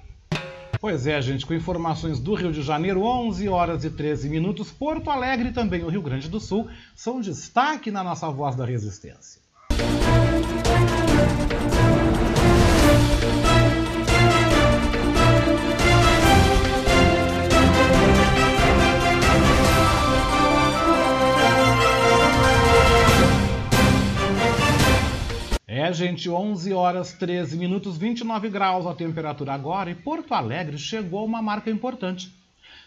Pois 0.80 1.06
é, 1.06 1.20
gente, 1.20 1.44
com 1.44 1.54
informações 1.54 2.20
do 2.20 2.34
Rio 2.34 2.52
de 2.52 2.62
Janeiro, 2.62 3.02
11 3.02 3.48
horas 3.48 3.84
e 3.84 3.90
13 3.90 4.28
minutos. 4.28 4.70
Porto 4.70 5.10
Alegre 5.10 5.48
e 5.48 5.52
também 5.52 5.82
o 5.82 5.88
Rio 5.88 6.02
Grande 6.02 6.28
do 6.28 6.38
Sul 6.38 6.68
são 6.94 7.20
destaque 7.20 7.90
na 7.90 8.04
nossa 8.04 8.28
voz 8.30 8.54
da 8.54 8.64
resistência. 8.64 9.40
É, 25.78 25.92
gente, 25.92 26.30
11 26.30 26.72
horas 26.72 27.12
13 27.12 27.58
minutos, 27.58 27.98
29 27.98 28.48
graus 28.48 28.86
a 28.86 28.94
temperatura 28.94 29.52
agora 29.52 29.90
e 29.90 29.94
Porto 29.94 30.32
Alegre 30.32 30.78
chegou 30.78 31.20
a 31.20 31.24
uma 31.24 31.42
marca 31.42 31.70
importante. 31.70 32.32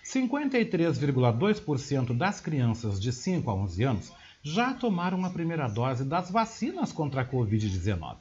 53,2% 0.03 2.17
das 2.17 2.41
crianças 2.41 2.99
de 2.99 3.13
5 3.13 3.47
a 3.47 3.53
11 3.53 3.83
anos 3.83 4.11
já 4.41 4.73
tomaram 4.73 5.23
a 5.23 5.29
primeira 5.29 5.67
dose 5.67 6.03
das 6.03 6.31
vacinas 6.31 6.91
contra 6.91 7.21
a 7.21 7.25
Covid-19. 7.25 8.15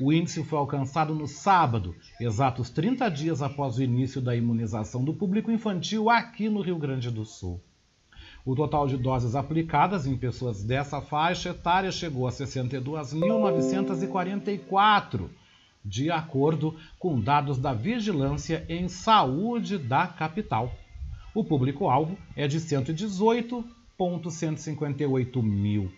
O 0.00 0.12
índice 0.12 0.44
foi 0.44 0.60
alcançado 0.60 1.12
no 1.12 1.26
sábado, 1.26 1.96
exatos 2.20 2.70
30 2.70 3.08
dias 3.08 3.42
após 3.42 3.76
o 3.76 3.82
início 3.82 4.20
da 4.20 4.36
imunização 4.36 5.02
do 5.02 5.12
público 5.12 5.50
infantil 5.50 6.08
aqui 6.08 6.48
no 6.48 6.60
Rio 6.60 6.78
Grande 6.78 7.10
do 7.10 7.24
Sul. 7.24 7.60
O 8.44 8.54
total 8.56 8.86
de 8.86 8.96
doses 8.96 9.34
aplicadas 9.34 10.06
em 10.06 10.16
pessoas 10.16 10.62
dessa 10.62 11.02
faixa 11.02 11.50
etária 11.50 11.92
chegou 11.92 12.26
a 12.26 12.30
62.944, 12.30 15.28
de 15.84 16.10
acordo 16.10 16.74
com 16.98 17.20
dados 17.20 17.58
da 17.58 17.74
Vigilância 17.74 18.64
em 18.66 18.88
Saúde 18.88 19.76
da 19.76 20.06
capital. 20.06 20.72
O 21.34 21.44
público-alvo 21.44 22.16
é 22.34 22.48
de 22.48 22.58
118,158 22.58 25.42
mil. 25.42 25.92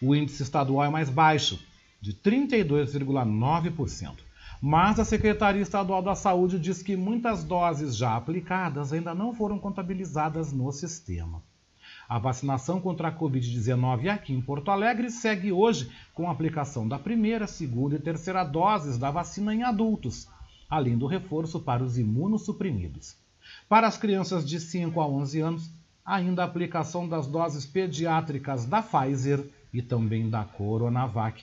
O 0.00 0.16
índice 0.16 0.42
estadual 0.42 0.84
é 0.84 0.90
mais 0.90 1.08
baixo, 1.08 1.64
de 2.00 2.12
32,9%. 2.12 4.16
Mas 4.60 4.98
a 4.98 5.04
Secretaria 5.04 5.62
Estadual 5.62 6.02
da 6.02 6.14
Saúde 6.14 6.58
diz 6.58 6.82
que 6.82 6.94
muitas 6.96 7.42
doses 7.42 7.96
já 7.96 8.14
aplicadas 8.16 8.92
ainda 8.92 9.14
não 9.14 9.34
foram 9.34 9.58
contabilizadas 9.58 10.52
no 10.52 10.70
sistema. 10.70 11.42
A 12.12 12.18
vacinação 12.18 12.78
contra 12.78 13.08
a 13.08 13.18
Covid-19 13.18 14.10
aqui 14.10 14.34
em 14.34 14.40
Porto 14.42 14.70
Alegre 14.70 15.10
segue 15.10 15.50
hoje 15.50 15.90
com 16.12 16.28
a 16.28 16.30
aplicação 16.30 16.86
da 16.86 16.98
primeira, 16.98 17.46
segunda 17.46 17.96
e 17.96 17.98
terceira 17.98 18.44
doses 18.44 18.98
da 18.98 19.10
vacina 19.10 19.54
em 19.54 19.62
adultos, 19.62 20.28
além 20.68 20.98
do 20.98 21.06
reforço 21.06 21.58
para 21.58 21.82
os 21.82 21.96
imunossuprimidos. 21.96 23.16
Para 23.66 23.86
as 23.86 23.96
crianças 23.96 24.46
de 24.46 24.60
5 24.60 25.00
a 25.00 25.08
11 25.08 25.40
anos, 25.40 25.70
ainda 26.04 26.42
a 26.42 26.44
aplicação 26.44 27.08
das 27.08 27.26
doses 27.26 27.64
pediátricas 27.64 28.66
da 28.66 28.82
Pfizer 28.82 29.42
e 29.72 29.80
também 29.80 30.28
da 30.28 30.44
Coronavac. 30.44 31.42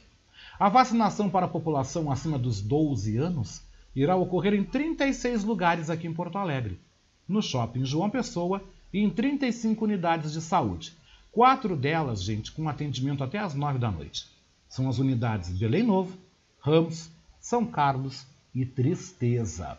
A 0.59 0.69
vacinação 0.69 1.31
para 1.31 1.47
a 1.47 1.49
população 1.49 2.11
acima 2.11 2.37
dos 2.37 2.61
12 2.61 3.17
anos 3.17 3.63
irá 3.95 4.15
ocorrer 4.15 4.53
em 4.53 4.63
36 4.63 5.43
lugares 5.45 5.89
aqui 5.89 6.05
em 6.05 6.13
Porto 6.13 6.37
Alegre, 6.37 6.79
no 7.27 7.41
Shopping 7.41 7.85
João 7.85 8.07
Pessoa 8.07 8.63
e 8.93 8.99
em 8.99 9.09
35 9.09 9.83
unidades 9.83 10.31
de 10.31 10.41
saúde. 10.41 10.93
Quatro 11.31 11.75
delas, 11.75 12.23
gente, 12.23 12.51
com 12.51 12.67
atendimento 12.67 13.23
até 13.23 13.37
às 13.37 13.53
9 13.53 13.77
da 13.77 13.91
noite. 13.91 14.25
São 14.67 14.89
as 14.89 14.97
unidades 14.99 15.49
Belém 15.57 15.83
Novo, 15.83 16.17
Ramos, 16.59 17.09
São 17.39 17.65
Carlos 17.65 18.25
e 18.53 18.65
Tristeza. 18.65 19.77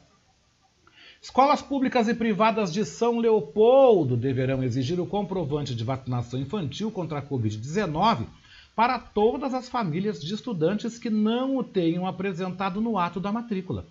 Escolas 1.20 1.60
públicas 1.60 2.08
e 2.08 2.14
privadas 2.14 2.72
de 2.72 2.84
São 2.84 3.18
Leopoldo 3.18 4.16
deverão 4.16 4.62
exigir 4.62 4.98
o 4.98 5.06
comprovante 5.06 5.74
de 5.74 5.84
vacinação 5.84 6.40
infantil 6.40 6.90
contra 6.90 7.18
a 7.18 7.22
Covid-19 7.22 8.26
para 8.74 8.98
todas 8.98 9.52
as 9.52 9.68
famílias 9.68 10.20
de 10.20 10.32
estudantes 10.32 10.98
que 10.98 11.10
não 11.10 11.58
o 11.58 11.62
tenham 11.62 12.06
apresentado 12.06 12.80
no 12.80 12.96
ato 12.96 13.20
da 13.20 13.30
matrícula. 13.30 13.86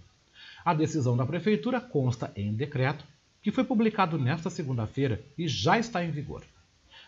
A 0.65 0.73
decisão 0.73 1.15
da 1.15 1.25
Prefeitura 1.25 1.79
consta 1.79 2.31
em 2.35 2.51
decreto 2.53 3.05
que 3.41 3.51
foi 3.51 3.63
publicado 3.63 4.17
nesta 4.17 4.49
segunda-feira 4.49 5.23
e 5.37 5.47
já 5.47 5.79
está 5.79 6.03
em 6.03 6.11
vigor. 6.11 6.43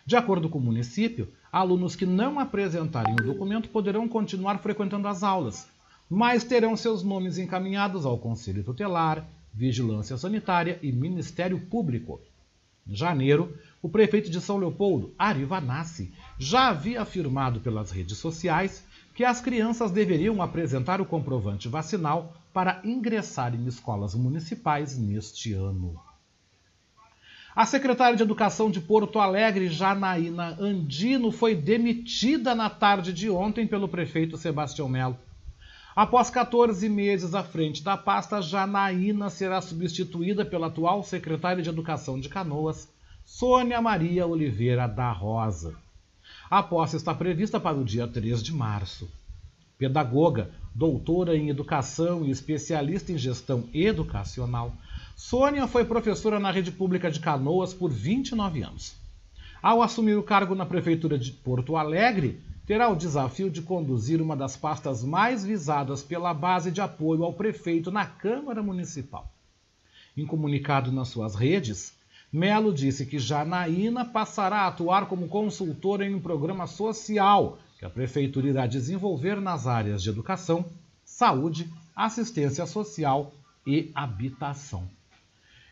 De 0.05 0.15
acordo 0.15 0.49
com 0.49 0.57
o 0.57 0.61
município, 0.61 1.31
alunos 1.51 1.95
que 1.95 2.05
não 2.05 2.39
apresentarem 2.39 3.13
o 3.13 3.23
documento 3.23 3.69
poderão 3.69 4.07
continuar 4.07 4.57
frequentando 4.59 5.07
as 5.07 5.23
aulas, 5.23 5.69
mas 6.09 6.43
terão 6.43 6.75
seus 6.75 7.03
nomes 7.03 7.37
encaminhados 7.37 8.05
ao 8.05 8.17
Conselho 8.17 8.63
Tutelar, 8.63 9.25
Vigilância 9.53 10.17
Sanitária 10.17 10.79
e 10.81 10.91
Ministério 10.91 11.59
Público. 11.59 12.19
Em 12.87 12.95
janeiro, 12.95 13.55
o 13.81 13.89
prefeito 13.89 14.29
de 14.29 14.41
São 14.41 14.57
Leopoldo, 14.57 15.13
Ari 15.17 15.45
Vanassi, 15.45 16.11
já 16.39 16.69
havia 16.69 17.01
afirmado 17.01 17.59
pelas 17.59 17.91
redes 17.91 18.17
sociais 18.17 18.83
que 19.13 19.23
as 19.23 19.39
crianças 19.39 19.91
deveriam 19.91 20.41
apresentar 20.41 20.99
o 20.99 21.05
comprovante 21.05 21.67
vacinal 21.67 22.33
para 22.53 22.81
ingressar 22.83 23.53
em 23.53 23.67
escolas 23.67 24.15
municipais 24.15 24.97
neste 24.97 25.53
ano. 25.53 25.99
A 27.53 27.65
secretária 27.65 28.15
de 28.15 28.23
Educação 28.23 28.71
de 28.71 28.79
Porto 28.79 29.19
Alegre, 29.19 29.67
Janaína 29.67 30.55
Andino, 30.57 31.33
foi 31.33 31.53
demitida 31.53 32.55
na 32.55 32.69
tarde 32.69 33.11
de 33.11 33.29
ontem 33.29 33.67
pelo 33.67 33.89
prefeito 33.89 34.37
Sebastião 34.37 34.87
Melo. 34.87 35.19
Após 35.93 36.29
14 36.29 36.87
meses 36.87 37.35
à 37.35 37.43
frente 37.43 37.83
da 37.83 37.97
pasta, 37.97 38.41
Janaína 38.41 39.29
será 39.29 39.59
substituída 39.59 40.45
pela 40.45 40.67
atual 40.67 41.03
secretária 41.03 41.61
de 41.61 41.67
Educação 41.67 42.17
de 42.17 42.29
Canoas, 42.29 42.87
Sônia 43.25 43.81
Maria 43.81 44.25
Oliveira 44.25 44.87
da 44.87 45.11
Rosa. 45.11 45.75
A 46.49 46.63
posse 46.63 46.95
está 46.95 47.13
prevista 47.13 47.59
para 47.59 47.77
o 47.77 47.83
dia 47.83 48.07
3 48.07 48.41
de 48.41 48.53
março. 48.53 49.11
Pedagoga, 49.77 50.51
doutora 50.73 51.35
em 51.35 51.49
educação 51.49 52.23
e 52.23 52.31
especialista 52.31 53.11
em 53.11 53.17
gestão 53.17 53.67
educacional, 53.73 54.73
Sônia 55.23 55.67
foi 55.67 55.85
professora 55.85 56.39
na 56.39 56.49
rede 56.49 56.71
pública 56.71 57.09
de 57.11 57.19
Canoas 57.19 57.75
por 57.75 57.91
29 57.91 58.63
anos. 58.63 58.95
Ao 59.61 59.83
assumir 59.83 60.15
o 60.15 60.23
cargo 60.23 60.55
na 60.55 60.65
prefeitura 60.65 61.15
de 61.15 61.31
Porto 61.31 61.77
Alegre, 61.77 62.41
terá 62.65 62.89
o 62.89 62.95
desafio 62.95 63.47
de 63.47 63.61
conduzir 63.61 64.19
uma 64.19 64.35
das 64.35 64.57
pastas 64.57 65.03
mais 65.03 65.45
visadas 65.45 66.01
pela 66.01 66.33
base 66.33 66.71
de 66.71 66.81
apoio 66.81 67.23
ao 67.23 67.33
prefeito 67.33 67.91
na 67.91 68.03
Câmara 68.03 68.63
Municipal. 68.63 69.31
Em 70.17 70.25
comunicado 70.25 70.91
nas 70.91 71.09
suas 71.09 71.35
redes, 71.35 71.93
Melo 72.33 72.73
disse 72.73 73.05
que 73.05 73.19
Janaína 73.19 74.03
passará 74.03 74.61
a 74.61 74.67
atuar 74.69 75.05
como 75.05 75.27
consultora 75.27 76.03
em 76.03 76.15
um 76.15 76.19
programa 76.19 76.65
social 76.65 77.59
que 77.77 77.85
a 77.85 77.91
prefeitura 77.91 78.47
irá 78.47 78.65
desenvolver 78.65 79.39
nas 79.39 79.67
áreas 79.67 80.01
de 80.01 80.09
educação, 80.09 80.65
saúde, 81.05 81.71
assistência 81.95 82.65
social 82.65 83.31
e 83.67 83.91
habitação. 83.93 84.89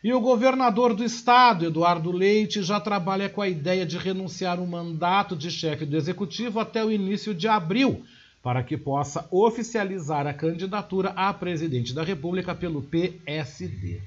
E 0.02 0.14
o 0.14 0.20
governador 0.20 0.94
do 0.94 1.04
estado, 1.04 1.66
Eduardo 1.66 2.10
Leite, 2.10 2.62
já 2.62 2.80
trabalha 2.80 3.28
com 3.28 3.42
a 3.42 3.48
ideia 3.48 3.84
de 3.84 3.98
renunciar 3.98 4.58
o 4.58 4.66
mandato 4.66 5.36
de 5.36 5.50
chefe 5.50 5.84
do 5.84 5.94
executivo 5.94 6.58
até 6.58 6.82
o 6.82 6.90
início 6.90 7.34
de 7.34 7.46
abril, 7.46 8.02
para 8.42 8.62
que 8.62 8.78
possa 8.78 9.28
oficializar 9.30 10.26
a 10.26 10.32
candidatura 10.32 11.10
a 11.10 11.34
presidente 11.34 11.92
da 11.92 12.02
República 12.02 12.54
pelo 12.54 12.80
PSD. 12.80 14.00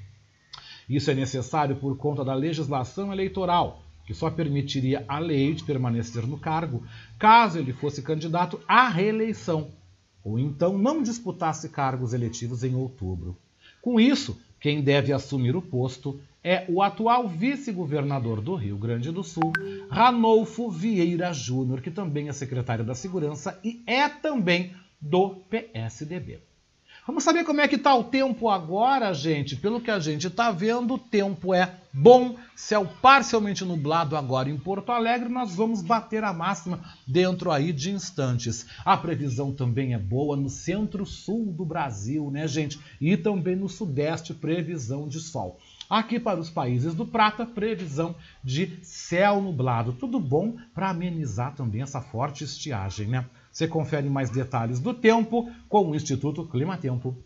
Isso 0.88 1.12
é 1.12 1.14
necessário 1.14 1.76
por 1.76 1.96
conta 1.96 2.24
da 2.24 2.34
legislação 2.34 3.12
eleitoral, 3.12 3.80
que 4.04 4.12
só 4.12 4.28
permitiria 4.28 5.04
a 5.06 5.20
Leite 5.20 5.62
permanecer 5.62 6.26
no 6.26 6.36
cargo 6.36 6.82
caso 7.20 7.58
ele 7.58 7.72
fosse 7.72 8.02
candidato 8.02 8.60
à 8.66 8.88
reeleição, 8.88 9.68
ou 10.24 10.40
então 10.40 10.76
não 10.76 11.04
disputasse 11.04 11.68
cargos 11.68 12.12
eletivos 12.12 12.64
em 12.64 12.74
outubro. 12.74 13.36
Com 13.80 14.00
isso, 14.00 14.36
quem 14.64 14.80
deve 14.80 15.12
assumir 15.12 15.54
o 15.54 15.60
posto 15.60 16.18
é 16.42 16.64
o 16.70 16.80
atual 16.80 17.28
vice-governador 17.28 18.40
do 18.40 18.54
Rio 18.54 18.78
Grande 18.78 19.12
do 19.12 19.22
Sul, 19.22 19.52
Ranolfo 19.90 20.70
Vieira 20.70 21.34
Júnior, 21.34 21.82
que 21.82 21.90
também 21.90 22.30
é 22.30 22.32
secretário 22.32 22.82
da 22.82 22.94
Segurança 22.94 23.60
e 23.62 23.82
é 23.86 24.08
também 24.08 24.74
do 24.98 25.34
PSDB. 25.50 26.38
Vamos 27.06 27.22
saber 27.22 27.44
como 27.44 27.60
é 27.60 27.68
que 27.68 27.74
está 27.74 27.94
o 27.94 28.04
tempo 28.04 28.48
agora, 28.48 29.12
gente? 29.12 29.56
Pelo 29.56 29.78
que 29.78 29.90
a 29.90 29.98
gente 29.98 30.26
está 30.26 30.50
vendo, 30.50 30.94
o 30.94 30.98
tempo 30.98 31.52
é 31.52 31.80
bom, 31.92 32.34
céu 32.56 32.90
parcialmente 33.02 33.62
nublado 33.62 34.16
agora 34.16 34.48
em 34.48 34.56
Porto 34.56 34.90
Alegre, 34.90 35.28
nós 35.28 35.54
vamos 35.54 35.82
bater 35.82 36.24
a 36.24 36.32
máxima 36.32 36.80
dentro 37.06 37.50
aí 37.52 37.74
de 37.74 37.90
instantes. 37.90 38.66
A 38.86 38.96
previsão 38.96 39.52
também 39.52 39.92
é 39.92 39.98
boa 39.98 40.34
no 40.34 40.48
centro-sul 40.48 41.52
do 41.52 41.66
Brasil, 41.66 42.30
né, 42.30 42.48
gente? 42.48 42.80
E 42.98 43.18
também 43.18 43.54
no 43.54 43.68
sudeste, 43.68 44.32
previsão 44.32 45.06
de 45.06 45.20
sol. 45.20 45.58
Aqui 45.90 46.18
para 46.18 46.40
os 46.40 46.48
países 46.48 46.94
do 46.94 47.04
Prata, 47.04 47.44
previsão 47.44 48.16
de 48.42 48.78
céu 48.82 49.42
nublado. 49.42 49.92
Tudo 49.92 50.18
bom 50.18 50.56
para 50.72 50.88
amenizar 50.88 51.54
também 51.54 51.82
essa 51.82 52.00
forte 52.00 52.44
estiagem, 52.44 53.08
né? 53.08 53.26
Você 53.54 53.68
confere 53.68 54.10
mais 54.10 54.30
detalhes 54.30 54.80
do 54.80 54.92
tempo 54.92 55.48
com 55.68 55.88
o 55.88 55.94
Instituto 55.94 56.44
Climatempo. 56.44 57.16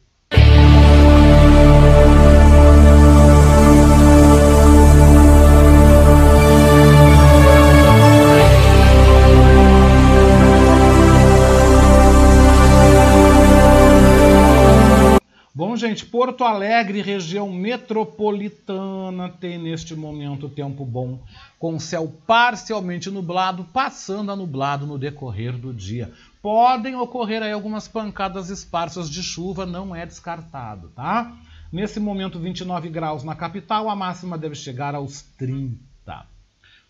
Gente, 15.79 16.05
Porto 16.05 16.45
Alegre, 16.45 17.01
região 17.01 17.51
metropolitana, 17.51 19.29
tem 19.29 19.57
neste 19.57 19.95
momento 19.95 20.49
tempo 20.49 20.85
bom, 20.85 21.21
com 21.59 21.79
céu 21.79 22.13
parcialmente 22.27 23.11
nublado, 23.11 23.65
passando 23.73 24.31
a 24.31 24.37
nublado 24.37 24.87
no 24.87 24.99
decorrer 24.99 25.57
do 25.57 25.73
dia. 25.73 26.13
Podem 26.43 26.97
ocorrer 26.97 27.43
aí 27.43 27.53
algumas 27.53 27.89
pancadas 27.89 28.51
esparsas 28.51 29.09
de 29.09 29.23
chuva, 29.23 29.65
não 29.65 29.95
é 29.95 30.05
descartado, 30.05 30.89
tá? 30.95 31.35
Nesse 31.73 32.01
momento, 32.01 32.39
29 32.39 32.89
graus 32.89 33.25
na 33.25 33.35
capital, 33.35 33.89
a 33.89 33.97
máxima 33.97 34.37
deve 34.37 34.55
chegar 34.55 34.95
aos 34.95 35.23
30. 35.39 36.27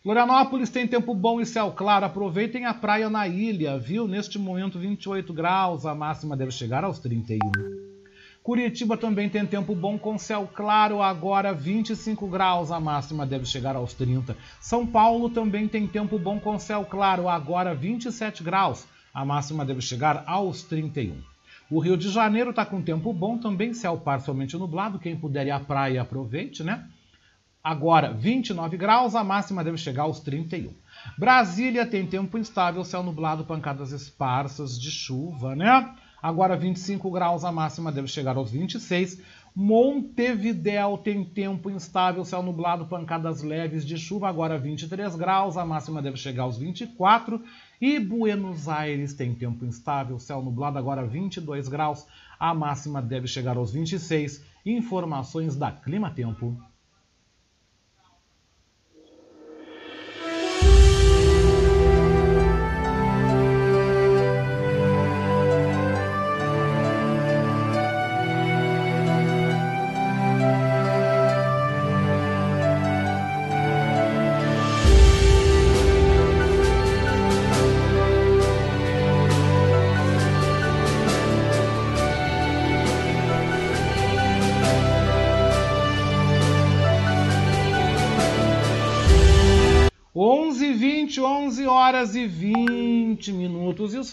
Florianópolis 0.02 0.70
tem 0.70 0.86
tempo 0.86 1.14
bom 1.14 1.40
e 1.40 1.46
céu 1.46 1.72
claro, 1.72 2.06
aproveitem 2.06 2.64
a 2.64 2.72
praia 2.72 3.10
na 3.10 3.26
ilha, 3.28 3.78
viu? 3.78 4.08
Neste 4.08 4.38
momento, 4.38 4.78
28 4.78 5.32
graus, 5.32 5.84
a 5.84 5.94
máxima 5.94 6.36
deve 6.36 6.50
chegar 6.50 6.84
aos 6.84 6.98
31. 6.98 7.87
Curitiba 8.48 8.96
também 8.96 9.28
tem 9.28 9.44
tempo 9.44 9.74
bom 9.74 9.98
com 9.98 10.16
céu 10.16 10.48
claro, 10.50 11.02
agora 11.02 11.52
25 11.52 12.26
graus, 12.28 12.70
a 12.70 12.80
máxima 12.80 13.26
deve 13.26 13.44
chegar 13.44 13.76
aos 13.76 13.92
30. 13.92 14.34
São 14.58 14.86
Paulo 14.86 15.28
também 15.28 15.68
tem 15.68 15.86
tempo 15.86 16.18
bom 16.18 16.40
com 16.40 16.58
céu 16.58 16.82
claro, 16.86 17.28
agora 17.28 17.74
27 17.74 18.42
graus, 18.42 18.86
a 19.12 19.22
máxima 19.22 19.66
deve 19.66 19.82
chegar 19.82 20.24
aos 20.26 20.62
31. 20.62 21.18
O 21.70 21.78
Rio 21.78 21.94
de 21.94 22.08
Janeiro 22.08 22.48
está 22.48 22.64
com 22.64 22.80
tempo 22.80 23.12
bom, 23.12 23.36
também 23.36 23.74
céu 23.74 23.98
parcialmente 23.98 24.56
nublado, 24.56 24.98
quem 24.98 25.14
puder 25.14 25.46
ir 25.46 25.50
à 25.50 25.60
praia 25.60 26.00
aproveite, 26.00 26.64
né? 26.64 26.88
Agora 27.62 28.14
29 28.14 28.78
graus, 28.78 29.14
a 29.14 29.22
máxima 29.22 29.62
deve 29.62 29.76
chegar 29.76 30.04
aos 30.04 30.20
31. 30.20 30.72
Brasília 31.18 31.84
tem 31.84 32.06
tempo 32.06 32.38
instável, 32.38 32.82
céu 32.82 33.02
nublado, 33.02 33.44
pancadas 33.44 33.92
esparsas 33.92 34.80
de 34.80 34.90
chuva, 34.90 35.54
né? 35.54 35.94
Agora 36.20 36.56
25 36.56 37.10
graus, 37.10 37.44
a 37.44 37.52
máxima 37.52 37.92
deve 37.92 38.08
chegar 38.08 38.36
aos 38.36 38.50
26. 38.50 39.22
Montevidéu 39.54 40.98
tem 40.98 41.24
tempo 41.24 41.70
instável, 41.70 42.24
céu 42.24 42.42
nublado, 42.42 42.86
pancadas 42.86 43.42
leves 43.42 43.84
de 43.84 43.96
chuva, 43.96 44.28
agora 44.28 44.58
23 44.58 45.16
graus, 45.16 45.56
a 45.56 45.64
máxima 45.64 46.02
deve 46.02 46.16
chegar 46.16 46.42
aos 46.44 46.58
24. 46.58 47.42
E 47.80 47.98
Buenos 47.98 48.68
Aires 48.68 49.14
tem 49.14 49.34
tempo 49.34 49.64
instável, 49.64 50.18
céu 50.18 50.42
nublado, 50.42 50.78
agora 50.78 51.06
22 51.06 51.68
graus, 51.68 52.06
a 52.38 52.52
máxima 52.52 53.00
deve 53.00 53.26
chegar 53.28 53.56
aos 53.56 53.72
26. 53.72 54.44
Informações 54.66 55.56
da 55.56 55.70
Clima 55.70 56.10
Tempo. 56.10 56.56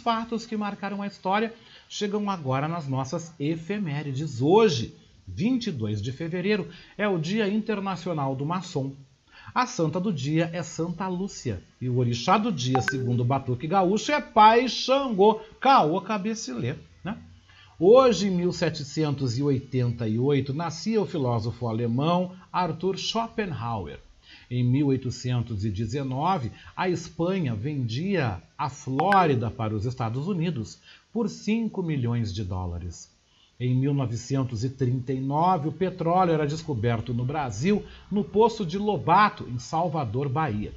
Fatos 0.06 0.45
que 0.45 0.56
marcaram 0.56 1.01
a 1.01 1.08
história 1.08 1.51
chegam 1.89 2.30
agora 2.30 2.68
nas 2.68 2.88
nossas 2.88 3.34
efemérides. 3.39 4.39
Hoje, 4.39 4.95
22 5.28 5.99
de 5.99 6.12
fevereiro, 6.12 6.70
é 6.95 7.08
o 7.08 7.18
Dia 7.18 7.49
Internacional 7.49 8.36
do 8.36 8.45
Maçom. 8.45 8.93
A 9.53 9.66
santa 9.66 9.99
do 9.99 10.14
dia 10.14 10.49
é 10.53 10.62
Santa 10.62 11.08
Lúcia. 11.08 11.60
E 11.82 11.89
o 11.89 11.97
orixá 11.97 12.38
do 12.38 12.51
dia, 12.51 12.84
segundo 12.84 13.22
o 13.22 13.26
Batuque 13.26 13.66
Gaúcho, 13.66 14.12
é 14.12 14.22
Pai 14.22 14.70
Xangô, 14.70 15.41
Caô 15.60 15.99
Cabecilê. 16.01 16.76
Né? 17.03 17.18
Hoje, 17.80 18.28
em 18.28 18.32
1788, 18.32 20.53
nascia 20.53 21.01
o 21.01 21.08
filósofo 21.08 21.68
alemão 21.68 22.36
Arthur 22.53 22.99
Schopenhauer. 22.99 24.05
Em 24.49 24.63
1819, 24.63 26.51
a 26.75 26.87
Espanha 26.87 27.55
vendia 27.55 28.41
a 28.57 28.69
Flórida 28.69 29.49
para 29.49 29.75
os 29.75 29.85
Estados 29.85 30.27
Unidos 30.27 30.79
por 31.11 31.29
5 31.29 31.81
milhões 31.81 32.33
de 32.33 32.43
dólares. 32.43 33.11
Em 33.59 33.73
1939, 33.73 35.69
o 35.69 35.71
petróleo 35.71 36.33
era 36.33 36.45
descoberto 36.45 37.13
no 37.13 37.23
Brasil, 37.25 37.83
no 38.11 38.23
poço 38.23 38.65
de 38.65 38.77
Lobato, 38.77 39.47
em 39.49 39.57
Salvador, 39.57 40.27
Bahia. 40.27 40.73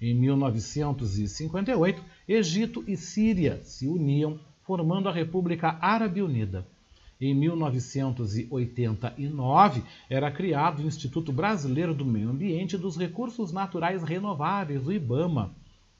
Em 0.00 0.12
1958, 0.12 2.02
Egito 2.28 2.84
e 2.86 2.96
Síria 2.96 3.60
se 3.62 3.86
uniam, 3.86 4.38
formando 4.64 5.08
a 5.08 5.12
República 5.12 5.78
Árabe 5.80 6.20
Unida. 6.20 6.66
Em 7.18 7.34
1989, 7.34 9.82
era 10.10 10.30
criado 10.30 10.82
o 10.82 10.86
Instituto 10.86 11.32
Brasileiro 11.32 11.94
do 11.94 12.04
Meio 12.04 12.28
Ambiente 12.28 12.76
e 12.76 12.78
dos 12.78 12.94
Recursos 12.94 13.50
Naturais 13.50 14.02
Renováveis, 14.02 14.86
o 14.86 14.92
IBAMA. 14.92 15.50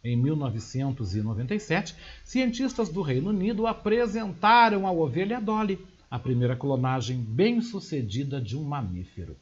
Em 0.05 0.15
1997, 0.15 1.95
cientistas 2.23 2.91
do 2.91 3.01
Reino 3.01 3.31
Unido 3.31 3.67
apresentaram 3.67 4.87
a 4.87 4.93
ovelha 4.93 5.41
Dolly, 5.41 5.79
a 6.11 6.19
primeira 6.19 6.55
clonagem 6.55 7.17
bem-sucedida 7.17 8.39
de 8.39 8.55
um 8.55 8.63
mamífero. 8.63 9.39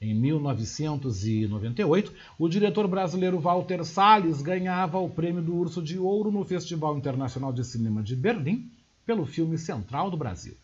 Em 0.00 0.12
1998, 0.12 2.12
o 2.36 2.48
diretor 2.48 2.88
brasileiro 2.88 3.38
Walter 3.38 3.84
Salles 3.84 4.42
ganhava 4.42 4.98
o 4.98 5.08
prêmio 5.08 5.40
do 5.40 5.54
Urso 5.54 5.80
de 5.80 6.00
Ouro 6.00 6.32
no 6.32 6.44
Festival 6.44 6.98
Internacional 6.98 7.52
de 7.52 7.64
Cinema 7.64 8.02
de 8.02 8.16
Berlim 8.16 8.68
pelo 9.06 9.24
filme 9.24 9.56
Central 9.56 10.10
do 10.10 10.16
Brasil. 10.16 10.56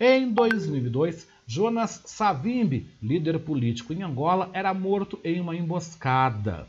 Em 0.00 0.32
2002, 0.32 1.26
Jonas 1.44 2.02
Savimbi, 2.06 2.86
líder 3.02 3.40
político 3.40 3.92
em 3.92 4.04
Angola, 4.04 4.48
era 4.52 4.72
morto 4.72 5.18
em 5.24 5.40
uma 5.40 5.56
emboscada. 5.56 6.68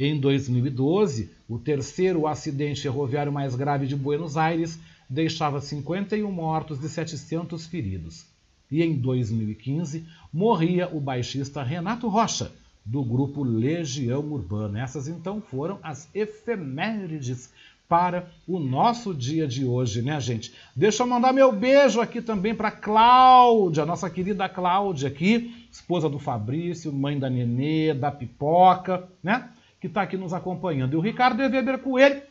Em 0.00 0.18
2012, 0.18 1.30
o 1.46 1.58
terceiro 1.58 2.26
acidente 2.26 2.80
ferroviário 2.80 3.30
mais 3.30 3.54
grave 3.54 3.86
de 3.86 3.94
Buenos 3.94 4.38
Aires 4.38 4.80
deixava 5.10 5.60
51 5.60 6.32
mortos 6.32 6.82
e 6.82 6.88
700 6.88 7.66
feridos. 7.66 8.24
E 8.70 8.82
em 8.82 8.94
2015 8.94 10.06
morria 10.32 10.88
o 10.88 10.98
baixista 10.98 11.62
Renato 11.62 12.08
Rocha, 12.08 12.50
do 12.82 13.04
grupo 13.04 13.44
Legião 13.44 14.20
Urbana. 14.32 14.80
Essas 14.80 15.06
então 15.06 15.42
foram 15.42 15.78
as 15.82 16.08
efemérides 16.14 17.52
para 17.88 18.28
o 18.46 18.58
nosso 18.58 19.14
dia 19.14 19.46
de 19.46 19.64
hoje, 19.64 20.02
né, 20.02 20.20
gente? 20.20 20.54
Deixa 20.74 21.02
eu 21.02 21.06
mandar 21.06 21.32
meu 21.32 21.52
beijo 21.52 22.00
aqui 22.00 22.22
também 22.22 22.54
para 22.54 22.70
Cláudia, 22.70 23.84
nossa 23.84 24.08
querida 24.08 24.48
Cláudia 24.48 25.08
aqui, 25.08 25.66
esposa 25.70 26.08
do 26.08 26.18
Fabrício, 26.18 26.92
mãe 26.92 27.18
da 27.18 27.28
Nenê, 27.28 27.92
da 27.94 28.10
Pipoca, 28.10 29.08
né? 29.22 29.50
Que 29.80 29.86
está 29.86 30.02
aqui 30.02 30.16
nos 30.16 30.32
acompanhando. 30.32 30.94
E 30.94 30.96
o 30.96 31.00
Ricardo 31.00 31.40
Weber 31.40 31.78
Coelho 31.78 32.22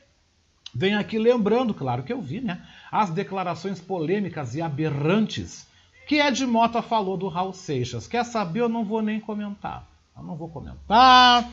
Vem 0.75 0.95
aqui 0.95 1.19
lembrando, 1.19 1.71
claro 1.73 2.01
que 2.01 2.11
eu 2.11 2.19
vi, 2.19 2.41
né? 2.41 2.65
As 2.91 3.11
declarações 3.11 3.79
polêmicas 3.79 4.55
e 4.55 4.61
aberrantes 4.61 5.67
que 6.07 6.15
Ed 6.15 6.45
Mota 6.47 6.81
falou 6.81 7.15
do 7.15 7.27
Raul 7.27 7.53
Seixas. 7.53 8.07
Quer 8.07 8.25
saber? 8.25 8.61
Eu 8.61 8.69
não 8.69 8.83
vou 8.83 9.01
nem 9.01 9.19
comentar. 9.19 9.87
Eu 10.17 10.23
não 10.23 10.35
vou 10.35 10.49
comentar, 10.49 11.47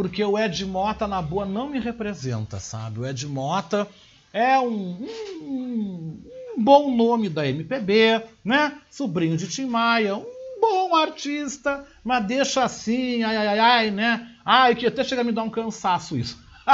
porque 0.00 0.24
o 0.24 0.38
Ed 0.38 0.64
Mota, 0.64 1.06
na 1.06 1.20
boa, 1.20 1.44
não 1.44 1.68
me 1.68 1.78
representa, 1.78 2.58
sabe? 2.58 3.00
O 3.00 3.06
Ed 3.06 3.26
Mota 3.26 3.86
é 4.32 4.58
um, 4.58 5.06
um, 5.42 6.22
um 6.56 6.64
bom 6.64 6.96
nome 6.96 7.28
da 7.28 7.46
MPB, 7.46 8.22
né? 8.42 8.78
Sobrinho 8.88 9.36
de 9.36 9.46
Tim 9.46 9.66
Maia, 9.66 10.16
um 10.16 10.24
bom 10.58 10.96
artista, 10.96 11.84
mas 12.02 12.24
deixa 12.24 12.64
assim, 12.64 13.22
ai, 13.22 13.36
ai, 13.36 13.58
ai, 13.58 13.90
né? 13.90 14.26
Ai, 14.42 14.74
que 14.74 14.86
até 14.86 15.04
chega 15.04 15.20
a 15.20 15.24
me 15.24 15.32
dar 15.32 15.42
um 15.42 15.50
cansaço 15.50 16.16
isso. 16.16 16.42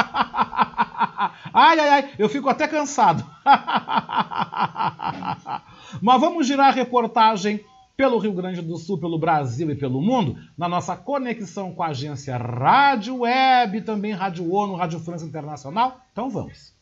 ai, 1.53 1.81
ai, 1.81 1.89
ai, 1.89 2.13
eu 2.21 2.29
fico 2.29 2.49
até 2.49 2.69
cansado. 2.69 3.27
Mas 6.01 6.21
vamos 6.21 6.47
girar 6.47 6.69
a 6.69 6.73
reportagem 6.73 7.65
pelo 7.97 8.19
Rio 8.19 8.33
Grande 8.35 8.61
do 8.61 8.77
Sul, 8.77 8.99
pelo 8.99 9.19
Brasil 9.19 9.71
e 9.71 9.75
pelo 9.75 10.03
mundo, 10.03 10.37
na 10.57 10.69
nossa 10.69 10.95
conexão 10.97 11.73
com 11.73 11.83
a 11.83 11.89
agência 11.89 12.37
Rádio 12.37 13.21
Web, 13.21 13.81
também 13.83 14.13
Rádio 14.13 14.53
ONU, 14.53 14.75
Rádio 14.75 15.01
França 15.01 15.25
Internacional. 15.25 16.01
Então 16.13 16.29
vamos. 16.29 16.76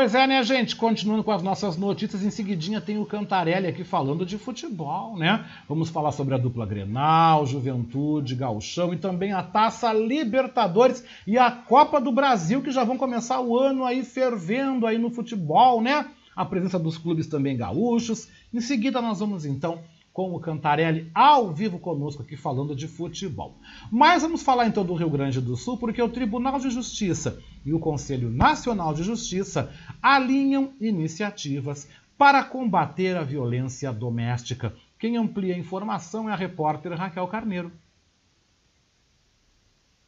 Pois 0.00 0.14
é, 0.14 0.26
né, 0.26 0.42
gente? 0.42 0.76
Continuando 0.76 1.22
com 1.22 1.30
as 1.30 1.42
nossas 1.42 1.76
notícias, 1.76 2.24
em 2.24 2.30
seguidinha 2.30 2.80
tem 2.80 2.96
o 2.96 3.04
Cantarelli 3.04 3.66
aqui 3.66 3.84
falando 3.84 4.24
de 4.24 4.38
futebol, 4.38 5.14
né? 5.14 5.44
Vamos 5.68 5.90
falar 5.90 6.10
sobre 6.10 6.34
a 6.34 6.38
dupla 6.38 6.64
Grenal, 6.64 7.44
Juventude, 7.44 8.34
Gauchão 8.34 8.94
e 8.94 8.96
também 8.96 9.34
a 9.34 9.42
Taça 9.42 9.92
Libertadores 9.92 11.04
e 11.26 11.36
a 11.36 11.50
Copa 11.50 12.00
do 12.00 12.10
Brasil, 12.10 12.62
que 12.62 12.70
já 12.70 12.82
vão 12.82 12.96
começar 12.96 13.42
o 13.42 13.58
ano 13.58 13.84
aí 13.84 14.02
fervendo 14.02 14.86
aí 14.86 14.96
no 14.96 15.10
futebol, 15.10 15.82
né? 15.82 16.06
A 16.34 16.46
presença 16.46 16.78
dos 16.78 16.96
clubes 16.96 17.26
também 17.26 17.54
gaúchos. 17.54 18.26
Em 18.54 18.60
seguida 18.62 19.02
nós 19.02 19.20
vamos 19.20 19.44
então 19.44 19.80
com 20.12 20.34
o 20.34 20.40
Cantarelli 20.40 21.10
ao 21.14 21.52
vivo 21.52 21.78
conosco 21.78 22.22
aqui 22.22 22.36
falando 22.36 22.74
de 22.74 22.88
futebol. 22.88 23.56
Mas 23.90 24.22
vamos 24.22 24.42
falar 24.42 24.66
então 24.66 24.84
do 24.84 24.94
Rio 24.94 25.10
Grande 25.10 25.40
do 25.40 25.56
Sul, 25.56 25.78
porque 25.78 26.02
o 26.02 26.08
Tribunal 26.08 26.58
de 26.58 26.70
Justiça 26.70 27.38
e 27.64 27.72
o 27.72 27.78
Conselho 27.78 28.30
Nacional 28.30 28.92
de 28.92 29.02
Justiça 29.02 29.72
alinham 30.02 30.72
iniciativas 30.80 31.88
para 32.18 32.44
combater 32.44 33.16
a 33.16 33.22
violência 33.22 33.92
doméstica. 33.92 34.74
Quem 34.98 35.16
amplia 35.16 35.54
a 35.54 35.58
informação 35.58 36.28
é 36.28 36.32
a 36.32 36.36
repórter 36.36 36.92
Raquel 36.92 37.26
Carneiro. 37.28 37.72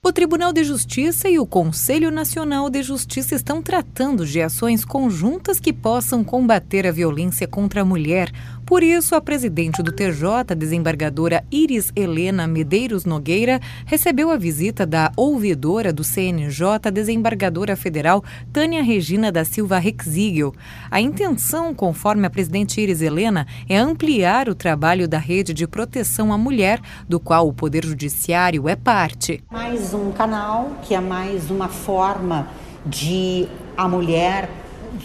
O 0.05 0.13
Tribunal 0.13 0.53
de 0.53 0.65
Justiça 0.65 1.29
e 1.29 1.39
o 1.39 1.47
Conselho 1.47 2.11
Nacional 2.11 2.69
de 2.69 2.83
Justiça 2.83 3.37
estão 3.37 3.63
tratando 3.63 4.27
de 4.27 4.43
ações 4.43 4.85
conjuntas 4.85 5.61
que 5.61 5.73
possam 5.73 6.25
combater 6.25 6.89
a 6.89 6.91
violência 6.91 7.47
contra 7.47 7.83
a 7.83 7.85
mulher. 7.85 8.33
Por 8.73 8.83
isso, 8.83 9.15
a 9.15 9.21
presidente 9.21 9.83
do 9.83 9.93
TJ, 9.93 10.55
desembargadora 10.57 11.45
Iris 11.51 11.93
Helena 11.95 12.47
Medeiros 12.47 13.05
Nogueira, 13.05 13.61
recebeu 13.85 14.31
a 14.31 14.39
visita 14.39 14.87
da 14.87 15.13
ouvidora 15.15 15.93
do 15.93 16.03
CNJ, 16.03 16.91
desembargadora 16.91 17.77
federal 17.77 18.25
Tânia 18.51 18.83
Regina 18.83 19.31
da 19.31 19.45
Silva 19.45 19.79
Rexigel. 19.79 20.55
A 20.91 21.03
intenção, 21.03 21.75
conforme 21.75 22.27
a 22.27 22.31
presidente 22.31 22.81
Iris 22.81 23.03
Helena, 23.03 23.47
é 23.69 23.77
ampliar 23.77 24.49
o 24.49 24.55
trabalho 24.55 25.07
da 25.07 25.19
rede 25.19 25.53
de 25.53 25.67
proteção 25.67 26.33
à 26.33 26.39
mulher, 26.39 26.81
do 27.07 27.21
qual 27.21 27.47
o 27.47 27.53
Poder 27.53 27.85
Judiciário 27.85 28.71
é 28.71 28.75
parte. 28.75 29.45
Mais 29.51 29.93
um 29.93 30.11
canal, 30.13 30.79
que 30.81 30.95
é 30.95 31.01
mais 31.01 31.51
uma 31.51 31.69
forma 31.69 32.49
de 32.87 33.47
a 33.77 33.87
mulher 33.87 34.49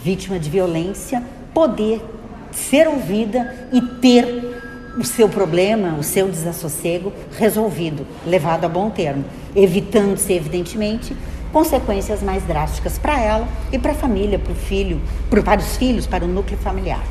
vítima 0.01 0.39
de 0.39 0.49
violência 0.49 1.21
poder 1.53 2.16
ser 2.51 2.87
ouvida 2.87 3.55
e 3.71 3.81
ter 3.81 4.57
o 4.97 5.03
seu 5.03 5.29
problema, 5.29 5.95
o 5.99 6.03
seu 6.03 6.27
desassossego 6.27 7.13
resolvido, 7.37 8.05
levado 8.25 8.65
a 8.65 8.69
bom 8.69 8.89
termo, 8.89 9.23
evitando-se, 9.55 10.33
evidentemente, 10.33 11.15
consequências 11.53 12.23
mais 12.23 12.43
drásticas 12.43 12.97
para 12.97 13.21
ela 13.21 13.47
e 13.71 13.77
para 13.77 13.91
a 13.91 13.95
família, 13.95 14.39
para 14.39 14.51
o 14.51 14.55
filho, 14.55 14.99
para 15.29 15.59
os 15.59 15.77
filhos, 15.77 16.07
para 16.07 16.25
o 16.25 16.27
núcleo 16.27 16.57
familiar. 16.57 17.03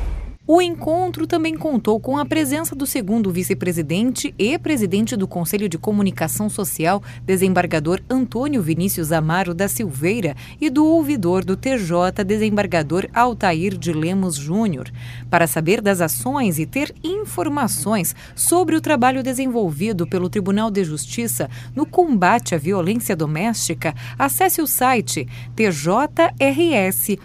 O 0.49 0.63
encontro 0.63 1.27
também 1.27 1.57
contou 1.57 1.99
com 1.99 2.17
a 2.17 2.25
presença 2.25 2.77
do 2.77 2.87
segundo 2.87 3.33
vice-presidente 3.33 4.33
e 4.39 4.57
presidente 4.57 5.17
do 5.17 5.27
Conselho 5.27 5.69
de 5.69 5.77
Comunicação 5.77 6.49
Social, 6.49 7.03
desembargador 7.25 8.01
Antônio 8.09 8.63
Vinícius 8.63 9.11
Amaro 9.11 9.53
da 9.53 9.67
Silveira, 9.67 10.37
e 10.61 10.71
do 10.71 10.87
ouvidor 10.87 11.45
do 11.45 11.57
TJ, 11.57 12.23
desembargador 12.25 13.09
Altair 13.13 13.77
de 13.77 13.93
Lemos 13.93 14.37
Júnior. 14.37 14.89
Para 15.29 15.49
saber 15.49 15.81
das 15.81 16.01
ações 16.01 16.61
e 16.61 16.67
ter 16.67 16.95
informações 17.03 18.15
sobre 18.37 18.77
o 18.77 18.81
trabalho 18.81 19.25
desenvolvido 19.25 20.07
pelo 20.07 20.29
Tribunal 20.29 20.71
de 20.71 20.85
Justiça 20.85 21.51
no 21.75 21.85
combate 21.85 22.55
à 22.55 22.59
violência 22.59 23.17
doméstica, 23.17 23.93
acesse 24.17 24.63
o 24.63 24.67
site 24.69 25.27
tjrs.jus.br 25.57 27.17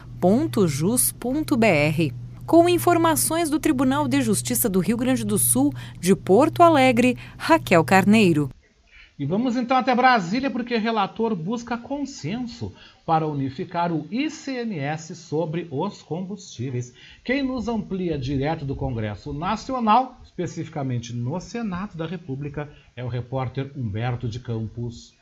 com 2.51 2.67
informações 2.67 3.49
do 3.49 3.61
Tribunal 3.61 4.09
de 4.09 4.21
Justiça 4.21 4.67
do 4.67 4.81
Rio 4.81 4.97
Grande 4.97 5.23
do 5.23 5.37
Sul, 5.37 5.73
de 5.97 6.13
Porto 6.13 6.61
Alegre, 6.61 7.17
Raquel 7.37 7.81
Carneiro. 7.81 8.49
E 9.17 9.25
vamos 9.25 9.55
então 9.55 9.77
até 9.77 9.95
Brasília, 9.95 10.51
porque 10.51 10.75
relator 10.75 11.33
busca 11.33 11.77
consenso 11.77 12.73
para 13.05 13.25
unificar 13.25 13.93
o 13.93 14.05
ICMS 14.11 15.15
sobre 15.15 15.69
os 15.71 16.01
combustíveis. 16.01 16.93
Quem 17.23 17.41
nos 17.41 17.69
amplia 17.69 18.17
direto 18.17 18.65
do 18.65 18.75
Congresso 18.75 19.31
Nacional, 19.31 20.19
especificamente 20.21 21.15
no 21.15 21.39
Senado 21.39 21.95
da 21.95 22.05
República, 22.05 22.69
é 22.97 23.05
o 23.05 23.07
repórter 23.07 23.71
Humberto 23.77 24.27
de 24.27 24.41
Campos. 24.41 25.20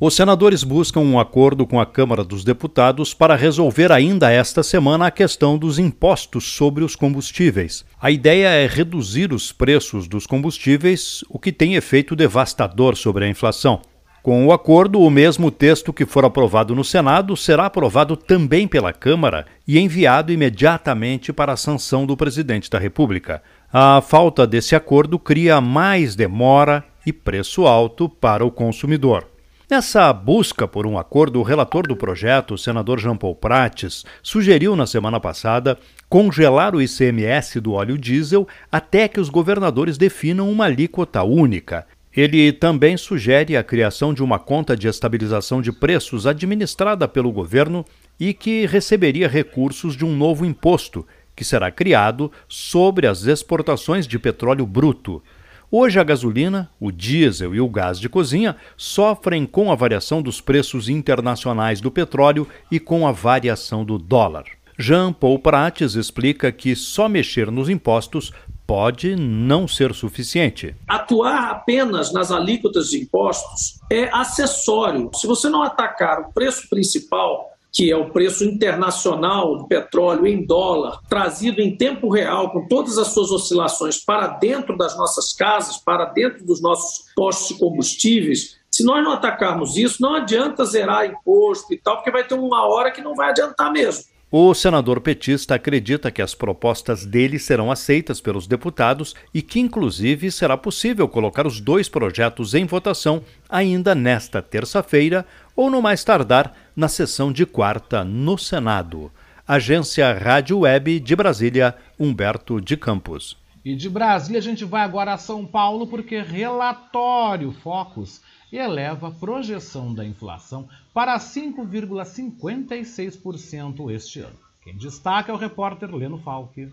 Os 0.00 0.14
senadores 0.14 0.64
buscam 0.64 1.00
um 1.00 1.20
acordo 1.20 1.64
com 1.64 1.80
a 1.80 1.86
Câmara 1.86 2.24
dos 2.24 2.42
Deputados 2.42 3.14
para 3.14 3.36
resolver 3.36 3.92
ainda 3.92 4.28
esta 4.28 4.60
semana 4.60 5.06
a 5.06 5.10
questão 5.10 5.56
dos 5.56 5.78
impostos 5.78 6.44
sobre 6.44 6.82
os 6.82 6.96
combustíveis. 6.96 7.84
A 8.00 8.10
ideia 8.10 8.48
é 8.48 8.66
reduzir 8.66 9.32
os 9.32 9.52
preços 9.52 10.08
dos 10.08 10.26
combustíveis, 10.26 11.22
o 11.28 11.38
que 11.38 11.52
tem 11.52 11.76
efeito 11.76 12.16
devastador 12.16 12.96
sobre 12.96 13.24
a 13.24 13.28
inflação. 13.28 13.82
Com 14.20 14.44
o 14.44 14.52
acordo, 14.52 15.00
o 15.00 15.10
mesmo 15.10 15.48
texto 15.48 15.92
que 15.92 16.04
for 16.04 16.24
aprovado 16.24 16.74
no 16.74 16.82
Senado 16.82 17.36
será 17.36 17.66
aprovado 17.66 18.16
também 18.16 18.66
pela 18.66 18.92
Câmara 18.92 19.46
e 19.68 19.78
enviado 19.78 20.32
imediatamente 20.32 21.32
para 21.32 21.52
a 21.52 21.56
sanção 21.56 22.04
do 22.04 22.16
presidente 22.16 22.68
da 22.68 22.80
República. 22.80 23.42
A 23.72 24.00
falta 24.00 24.44
desse 24.44 24.74
acordo 24.74 25.20
cria 25.20 25.60
mais 25.60 26.16
demora 26.16 26.82
e 27.06 27.12
preço 27.12 27.64
alto 27.64 28.08
para 28.08 28.44
o 28.44 28.50
consumidor. 28.50 29.33
Nessa 29.70 30.12
busca 30.12 30.68
por 30.68 30.86
um 30.86 30.98
acordo, 30.98 31.40
o 31.40 31.42
relator 31.42 31.86
do 31.86 31.96
projeto, 31.96 32.52
o 32.52 32.58
senador 32.58 33.00
Jean 33.00 33.16
Paul 33.16 33.34
Prates, 33.34 34.04
sugeriu 34.22 34.76
na 34.76 34.86
semana 34.86 35.18
passada 35.18 35.78
congelar 36.06 36.74
o 36.74 36.82
ICMS 36.82 37.60
do 37.60 37.72
óleo 37.72 37.96
diesel 37.96 38.46
até 38.70 39.08
que 39.08 39.18
os 39.18 39.30
governadores 39.30 39.96
definam 39.96 40.50
uma 40.50 40.66
alíquota 40.66 41.22
única. 41.22 41.86
Ele 42.14 42.52
também 42.52 42.98
sugere 42.98 43.56
a 43.56 43.64
criação 43.64 44.12
de 44.12 44.22
uma 44.22 44.38
conta 44.38 44.76
de 44.76 44.86
estabilização 44.86 45.62
de 45.62 45.72
preços 45.72 46.26
administrada 46.26 47.08
pelo 47.08 47.32
governo 47.32 47.86
e 48.20 48.34
que 48.34 48.66
receberia 48.66 49.26
recursos 49.26 49.96
de 49.96 50.04
um 50.04 50.14
novo 50.14 50.44
imposto, 50.44 51.06
que 51.34 51.42
será 51.42 51.70
criado 51.70 52.30
sobre 52.46 53.06
as 53.06 53.24
exportações 53.24 54.06
de 54.06 54.18
petróleo 54.18 54.66
bruto. 54.66 55.22
Hoje, 55.70 55.98
a 55.98 56.04
gasolina, 56.04 56.70
o 56.78 56.90
diesel 56.92 57.54
e 57.54 57.60
o 57.60 57.68
gás 57.68 57.98
de 57.98 58.08
cozinha 58.08 58.56
sofrem 58.76 59.46
com 59.46 59.72
a 59.72 59.74
variação 59.74 60.22
dos 60.22 60.40
preços 60.40 60.88
internacionais 60.88 61.80
do 61.80 61.90
petróleo 61.90 62.46
e 62.70 62.78
com 62.78 63.06
a 63.06 63.12
variação 63.12 63.84
do 63.84 63.98
dólar. 63.98 64.44
Jean 64.78 65.12
Paul 65.12 65.38
Prates 65.38 65.94
explica 65.94 66.50
que 66.50 66.74
só 66.74 67.08
mexer 67.08 67.50
nos 67.50 67.68
impostos 67.68 68.32
pode 68.66 69.14
não 69.14 69.68
ser 69.68 69.94
suficiente. 69.94 70.74
Atuar 70.88 71.50
apenas 71.50 72.12
nas 72.12 72.30
alíquotas 72.30 72.88
de 72.88 72.98
impostos 72.98 73.78
é 73.90 74.08
acessório. 74.12 75.10
Se 75.14 75.26
você 75.26 75.48
não 75.48 75.62
atacar 75.62 76.20
o 76.20 76.32
preço 76.32 76.68
principal, 76.68 77.53
que 77.74 77.90
é 77.90 77.96
o 77.96 78.10
preço 78.10 78.44
internacional 78.44 79.58
do 79.58 79.66
petróleo 79.66 80.28
em 80.28 80.46
dólar, 80.46 81.00
trazido 81.08 81.60
em 81.60 81.76
tempo 81.76 82.08
real, 82.08 82.52
com 82.52 82.68
todas 82.68 82.98
as 82.98 83.08
suas 83.08 83.32
oscilações, 83.32 83.98
para 83.98 84.28
dentro 84.28 84.76
das 84.76 84.96
nossas 84.96 85.32
casas, 85.32 85.76
para 85.76 86.04
dentro 86.04 86.46
dos 86.46 86.62
nossos 86.62 87.06
postos 87.16 87.48
de 87.48 87.58
combustíveis. 87.58 88.56
Se 88.70 88.84
nós 88.84 89.02
não 89.02 89.12
atacarmos 89.12 89.76
isso, 89.76 90.00
não 90.00 90.14
adianta 90.14 90.64
zerar 90.64 91.04
imposto 91.04 91.74
e 91.74 91.78
tal, 91.78 91.96
porque 91.96 92.12
vai 92.12 92.24
ter 92.24 92.34
uma 92.34 92.64
hora 92.64 92.92
que 92.92 93.02
não 93.02 93.14
vai 93.16 93.30
adiantar 93.30 93.72
mesmo. 93.72 94.04
O 94.30 94.52
senador 94.52 95.00
petista 95.00 95.54
acredita 95.54 96.10
que 96.10 96.20
as 96.20 96.34
propostas 96.34 97.06
dele 97.06 97.38
serão 97.38 97.70
aceitas 97.70 98.20
pelos 98.20 98.48
deputados 98.48 99.14
e 99.32 99.40
que, 99.40 99.60
inclusive, 99.60 100.30
será 100.32 100.56
possível 100.56 101.08
colocar 101.08 101.46
os 101.46 101.60
dois 101.60 101.88
projetos 101.88 102.52
em 102.52 102.66
votação 102.66 103.22
ainda 103.48 103.94
nesta 103.94 104.42
terça-feira 104.42 105.24
ou, 105.54 105.70
no 105.70 105.80
mais 105.80 106.02
tardar, 106.02 106.52
na 106.74 106.88
sessão 106.88 107.32
de 107.32 107.46
quarta 107.46 108.04
no 108.04 108.36
Senado. 108.36 109.12
Agência 109.46 110.12
Rádio 110.12 110.60
Web 110.60 111.00
de 111.00 111.14
Brasília, 111.14 111.76
Humberto 111.98 112.58
de 112.60 112.76
Campos. 112.76 113.36
E 113.64 113.74
de 113.74 113.88
Brasília 113.88 114.38
a 114.38 114.42
gente 114.42 114.64
vai 114.64 114.82
agora 114.82 115.12
a 115.12 115.18
São 115.18 115.46
Paulo 115.46 115.86
porque 115.86 116.20
relatório 116.20 117.52
Focus 117.52 118.20
eleva 118.52 119.08
a 119.08 119.10
projeção 119.10 119.94
da 119.94 120.04
inflação 120.04 120.68
para 120.92 121.18
5,56% 121.18 123.90
este 123.90 124.20
ano. 124.20 124.36
Quem 124.62 124.76
destaca 124.76 125.32
é 125.32 125.34
o 125.34 125.38
repórter 125.38 125.94
Leno 125.94 126.18
Falque. 126.18 126.70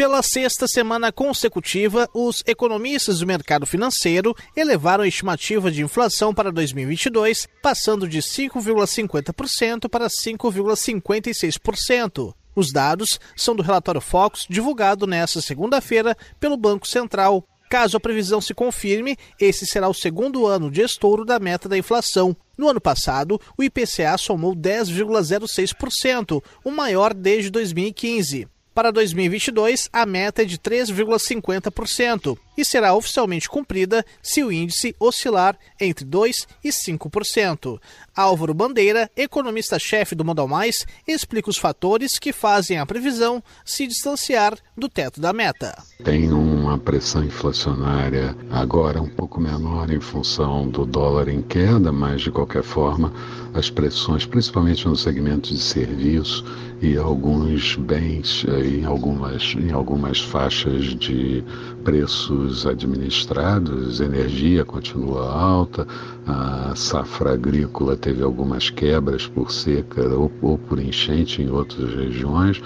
Pela 0.00 0.22
sexta 0.22 0.66
semana 0.66 1.12
consecutiva, 1.12 2.08
os 2.14 2.42
economistas 2.46 3.18
do 3.18 3.26
mercado 3.26 3.66
financeiro 3.66 4.34
elevaram 4.56 5.04
a 5.04 5.06
estimativa 5.06 5.70
de 5.70 5.82
inflação 5.82 6.32
para 6.32 6.50
2022, 6.50 7.46
passando 7.62 8.08
de 8.08 8.20
5,50% 8.20 9.90
para 9.90 10.06
5,56%. 10.06 12.34
Os 12.56 12.72
dados 12.72 13.20
são 13.36 13.54
do 13.54 13.62
relatório 13.62 14.00
Focus, 14.00 14.46
divulgado 14.48 15.06
nesta 15.06 15.42
segunda-feira 15.42 16.16
pelo 16.40 16.56
Banco 16.56 16.88
Central. 16.88 17.46
Caso 17.68 17.98
a 17.98 18.00
previsão 18.00 18.40
se 18.40 18.54
confirme, 18.54 19.18
esse 19.38 19.66
será 19.66 19.86
o 19.86 19.92
segundo 19.92 20.46
ano 20.46 20.70
de 20.70 20.80
estouro 20.80 21.26
da 21.26 21.38
meta 21.38 21.68
da 21.68 21.76
inflação. 21.76 22.34
No 22.56 22.70
ano 22.70 22.80
passado, 22.80 23.38
o 23.54 23.62
IPCA 23.62 24.16
somou 24.16 24.56
10,06%, 24.56 26.42
o 26.64 26.70
maior 26.70 27.12
desde 27.12 27.50
2015. 27.50 28.48
Para 28.74 28.92
2022, 28.92 29.88
a 29.92 30.06
meta 30.06 30.42
é 30.42 30.44
de 30.44 30.56
3,50% 30.56 32.38
e 32.56 32.64
será 32.64 32.94
oficialmente 32.94 33.48
cumprida 33.48 34.04
se 34.22 34.44
o 34.44 34.52
índice 34.52 34.94
oscilar 34.98 35.58
entre 35.80 36.04
2% 36.04 36.46
e 36.62 36.68
5%. 36.68 37.80
Álvaro 38.14 38.54
Bandeira, 38.54 39.10
economista-chefe 39.16 40.14
do 40.14 40.24
Modal 40.24 40.46
Mais, 40.46 40.86
explica 41.06 41.50
os 41.50 41.58
fatores 41.58 42.18
que 42.18 42.32
fazem 42.32 42.78
a 42.78 42.86
previsão 42.86 43.42
se 43.64 43.86
distanciar 43.86 44.56
do 44.76 44.88
teto 44.88 45.20
da 45.20 45.32
meta. 45.32 45.76
Tem 46.04 46.28
uma 46.60 46.78
pressão 46.78 47.24
inflacionária 47.24 48.36
agora 48.50 49.00
um 49.00 49.08
pouco 49.08 49.40
menor 49.40 49.90
em 49.90 50.00
função 50.00 50.68
do 50.68 50.84
dólar 50.84 51.28
em 51.28 51.40
queda, 51.40 51.90
mas 51.90 52.20
de 52.20 52.30
qualquer 52.30 52.62
forma 52.62 53.12
as 53.54 53.70
pressões, 53.70 54.26
principalmente 54.26 54.86
no 54.86 54.94
segmento 54.94 55.48
de 55.48 55.58
serviço 55.58 56.44
e 56.80 56.96
alguns 56.96 57.76
bens 57.76 58.44
eh, 58.46 58.78
em 58.78 58.84
algumas, 58.84 59.54
em 59.56 59.72
algumas 59.72 60.20
faixas 60.20 60.94
de 60.94 61.42
preços 61.82 62.66
administrados, 62.66 64.00
energia 64.00 64.64
continua 64.64 65.28
alta, 65.32 65.86
a 66.26 66.74
safra 66.76 67.32
agrícola 67.32 67.96
teve 67.96 68.22
algumas 68.22 68.70
quebras 68.70 69.26
por 69.26 69.50
seca 69.50 70.06
ou, 70.08 70.30
ou 70.42 70.58
por 70.58 70.78
enchente 70.78 71.42
em 71.42 71.50
outras 71.50 71.92
regiões 71.94 72.62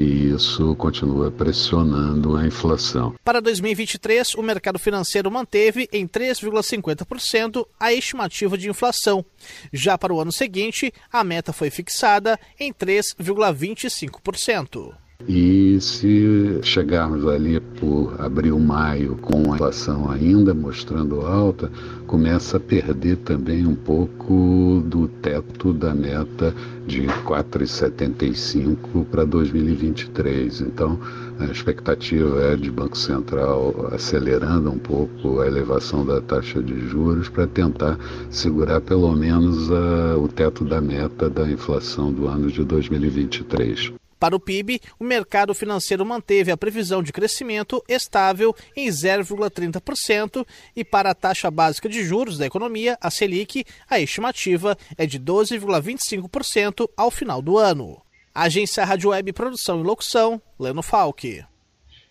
e 0.00 0.32
isso 0.34 0.74
continua 0.76 1.30
pressionando 1.30 2.34
a 2.34 2.46
inflação. 2.46 3.14
Para 3.22 3.38
2023, 3.40 4.34
o 4.34 4.42
mercado 4.42 4.78
financeiro 4.78 5.30
manteve 5.30 5.86
em 5.92 6.08
3,50% 6.08 7.66
a 7.78 7.92
estimativa 7.92 8.56
de 8.56 8.70
inflação. 8.70 9.22
Já 9.70 9.98
para 9.98 10.14
o 10.14 10.20
ano 10.20 10.32
seguinte, 10.32 10.90
a 11.12 11.22
meta 11.22 11.52
foi 11.52 11.68
fixada 11.68 12.40
em 12.58 12.72
3,25%. 12.72 14.94
E 15.28 15.78
se 15.80 16.58
chegarmos 16.62 17.26
ali 17.26 17.60
por 17.78 18.14
abril, 18.18 18.58
maio, 18.58 19.16
com 19.16 19.52
a 19.52 19.54
inflação 19.56 20.10
ainda 20.10 20.52
mostrando 20.54 21.20
alta, 21.20 21.70
começa 22.06 22.56
a 22.56 22.60
perder 22.60 23.16
também 23.18 23.66
um 23.66 23.74
pouco 23.74 24.82
do 24.86 25.06
teto 25.06 25.72
da 25.72 25.94
meta 25.94 26.54
de 26.86 27.02
4,75 27.24 29.04
para 29.10 29.24
2023. 29.24 30.62
Então, 30.62 30.98
A 31.40 31.46
expectativa 31.46 32.38
é 32.42 32.54
de 32.54 32.70
Banco 32.70 32.98
Central 32.98 33.88
acelerando 33.92 34.70
um 34.70 34.78
pouco 34.78 35.40
a 35.40 35.46
elevação 35.46 36.04
da 36.04 36.20
taxa 36.20 36.62
de 36.62 36.86
juros 36.86 37.30
para 37.30 37.46
tentar 37.46 37.98
segurar 38.28 38.82
pelo 38.82 39.10
menos 39.16 39.72
a, 39.72 40.18
o 40.18 40.28
teto 40.28 40.66
da 40.66 40.82
meta 40.82 41.30
da 41.30 41.50
inflação 41.50 42.12
do 42.12 42.26
ano 42.26 42.48
de 42.48 42.62
2023. 42.62 43.90
Para 44.20 44.36
o 44.36 44.40
PIB, 44.40 44.82
o 44.98 45.04
mercado 45.04 45.54
financeiro 45.54 46.04
manteve 46.04 46.52
a 46.52 46.56
previsão 46.56 47.02
de 47.02 47.10
crescimento 47.10 47.82
estável 47.88 48.54
em 48.76 48.86
0,30% 48.86 50.46
e 50.76 50.84
para 50.84 51.10
a 51.10 51.14
taxa 51.14 51.50
básica 51.50 51.88
de 51.88 52.04
juros 52.04 52.36
da 52.36 52.44
economia, 52.44 52.98
a 53.00 53.10
Selic, 53.10 53.64
a 53.88 53.98
estimativa 53.98 54.76
é 54.98 55.06
de 55.06 55.18
12,25% 55.18 56.86
ao 56.94 57.10
final 57.10 57.40
do 57.40 57.56
ano. 57.56 58.02
Agência 58.34 58.84
Rádio 58.84 59.08
Web 59.08 59.32
Produção 59.32 59.80
e 59.80 59.84
Locução, 59.84 60.40
Leno 60.58 60.82
Falck. 60.82 61.42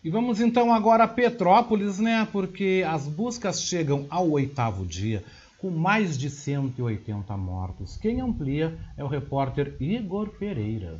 E 0.03 0.09
vamos 0.09 0.41
então 0.41 0.73
agora 0.73 1.03
a 1.03 1.07
Petrópolis, 1.07 1.99
né? 1.99 2.27
Porque 2.31 2.83
as 2.87 3.05
buscas 3.05 3.61
chegam 3.61 4.07
ao 4.09 4.31
oitavo 4.31 4.83
dia 4.83 5.23
com 5.59 5.69
mais 5.69 6.17
de 6.17 6.29
180 6.29 7.37
mortos. 7.37 7.97
Quem 7.97 8.19
amplia 8.19 8.79
é 8.97 9.03
o 9.03 9.07
repórter 9.07 9.75
Igor 9.79 10.29
Pereira. 10.29 10.99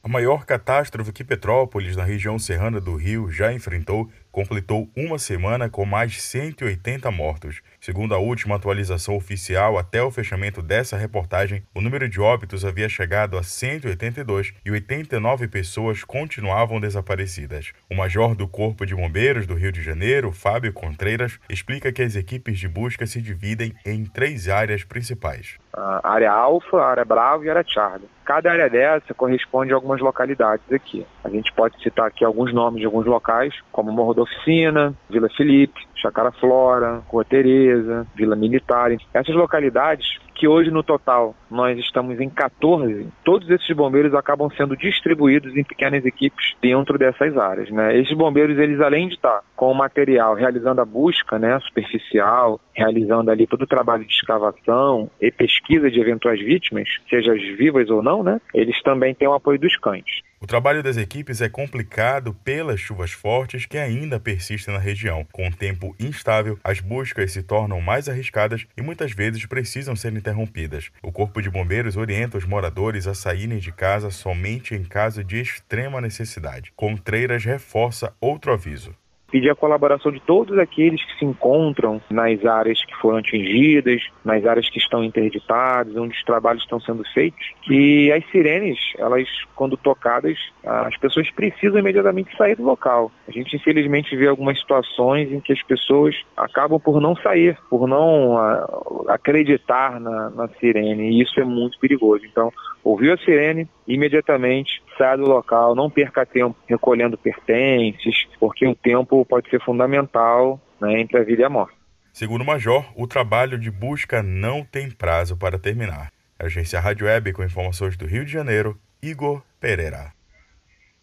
A 0.00 0.06
maior 0.06 0.46
catástrofe 0.46 1.12
que 1.12 1.24
Petrópolis, 1.24 1.96
na 1.96 2.04
região 2.04 2.38
serrana 2.38 2.80
do 2.80 2.94
Rio, 2.94 3.32
já 3.32 3.52
enfrentou, 3.52 4.08
completou 4.30 4.88
uma 4.96 5.18
semana 5.18 5.68
com 5.68 5.84
mais 5.84 6.12
de 6.12 6.20
180 6.20 7.10
mortos. 7.10 7.60
Segundo 7.80 8.14
a 8.14 8.18
última 8.18 8.54
atualização 8.54 9.16
oficial, 9.16 9.76
até 9.76 10.00
o 10.00 10.10
fechamento 10.10 10.62
dessa 10.62 10.96
reportagem, 10.96 11.64
o 11.74 11.80
número 11.80 12.08
de 12.08 12.20
óbitos 12.20 12.64
havia 12.64 12.88
chegado 12.88 13.36
a 13.36 13.42
182 13.42 14.54
e 14.64 14.70
89 14.70 15.48
pessoas 15.48 16.04
continuavam 16.04 16.78
desaparecidas. 16.78 17.72
O 17.90 17.96
major 17.96 18.36
do 18.36 18.46
Corpo 18.46 18.86
de 18.86 18.94
Bombeiros 18.94 19.48
do 19.48 19.54
Rio 19.54 19.72
de 19.72 19.82
Janeiro, 19.82 20.30
Fábio 20.30 20.72
Contreiras, 20.72 21.40
explica 21.50 21.90
que 21.90 22.02
as 22.02 22.14
equipes 22.14 22.60
de 22.60 22.68
busca 22.68 23.04
se 23.04 23.20
dividem 23.20 23.74
em 23.84 24.04
três 24.04 24.48
áreas 24.48 24.84
principais. 24.84 25.58
A 25.74 26.12
área 26.12 26.32
Alfa, 26.32 26.82
área 26.82 27.04
Bravo 27.04 27.44
e 27.44 27.50
área 27.50 27.64
Charlie. 27.66 28.08
Cada 28.24 28.50
área 28.50 28.68
dessa 28.68 29.14
corresponde 29.14 29.72
a 29.72 29.76
algumas 29.76 30.00
localidades 30.00 30.70
aqui. 30.72 31.06
A 31.24 31.28
gente 31.28 31.52
pode 31.52 31.80
citar 31.82 32.06
aqui 32.06 32.24
alguns 32.24 32.52
nomes 32.52 32.80
de 32.80 32.86
alguns 32.86 33.06
locais, 33.06 33.54
como 33.72 33.92
Morro 33.92 34.14
da 34.14 34.22
Oficina, 34.22 34.94
Vila 35.08 35.28
Felipe, 35.36 35.86
Chacara 35.94 36.32
Flora, 36.32 37.02
Rua 37.08 37.24
Tereza, 37.24 38.06
Vila 38.14 38.36
Militar. 38.36 38.90
Essas 39.14 39.34
localidades 39.34 40.18
que 40.38 40.46
hoje 40.46 40.70
no 40.70 40.84
total 40.84 41.34
nós 41.50 41.76
estamos 41.78 42.20
em 42.20 42.30
14, 42.30 43.08
todos 43.24 43.50
esses 43.50 43.76
bombeiros 43.76 44.14
acabam 44.14 44.48
sendo 44.56 44.76
distribuídos 44.76 45.54
em 45.56 45.64
pequenas 45.64 46.06
equipes 46.06 46.54
dentro 46.62 46.96
dessas 46.96 47.36
áreas. 47.36 47.68
Né? 47.70 47.98
Esses 47.98 48.16
bombeiros, 48.16 48.56
eles 48.56 48.80
além 48.80 49.08
de 49.08 49.14
estar 49.14 49.42
com 49.56 49.72
o 49.72 49.74
material 49.74 50.34
realizando 50.34 50.80
a 50.80 50.84
busca 50.84 51.38
né, 51.38 51.58
superficial, 51.60 52.60
realizando 52.72 53.30
ali 53.30 53.46
todo 53.46 53.62
o 53.62 53.66
trabalho 53.66 54.04
de 54.04 54.12
escavação 54.12 55.10
e 55.20 55.30
pesquisa 55.32 55.90
de 55.90 56.00
eventuais 56.00 56.40
vítimas, 56.40 56.88
seja 57.10 57.34
vivas 57.34 57.90
ou 57.90 58.00
não, 58.00 58.22
né, 58.22 58.40
eles 58.54 58.80
também 58.82 59.14
têm 59.14 59.26
o 59.26 59.34
apoio 59.34 59.58
dos 59.58 59.76
cães. 59.76 60.22
O 60.40 60.46
trabalho 60.46 60.84
das 60.84 60.96
equipes 60.96 61.40
é 61.40 61.48
complicado 61.48 62.32
pelas 62.32 62.78
chuvas 62.78 63.10
fortes 63.10 63.66
que 63.66 63.76
ainda 63.76 64.20
persistem 64.20 64.72
na 64.72 64.78
região. 64.78 65.26
Com 65.32 65.48
o 65.48 65.52
tempo 65.52 65.96
instável, 65.98 66.56
as 66.62 66.78
buscas 66.78 67.32
se 67.32 67.42
tornam 67.42 67.80
mais 67.80 68.08
arriscadas 68.08 68.64
e 68.76 68.82
muitas 68.82 69.10
vezes 69.10 69.44
precisam 69.46 69.96
ser 69.96 70.12
interrompidas. 70.12 70.90
O 71.02 71.10
Corpo 71.10 71.42
de 71.42 71.50
Bombeiros 71.50 71.96
orienta 71.96 72.38
os 72.38 72.44
moradores 72.44 73.08
a 73.08 73.14
saírem 73.14 73.58
de 73.58 73.72
casa 73.72 74.12
somente 74.12 74.76
em 74.76 74.84
caso 74.84 75.24
de 75.24 75.40
extrema 75.40 76.00
necessidade. 76.00 76.72
Contreiras 76.76 77.44
reforça 77.44 78.14
outro 78.20 78.52
aviso 78.52 78.94
pedir 79.30 79.50
a 79.50 79.54
colaboração 79.54 80.10
de 80.10 80.20
todos 80.20 80.58
aqueles 80.58 81.04
que 81.04 81.18
se 81.18 81.24
encontram 81.24 82.00
nas 82.10 82.44
áreas 82.44 82.84
que 82.84 82.94
foram 82.96 83.18
atingidas, 83.18 84.02
nas 84.24 84.44
áreas 84.44 84.68
que 84.70 84.78
estão 84.78 85.04
interditadas, 85.04 85.96
onde 85.96 86.16
os 86.16 86.24
trabalhos 86.24 86.62
estão 86.62 86.80
sendo 86.80 87.04
feitos, 87.12 87.52
que 87.62 88.10
as 88.12 88.24
sirenes, 88.30 88.78
elas 88.98 89.28
quando 89.54 89.76
tocadas, 89.76 90.38
as 90.64 90.96
pessoas 90.96 91.30
precisam 91.30 91.78
imediatamente 91.78 92.36
sair 92.36 92.56
do 92.56 92.62
local. 92.62 93.10
A 93.26 93.32
gente 93.32 93.56
infelizmente 93.56 94.16
vê 94.16 94.28
algumas 94.28 94.58
situações 94.58 95.32
em 95.32 95.40
que 95.40 95.52
as 95.52 95.62
pessoas 95.62 96.14
acabam 96.36 96.80
por 96.80 97.00
não 97.00 97.16
sair, 97.16 97.58
por 97.68 97.86
não 97.86 98.36
uh, 98.36 99.10
acreditar 99.10 100.00
na, 100.00 100.30
na 100.30 100.48
sirene, 100.60 101.10
e 101.10 101.22
isso 101.22 101.38
é 101.40 101.44
muito 101.44 101.78
perigoso. 101.78 102.24
Então, 102.24 102.52
ouviu 102.88 103.12
a 103.12 103.18
sirene, 103.18 103.68
imediatamente 103.86 104.82
saia 104.96 105.18
do 105.18 105.28
local, 105.28 105.74
não 105.74 105.90
perca 105.90 106.24
tempo 106.24 106.56
recolhendo 106.66 107.18
pertences, 107.18 108.26
porque 108.40 108.66
o 108.66 108.74
tempo 108.74 109.24
pode 109.26 109.50
ser 109.50 109.62
fundamental 109.62 110.58
né, 110.80 110.98
entre 110.98 111.18
a 111.18 111.22
vida 111.22 111.42
e 111.42 111.44
a 111.44 111.50
morte. 111.50 111.76
Segundo 112.14 112.40
o 112.40 112.46
Major, 112.46 112.90
o 112.96 113.06
trabalho 113.06 113.58
de 113.58 113.70
busca 113.70 114.22
não 114.22 114.64
tem 114.64 114.90
prazo 114.90 115.36
para 115.36 115.58
terminar. 115.58 116.10
Agência 116.38 116.80
Rádio 116.80 117.06
Web 117.06 117.32
com 117.34 117.44
informações 117.44 117.94
do 117.94 118.06
Rio 118.06 118.24
de 118.24 118.32
Janeiro, 118.32 118.78
Igor 119.02 119.42
Pereira. 119.60 120.12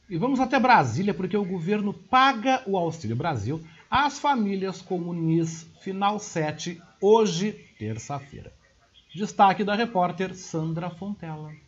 E 0.10 0.18
vamos 0.18 0.40
até 0.40 0.60
Brasília, 0.60 1.14
porque 1.14 1.38
o 1.38 1.46
governo 1.46 1.94
paga 1.94 2.64
o 2.66 2.78
Auxílio 2.78 3.16
Brasil 3.16 3.62
às 3.90 4.18
famílias 4.18 4.82
com 4.82 4.98
o 4.98 5.14
NIS 5.14 5.70
Final 5.82 6.18
7, 6.18 6.82
hoje, 7.00 7.52
terça-feira. 7.78 8.52
Destaque 9.14 9.64
da 9.64 9.76
repórter 9.76 10.34
Sandra 10.36 10.90
Fontela. 10.90 11.65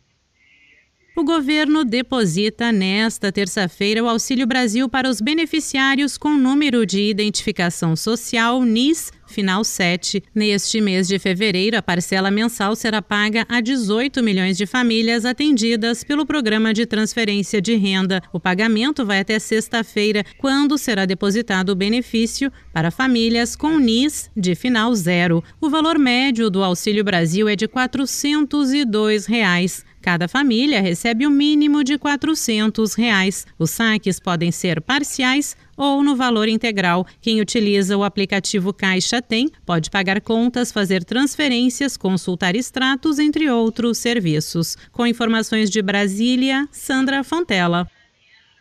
O 1.18 1.24
governo 1.24 1.84
deposita 1.84 2.70
nesta 2.70 3.32
terça-feira 3.32 4.04
o 4.04 4.08
Auxílio 4.08 4.46
Brasil 4.46 4.88
para 4.88 5.10
os 5.10 5.20
beneficiários 5.20 6.16
com 6.16 6.36
número 6.36 6.86
de 6.86 7.10
identificação 7.10 7.96
social 7.96 8.62
NIS 8.62 9.10
final 9.26 9.64
7. 9.64 10.22
Neste 10.32 10.80
mês 10.80 11.08
de 11.08 11.18
fevereiro, 11.18 11.76
a 11.76 11.82
parcela 11.82 12.30
mensal 12.30 12.76
será 12.76 13.02
paga 13.02 13.44
a 13.48 13.60
18 13.60 14.22
milhões 14.22 14.56
de 14.56 14.64
famílias 14.64 15.24
atendidas 15.24 16.02
pelo 16.04 16.24
programa 16.24 16.72
de 16.72 16.86
transferência 16.86 17.60
de 17.60 17.74
renda. 17.74 18.22
O 18.32 18.38
pagamento 18.40 19.04
vai 19.04 19.18
até 19.18 19.40
sexta-feira, 19.40 20.24
quando 20.38 20.78
será 20.78 21.04
depositado 21.04 21.70
o 21.70 21.76
benefício 21.76 22.50
para 22.72 22.92
famílias 22.92 23.54
com 23.54 23.76
NIS 23.76 24.30
de 24.36 24.54
final 24.54 24.94
zero. 24.94 25.42
O 25.60 25.68
valor 25.68 25.98
médio 25.98 26.48
do 26.48 26.62
Auxílio 26.62 27.02
Brasil 27.02 27.48
é 27.48 27.56
de 27.56 27.66
402 27.68 29.26
reais. 29.26 29.84
Cada 30.08 30.26
família 30.26 30.80
recebe 30.80 31.26
o 31.26 31.28
um 31.28 31.32
mínimo 31.32 31.84
de 31.84 31.98
400 31.98 32.94
reais. 32.94 33.46
Os 33.58 33.72
saques 33.72 34.18
podem 34.18 34.50
ser 34.50 34.80
parciais 34.80 35.54
ou 35.76 36.02
no 36.02 36.16
valor 36.16 36.48
integral. 36.48 37.06
Quem 37.20 37.42
utiliza 37.42 37.94
o 37.94 38.02
aplicativo 38.02 38.72
Caixa 38.72 39.20
Tem 39.20 39.50
pode 39.66 39.90
pagar 39.90 40.22
contas, 40.22 40.72
fazer 40.72 41.04
transferências, 41.04 41.98
consultar 41.98 42.56
extratos, 42.56 43.18
entre 43.18 43.50
outros 43.50 43.98
serviços. 43.98 44.78
Com 44.90 45.06
informações 45.06 45.68
de 45.68 45.82
Brasília, 45.82 46.66
Sandra 46.72 47.22
Fontela. 47.22 47.86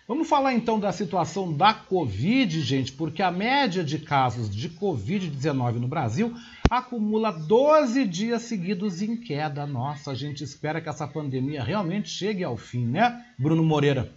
Vamos 0.08 0.30
falar 0.30 0.54
então 0.54 0.80
da 0.80 0.94
situação 0.94 1.52
da 1.52 1.74
Covid, 1.74 2.62
gente, 2.62 2.94
porque 2.94 3.22
a 3.22 3.30
média 3.30 3.84
de 3.84 4.00
casos 4.00 4.50
de 4.50 4.70
Covid-19 4.70 5.74
no 5.74 5.88
Brasil 5.90 6.34
acumula 6.70 7.30
12 7.30 8.06
dias 8.08 8.44
seguidos 8.44 9.02
em 9.02 9.18
queda. 9.18 9.68
Nossa, 9.68 10.12
a 10.12 10.16
gente 10.16 10.46
espera 10.46 10.80
que 10.80 10.88
essa 10.88 11.06
pandemia 11.06 11.62
realmente 11.62 12.08
chegue 12.08 12.42
ao 12.42 12.56
fim, 12.56 12.86
né, 12.86 13.22
Bruno 13.38 13.62
Moreira? 13.62 14.10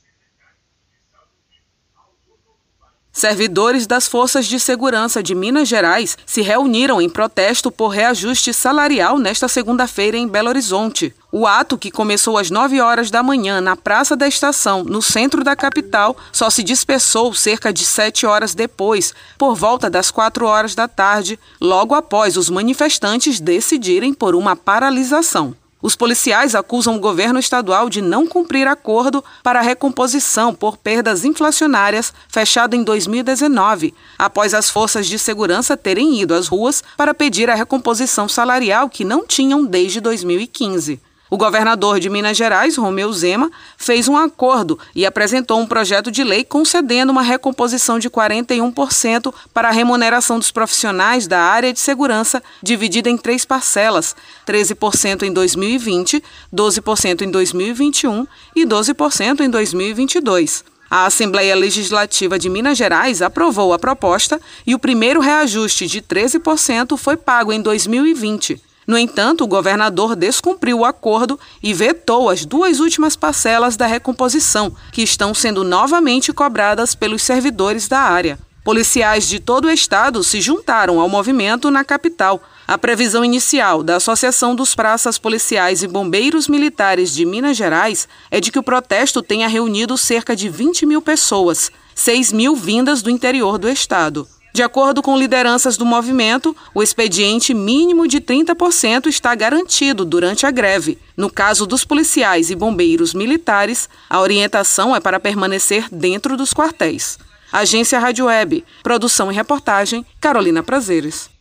Servidores 3.17 3.87
das 3.87 4.07
Forças 4.07 4.45
de 4.45 4.61
Segurança 4.61 5.23
de 5.23 5.35
Minas 5.35 5.67
Gerais 5.67 6.19
se 6.27 6.43
reuniram 6.43 7.01
em 7.01 7.09
protesto 7.09 7.71
por 7.71 7.89
reajuste 7.89 8.53
salarial 8.53 9.17
nesta 9.17 9.49
segunda-feira 9.49 10.19
em 10.19 10.29
Belo 10.29 10.51
Horizonte. 10.51 11.15
O 11.33 11.47
ato, 11.47 11.79
que 11.79 11.91
começou 11.91 12.37
às 12.37 12.51
9 12.51 12.79
horas 12.79 13.11
da 13.11 13.23
manhã 13.23 13.59
na 13.59 13.75
Praça 13.75 14.15
da 14.15 14.29
Estação, 14.29 14.85
no 14.85 15.01
centro 15.01 15.43
da 15.43 15.57
capital, 15.57 16.15
só 16.31 16.51
se 16.51 16.63
dispersou 16.63 17.33
cerca 17.33 17.73
de 17.73 17.87
7 17.87 18.27
horas 18.27 18.55
depois, 18.55 19.15
por 19.39 19.55
volta 19.55 19.89
das 19.89 20.11
4 20.11 20.45
horas 20.45 20.75
da 20.75 20.87
tarde, 20.87 21.39
logo 21.59 21.95
após 21.95 22.37
os 22.37 22.51
manifestantes 22.51 23.41
decidirem 23.41 24.13
por 24.13 24.35
uma 24.35 24.55
paralisação. 24.55 25.57
Os 25.81 25.95
policiais 25.95 26.55
acusam 26.55 26.97
o 26.97 27.01
governo 27.01 27.39
estadual 27.39 27.91
de 27.91 28.01
não 28.01 28.27
cumprir 28.27 28.67
acordo 28.67 29.23
para 29.43 29.61
recomposição 29.61 30.55
por 30.55 30.77
perdas 30.77 31.25
inflacionárias 31.25 32.15
fechado 32.29 32.75
em 32.75 32.83
2019, 32.83 33.93
após 34.19 34.55
as 34.55 34.71
forças 34.71 35.07
de 35.07 35.19
segurança 35.19 35.77
terem 35.77 36.21
ido 36.21 36.35
às 36.35 36.49
ruas 36.49 36.83
para 36.97 37.15
pedir 37.15 37.51
a 37.51 37.55
recomposição 37.55 38.29
salarial 38.29 38.89
que 38.89 39.05
não 39.05 39.27
tinham 39.27 39.65
desde 39.65 40.01
2015. 40.01 41.01
O 41.29 41.37
governador 41.37 41.99
de 41.99 42.09
Minas 42.09 42.37
Gerais, 42.37 42.77
Romeu 42.77 43.13
Zema, 43.13 43.51
fez 43.77 44.07
um 44.07 44.17
acordo 44.17 44.79
e 44.95 45.05
apresentou 45.05 45.59
um 45.59 45.67
projeto 45.67 46.11
de 46.11 46.23
lei 46.23 46.45
concedendo 46.45 47.11
uma 47.11 47.23
recomposição 47.23 47.99
de 47.99 48.09
41% 48.09 49.35
para 49.53 49.69
a 49.69 49.73
remuneração 49.73 50.39
dos 50.39 50.53
profissionais 50.53 51.27
da 51.27 51.41
área 51.41 51.73
de 51.73 51.81
segurança, 51.81 52.41
dividida 52.63 53.11
em 53.11 53.17
três 53.17 53.45
parcelas: 53.45 54.15
13% 54.47 55.25
em 55.25 55.33
2020, 55.33 56.23
12% 56.55 57.23
em 57.23 57.31
2021 57.31 58.27
e 58.55 58.65
12% 58.65 59.41
em 59.41 59.51
2022. 59.51 60.65
A 60.89 61.07
Assembleia 61.07 61.57
Legislativa 61.57 62.39
de 62.39 62.49
Minas 62.49 62.79
Gerais 62.79 63.21
aprovou 63.21 63.73
a 63.73 63.79
proposta 63.79 64.41
e 64.65 64.77
o 64.77 64.79
primeiro 64.79 65.19
reajuste 65.19 65.89
de 65.89 66.01
13% 66.01 66.97
foi 66.97 67.17
pago 67.17 67.53
em 67.53 67.61
2020. 67.61 68.63
No 68.87 68.97
entanto, 68.97 69.43
o 69.43 69.49
governador 69.49 70.15
descumpriu 70.15 70.79
o 70.79 70.85
acordo 70.85 71.39
e 71.61 71.75
vetou 71.75 72.31
as 72.31 72.45
duas 72.45 72.79
últimas 72.79 73.17
parcelas 73.17 73.77
da 73.77 73.87
recomposição, 73.87 74.73
que 74.93 75.03
estão 75.03 75.35
sendo 75.35 75.65
novamente 75.65 76.33
cobradas 76.33 76.95
pelos 76.95 77.23
servidores 77.23 77.89
da 77.89 77.99
área. 77.99 78.39
Policiais 78.63 79.29
de 79.29 79.39
todo 79.39 79.67
o 79.67 79.71
estado 79.71 80.23
se 80.25 80.41
juntaram 80.41 81.01
ao 81.01 81.09
movimento 81.09 81.71
na 81.71 81.85
capital. 81.85 82.43
A 82.67 82.77
previsão 82.77 83.25
inicial 83.25 83.83
da 83.83 83.97
Associação 83.97 84.57
dos 84.57 84.75
Praças 84.75 85.19
Policiais 85.19 85.85
e 85.85 85.89
Bombeiros 85.89 86.49
Militares 86.49 87.15
de 87.15 87.25
Minas 87.25 87.57
Gerais 87.57 88.09
é 88.29 88.41
de 88.41 88.51
que 88.51 88.59
o 88.59 88.65
protesto 88.65 89.23
tenha 89.23 89.47
reunido 89.47 89.97
cerca 89.97 90.35
de 90.35 90.49
20 90.49 90.85
mil 90.85 91.01
pessoas, 91.01 91.71
6 91.95 92.33
mil 92.33 92.57
vindas 92.57 93.03
do 93.03 93.11
interior 93.11 93.57
do 93.57 93.69
estado. 93.69 94.29
De 94.57 94.63
acordo 94.63 95.03
com 95.03 95.19
lideranças 95.19 95.77
do 95.77 95.85
movimento, 95.85 96.57
o 96.73 96.83
expediente 96.83 97.53
mínimo 97.53 98.09
de 98.09 98.23
30% 98.23 99.05
está 99.07 99.35
garantido 99.35 100.03
durante 100.03 100.47
a 100.47 100.51
greve. 100.51 100.97
No 101.15 101.31
caso 101.31 101.67
dos 101.67 101.85
policiais 101.85 102.51
e 102.51 102.55
bombeiros 102.55 103.13
militares, 103.13 103.87
a 104.09 104.19
orientação 104.19 104.97
é 104.97 104.99
para 104.99 105.21
permanecer 105.21 105.91
dentro 105.93 106.39
dos 106.39 106.55
quartéis. 106.55 107.19
Agência 107.53 107.99
Rádio 107.99 108.25
Web, 108.25 108.65
produção 108.83 109.31
e 109.31 109.35
reportagem, 109.35 110.07
Carolina 110.19 110.63
Prazeres. 110.63 111.36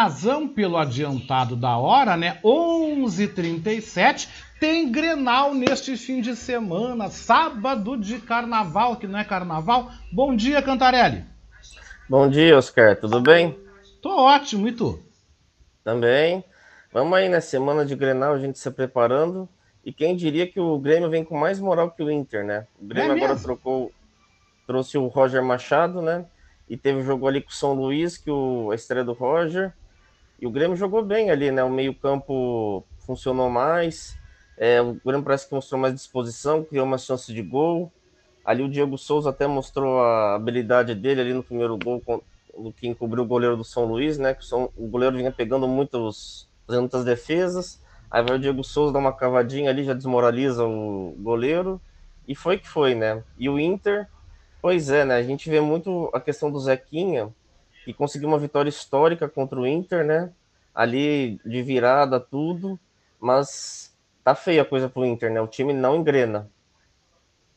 Razão 0.00 0.48
pelo 0.48 0.78
adiantado 0.78 1.54
da 1.54 1.76
hora, 1.76 2.16
né? 2.16 2.38
11:37 2.42 4.28
tem 4.58 4.90
Grenal 4.90 5.54
neste 5.54 5.94
fim 5.96 6.22
de 6.22 6.34
semana, 6.34 7.10
sábado 7.10 7.98
de 7.98 8.18
carnaval, 8.18 8.96
que 8.96 9.06
não 9.06 9.18
é 9.18 9.24
carnaval. 9.24 9.90
Bom 10.10 10.34
dia, 10.34 10.62
Cantarelli. 10.62 11.24
Bom 12.08 12.28
dia, 12.30 12.56
Oscar. 12.56 12.96
Tudo 12.96 13.20
bem? 13.20 13.58
Tô 14.00 14.10
ótimo, 14.16 14.68
e 14.68 14.72
tu? 14.72 14.98
Também. 15.84 16.42
Vamos 16.92 17.18
aí 17.18 17.28
na 17.28 17.36
né? 17.36 17.40
semana 17.40 17.84
de 17.84 17.94
Grenal, 17.94 18.32
a 18.32 18.38
gente 18.38 18.58
se 18.58 18.70
preparando. 18.70 19.46
E 19.84 19.92
quem 19.92 20.16
diria 20.16 20.46
que 20.46 20.60
o 20.60 20.78
Grêmio 20.78 21.10
vem 21.10 21.24
com 21.24 21.38
mais 21.38 21.60
moral 21.60 21.90
que 21.90 22.02
o 22.02 22.10
Inter, 22.10 22.44
né? 22.44 22.66
O 22.80 22.86
Grêmio 22.86 23.12
é 23.12 23.16
agora 23.16 23.38
trocou, 23.38 23.92
trouxe 24.66 24.96
o 24.96 25.08
Roger 25.08 25.42
Machado, 25.42 26.00
né? 26.00 26.24
E 26.68 26.76
teve 26.76 27.00
o 27.00 27.04
jogo 27.04 27.28
ali 27.28 27.42
com 27.42 27.50
o 27.50 27.54
São 27.54 27.74
Luís, 27.74 28.16
que 28.16 28.30
o, 28.30 28.70
a 28.70 28.74
estreia 28.74 29.04
do 29.04 29.12
Roger. 29.12 29.74
E 30.40 30.46
o 30.46 30.50
Grêmio 30.50 30.76
jogou 30.76 31.04
bem 31.04 31.30
ali, 31.30 31.50
né? 31.50 31.62
O 31.62 31.68
meio-campo 31.68 32.84
funcionou 33.00 33.50
mais. 33.50 34.18
É, 34.56 34.80
o 34.80 34.94
Grêmio 35.04 35.22
parece 35.22 35.46
que 35.46 35.54
mostrou 35.54 35.80
mais 35.80 35.94
disposição, 35.94 36.64
criou 36.64 36.86
uma 36.86 36.96
chance 36.96 37.32
de 37.32 37.42
gol. 37.42 37.92
Ali 38.42 38.62
o 38.62 38.68
Diego 38.68 38.96
Souza 38.96 39.30
até 39.30 39.46
mostrou 39.46 40.00
a 40.00 40.34
habilidade 40.34 40.94
dele 40.94 41.20
ali 41.20 41.34
no 41.34 41.42
primeiro 41.42 41.76
gol, 41.76 42.02
que 42.74 42.88
encobriu 42.88 43.22
o 43.22 43.26
goleiro 43.26 43.56
do 43.56 43.64
São 43.64 43.84
Luís, 43.84 44.18
né? 44.18 44.32
Que 44.32 44.40
o, 44.40 44.44
São, 44.44 44.70
o 44.76 44.86
goleiro 44.86 45.16
vinha 45.16 45.30
pegando 45.30 45.68
muitos, 45.68 46.48
fazendo 46.66 46.82
muitas 46.82 47.04
defesas. 47.04 47.78
Aí 48.10 48.22
vai 48.24 48.36
o 48.36 48.38
Diego 48.38 48.64
Souza 48.64 48.94
dar 48.94 48.98
uma 48.98 49.12
cavadinha 49.12 49.70
ali, 49.70 49.84
já 49.84 49.92
desmoraliza 49.92 50.64
o 50.64 51.14
goleiro. 51.18 51.78
E 52.26 52.34
foi 52.34 52.56
que 52.58 52.66
foi, 52.66 52.94
né? 52.94 53.22
E 53.38 53.48
o 53.48 53.58
Inter, 53.58 54.08
pois 54.62 54.88
é, 54.88 55.04
né? 55.04 55.16
A 55.16 55.22
gente 55.22 55.50
vê 55.50 55.60
muito 55.60 56.10
a 56.14 56.20
questão 56.20 56.50
do 56.50 56.58
Zequinha, 56.58 57.28
que 57.92 57.98
conseguiu 57.98 58.28
uma 58.28 58.38
vitória 58.38 58.68
histórica 58.68 59.28
contra 59.28 59.58
o 59.58 59.66
Inter, 59.66 60.04
né? 60.04 60.30
Ali 60.74 61.40
de 61.44 61.62
virada, 61.62 62.20
tudo, 62.20 62.78
mas 63.20 63.92
tá 64.22 64.34
feia 64.34 64.62
a 64.62 64.64
coisa 64.64 64.88
pro 64.88 65.04
Inter, 65.04 65.32
né? 65.32 65.40
O 65.40 65.46
time 65.46 65.72
não 65.72 65.96
engrena. 65.96 66.48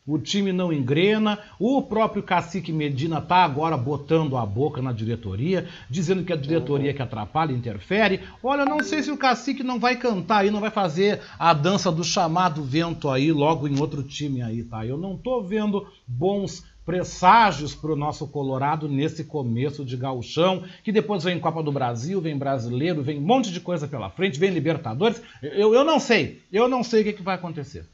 O 0.05 0.19
time 0.19 0.51
não 0.51 0.73
engrena. 0.73 1.39
O 1.57 1.81
próprio 1.81 2.21
cacique 2.21 2.73
Medina 2.73 3.21
tá 3.21 3.37
agora 3.37 3.77
botando 3.77 4.35
a 4.35 4.45
boca 4.45 4.81
na 4.81 4.91
diretoria, 4.91 5.69
dizendo 5.89 6.25
que 6.25 6.33
a 6.33 6.35
diretoria 6.35 6.89
uhum. 6.89 6.95
que 6.97 7.01
atrapalha, 7.01 7.53
interfere. 7.53 8.19
Olha, 8.43 8.65
não 8.65 8.83
sei 8.83 9.01
se 9.01 9.11
o 9.11 9.17
cacique 9.17 9.63
não 9.63 9.79
vai 9.79 9.95
cantar 9.95 10.39
aí, 10.39 10.51
não 10.51 10.59
vai 10.59 10.71
fazer 10.71 11.21
a 11.39 11.53
dança 11.53 11.89
do 11.89 12.03
chamado 12.03 12.63
vento 12.63 13.09
aí 13.09 13.31
logo 13.31 13.65
em 13.65 13.79
outro 13.79 14.03
time 14.03 14.41
aí, 14.41 14.63
tá? 14.63 14.85
Eu 14.85 14.97
não 14.97 15.15
tô 15.15 15.41
vendo 15.41 15.87
bons 16.05 16.65
presságios 16.85 17.73
para 17.73 17.91
o 17.91 17.95
nosso 17.95 18.27
Colorado 18.27 18.87
nesse 18.87 19.23
começo 19.23 19.85
de 19.85 19.95
gauchão, 19.95 20.63
que 20.83 20.91
depois 20.91 21.23
vem 21.23 21.39
Copa 21.39 21.63
do 21.63 21.71
Brasil, 21.71 22.19
vem 22.19 22.37
Brasileiro, 22.37 23.01
vem 23.01 23.19
um 23.19 23.21
monte 23.21 23.51
de 23.51 23.59
coisa 23.59 23.87
pela 23.87 24.09
frente, 24.09 24.39
vem 24.39 24.51
Libertadores. 24.51 25.21
Eu, 25.41 25.73
eu 25.73 25.83
não 25.83 25.99
sei, 25.99 26.41
eu 26.51 26.67
não 26.67 26.83
sei 26.83 27.01
o 27.01 27.03
que, 27.03 27.13
que 27.13 27.23
vai 27.23 27.35
acontecer. 27.35 27.85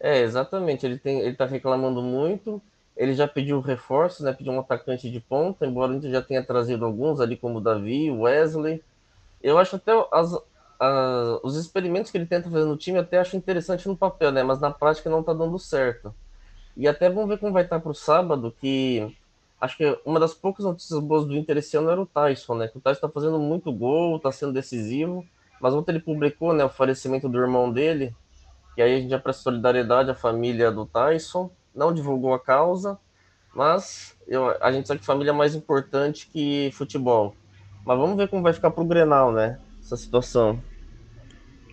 É, 0.00 0.20
exatamente. 0.20 0.86
Ele 0.86 1.00
está 1.04 1.46
reclamando 1.46 2.02
muito. 2.02 2.60
Ele 2.96 3.12
já 3.12 3.28
pediu 3.28 3.60
reforços, 3.60 4.24
né? 4.24 4.32
Pediu 4.32 4.52
um 4.52 4.60
atacante 4.60 5.10
de 5.10 5.20
ponta, 5.20 5.66
embora 5.66 5.92
a 5.92 5.94
gente 5.94 6.10
já 6.10 6.22
tenha 6.22 6.42
trazido 6.42 6.84
alguns 6.84 7.20
ali, 7.20 7.36
como 7.36 7.58
o 7.58 7.60
Davi, 7.60 8.10
o 8.10 8.22
Wesley. 8.22 8.82
Eu 9.42 9.58
acho 9.58 9.76
até 9.76 9.92
as, 10.12 10.32
as, 10.80 11.40
os 11.42 11.56
experimentos 11.56 12.10
que 12.10 12.16
ele 12.16 12.26
tenta 12.26 12.50
fazer 12.50 12.64
no 12.64 12.76
time, 12.76 12.98
até 12.98 13.18
acho 13.18 13.36
interessante 13.36 13.86
no 13.86 13.96
papel, 13.96 14.32
né? 14.32 14.42
Mas 14.42 14.60
na 14.60 14.70
prática 14.70 15.10
não 15.10 15.20
está 15.20 15.34
dando 15.34 15.58
certo. 15.58 16.14
E 16.76 16.86
até 16.86 17.08
vamos 17.08 17.28
ver 17.28 17.38
como 17.38 17.52
vai 17.52 17.64
estar 17.64 17.80
para 17.80 17.90
o 17.90 17.94
sábado, 17.94 18.54
que 18.60 19.16
acho 19.60 19.76
que 19.76 19.98
uma 20.04 20.20
das 20.20 20.34
poucas 20.34 20.64
notícias 20.64 21.00
boas 21.00 21.24
do 21.24 21.34
Inter 21.34 21.56
esse 21.56 21.76
ano 21.76 21.90
era 21.90 22.00
o 22.00 22.06
Tyson, 22.06 22.54
né? 22.54 22.68
Que 22.68 22.76
o 22.76 22.80
Tyson 22.80 23.06
está 23.06 23.08
fazendo 23.08 23.38
muito 23.38 23.72
gol, 23.72 24.16
está 24.16 24.30
sendo 24.30 24.52
decisivo. 24.52 25.24
Mas 25.60 25.72
ontem 25.72 25.92
ele 25.92 26.00
publicou 26.00 26.52
né, 26.52 26.64
o 26.64 26.68
falecimento 26.68 27.28
do 27.28 27.38
irmão 27.38 27.72
dele, 27.72 28.14
e 28.76 28.82
aí 28.82 28.94
a 28.94 29.00
gente 29.00 29.10
já 29.10 29.18
presta 29.18 29.44
solidariedade 29.44 30.10
à 30.10 30.14
família 30.14 30.70
do 30.70 30.84
Tyson. 30.84 31.50
Não 31.74 31.94
divulgou 31.94 32.34
a 32.34 32.38
causa, 32.38 32.98
mas 33.54 34.16
eu, 34.26 34.54
a 34.62 34.70
gente 34.70 34.86
sabe 34.86 35.00
que 35.00 35.06
família 35.06 35.30
é 35.30 35.34
mais 35.34 35.54
importante 35.54 36.28
que 36.30 36.70
futebol. 36.74 37.34
Mas 37.86 37.98
vamos 37.98 38.16
ver 38.16 38.28
como 38.28 38.42
vai 38.42 38.52
ficar 38.52 38.70
pro 38.70 38.84
Grenal, 38.84 39.32
né? 39.32 39.58
Essa 39.80 39.96
situação. 39.96 40.60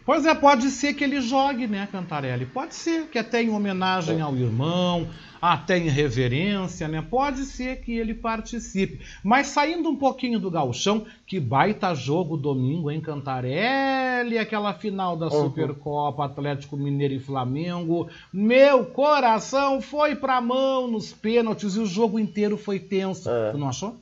Pois 0.06 0.26
é, 0.26 0.36
pode 0.36 0.70
ser 0.70 0.94
que 0.94 1.04
ele 1.04 1.22
jogue, 1.22 1.66
né, 1.66 1.88
Cantarelli? 1.92 2.46
Pode 2.46 2.76
ser 2.76 3.08
que 3.08 3.18
até 3.18 3.42
em 3.42 3.50
homenagem 3.50 4.20
ao 4.20 4.36
irmão, 4.36 5.08
até 5.42 5.78
em 5.78 5.88
reverência, 5.88 6.88
né? 6.88 7.02
Pode 7.02 7.46
ser 7.46 7.82
que 7.82 7.94
ele 7.94 8.14
participe. 8.14 9.00
Mas 9.24 9.48
saindo 9.48 9.90
um 9.90 9.96
pouquinho 9.96 10.40
do 10.40 10.52
galchão, 10.52 11.06
que 11.26 11.40
baita 11.40 11.96
jogo 11.96 12.36
domingo, 12.36 12.92
hein, 12.92 13.00
Cantarelli? 13.00 14.38
Aquela 14.38 14.74
final 14.74 15.16
da 15.16 15.28
uhum. 15.28 15.44
Supercopa, 15.44 16.26
Atlético 16.26 16.76
Mineiro 16.76 17.14
e 17.14 17.20
Flamengo. 17.20 18.10
Meu 18.32 18.86
coração 18.86 19.82
foi 19.82 20.16
pra 20.16 20.42
mão 20.42 20.88
nos 20.88 21.14
pênaltis 21.14 21.76
e 21.76 21.80
o 21.80 21.86
jogo 21.86 22.20
inteiro 22.20 22.58
foi 22.58 22.80
tenso. 22.80 23.30
É. 23.30 23.52
Tu 23.52 23.58
não 23.58 23.70
achou? 23.70 23.96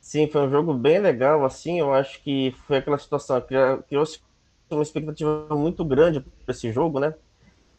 Sim, 0.00 0.26
foi 0.26 0.46
um 0.46 0.50
jogo 0.50 0.74
bem 0.74 0.98
legal, 0.98 1.44
assim, 1.44 1.78
eu 1.78 1.92
acho 1.92 2.20
que 2.22 2.54
foi 2.66 2.78
aquela 2.78 2.98
situação, 2.98 3.40
criou-se 3.86 4.18
uma 4.76 4.82
expectativa 4.82 5.46
muito 5.50 5.84
grande 5.84 6.20
para 6.20 6.52
esse 6.52 6.72
jogo, 6.72 7.00
né? 7.00 7.14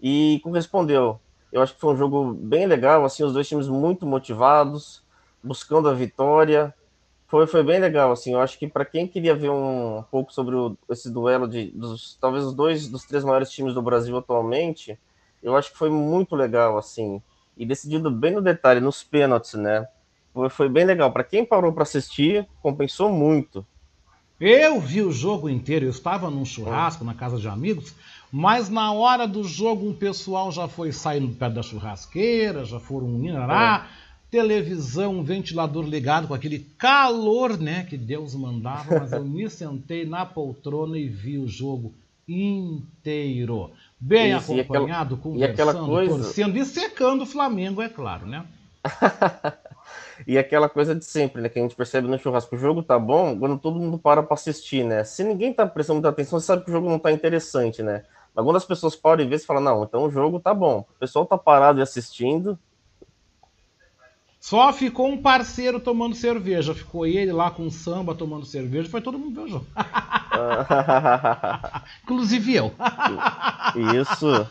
E 0.02 0.40
correspondeu. 0.44 1.20
Eu 1.52 1.62
acho 1.62 1.74
que 1.74 1.82
foi 1.82 1.94
um 1.94 1.98
jogo 1.98 2.34
bem 2.34 2.66
legal, 2.66 3.04
assim, 3.04 3.24
os 3.24 3.34
dois 3.34 3.48
times 3.48 3.68
muito 3.68 4.06
motivados, 4.06 5.04
buscando 5.44 5.90
a 5.90 5.94
vitória. 5.94 6.74
Foi, 7.28 7.46
foi 7.48 7.64
bem 7.64 7.80
legal, 7.80 8.12
assim. 8.12 8.34
Eu 8.34 8.42
acho 8.42 8.58
que 8.58 8.68
para 8.68 8.86
quem 8.86 9.08
queria 9.08 9.36
ver 9.36 9.50
um, 9.50 10.00
um 10.00 10.04
pouco 10.04 10.34
sobre 10.34 10.56
o, 10.56 10.78
esse 10.90 11.10
duelo 11.10 11.48
de 11.48 11.72
dos, 11.72 12.18
talvez 12.20 12.46
os 12.46 12.54
dois 12.54 12.88
dos 12.88 13.06
três 13.06 13.24
maiores 13.24 13.52
times 13.52 13.74
do 13.74 13.82
Brasil 13.82 14.18
atualmente, 14.18 14.98
eu 15.44 15.56
acho 15.56 15.72
que 15.72 15.78
foi 15.78 15.90
muito 15.90 16.36
legal, 16.36 16.78
assim. 16.78 17.22
E 17.58 17.66
decidido 17.66 18.10
bem 18.10 18.34
no 18.34 18.42
detalhe, 18.42 18.80
nos 18.80 19.04
pênaltis, 19.04 19.54
né? 19.56 19.88
Foi, 20.34 20.50
foi 20.50 20.70
bem 20.70 20.86
legal. 20.86 21.12
Para 21.12 21.24
quem 21.24 21.46
parou 21.46 21.74
para 21.74 21.84
assistir, 21.84 22.48
compensou 22.62 23.10
muito. 23.10 23.66
Eu 24.42 24.80
vi 24.80 25.04
o 25.04 25.12
jogo 25.12 25.48
inteiro, 25.48 25.86
eu 25.86 25.92
estava 25.92 26.28
num 26.32 26.44
churrasco 26.44 27.06
na 27.06 27.14
casa 27.14 27.38
de 27.38 27.48
amigos, 27.48 27.94
mas 28.32 28.70
na 28.70 28.92
hora 28.92 29.28
do 29.28 29.44
jogo 29.44 29.88
o 29.88 29.94
pessoal 29.94 30.52
já 30.52 30.68
foi 30.68 30.92
saindo 30.92 31.28
perto 31.36 31.54
da 31.54 31.62
churrasqueira, 31.62 32.66
já 32.66 32.80
foram 32.80 33.22
lá, 33.34 33.86
é. 33.86 34.32
televisão, 34.32 35.24
ventilador 35.24 35.86
ligado 35.86 36.28
com 36.28 36.34
aquele 36.34 36.58
calor, 36.76 37.56
né, 37.56 37.84
que 37.84 37.96
Deus 37.96 38.34
mandava, 38.34 39.02
mas 39.02 39.12
eu 39.12 39.24
me 39.24 39.48
sentei 39.48 40.08
na 40.08 40.26
poltrona 40.26 40.98
e 40.98 41.08
vi 41.08 41.38
o 41.38 41.48
jogo 41.48 41.94
inteiro. 42.28 43.70
Bem 44.00 44.36
Isso, 44.36 44.60
acompanhado, 44.60 45.22
e 45.36 45.44
aquela, 45.44 45.76
conversando, 45.76 45.86
e 45.86 46.08
coisa... 46.08 46.24
torcendo 46.24 46.58
e 46.58 46.66
secando 46.66 47.22
o 47.22 47.28
Flamengo, 47.28 47.80
é 47.80 47.90
claro, 47.90 48.26
né? 48.26 48.44
E 50.28 50.38
aquela 50.38 50.70
coisa 50.70 50.96
de 50.96 51.06
sempre, 51.06 51.42
né? 51.42 51.50
Que 51.50 51.60
a 51.60 51.62
gente 51.62 51.76
percebe 51.76 52.08
no 52.08 52.18
churrasco, 52.18 52.56
o 52.56 52.60
jogo 52.60 52.84
tá 52.84 52.98
bom 52.98 53.38
quando 53.38 53.58
todo 53.58 53.80
mundo 53.80 53.98
para 53.98 54.24
para 54.24 54.34
assistir, 54.34 54.84
né? 54.84 55.04
Se 55.04 55.24
ninguém 55.24 55.54
tá 55.54 55.66
prestando 55.66 55.96
muita 55.96 56.10
atenção, 56.10 56.40
você 56.40 56.46
sabe 56.46 56.64
que 56.64 56.70
o 56.70 56.74
jogo 56.74 56.90
não 56.90 57.00
tá 57.00 57.12
interessante, 57.12 57.82
né? 57.82 58.04
Mas 58.34 58.46
quando 58.46 58.56
as 58.56 58.66
pessoas 58.66 58.96
param 58.96 59.24
e 59.24 59.28
vê, 59.28 59.38
você 59.38 59.46
fala, 59.46 59.60
não, 59.60 59.84
então 59.84 60.04
o 60.04 60.12
jogo 60.12 60.40
tá 60.40 60.54
bom. 60.54 60.80
O 60.80 61.00
pessoal 61.00 61.26
tá 61.26 61.38
parado 61.38 61.80
e 61.80 61.82
assistindo. 61.82 62.58
Só 64.40 64.74
ficou 64.74 65.08
um 65.08 65.22
parceiro 65.22 65.80
tomando 65.80 66.16
cerveja. 66.16 66.74
Ficou 66.74 67.06
ele 67.06 67.32
lá 67.32 67.52
com 67.52 67.70
samba 67.70 68.16
tomando 68.16 68.44
cerveja. 68.44 68.90
Foi 68.90 69.00
todo 69.00 69.20
mundo 69.20 69.36
ver 69.36 69.42
o 69.42 69.48
jogo. 69.48 69.68
Inclusive 72.04 72.56
eu. 72.56 72.72
Isso. 74.00 74.48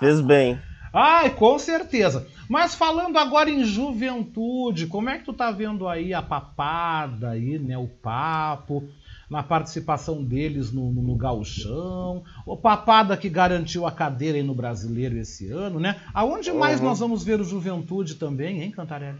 Fez 0.00 0.20
bem. 0.20 0.60
Ai, 0.96 1.30
com 1.30 1.58
certeza. 1.58 2.24
Mas 2.48 2.76
falando 2.76 3.18
agora 3.18 3.50
em 3.50 3.64
juventude, 3.64 4.86
como 4.86 5.10
é 5.10 5.18
que 5.18 5.24
tu 5.24 5.32
tá 5.32 5.50
vendo 5.50 5.88
aí 5.88 6.14
a 6.14 6.22
papada 6.22 7.30
aí, 7.30 7.58
né, 7.58 7.76
o 7.76 7.88
papo, 7.88 8.84
na 9.28 9.42
participação 9.42 10.22
deles 10.22 10.70
no, 10.70 10.92
no, 10.92 11.02
no 11.02 11.16
gauchão, 11.16 12.22
o 12.46 12.56
papada 12.56 13.16
que 13.16 13.28
garantiu 13.28 13.84
a 13.86 13.90
cadeira 13.90 14.38
aí 14.38 14.44
no 14.44 14.54
Brasileiro 14.54 15.16
esse 15.16 15.50
ano, 15.50 15.80
né? 15.80 16.00
Aonde 16.14 16.52
mais 16.52 16.78
uhum. 16.78 16.86
nós 16.86 17.00
vamos 17.00 17.24
ver 17.24 17.40
o 17.40 17.44
Juventude 17.44 18.14
também, 18.14 18.62
hein, 18.62 18.70
Cantarelli? 18.70 19.18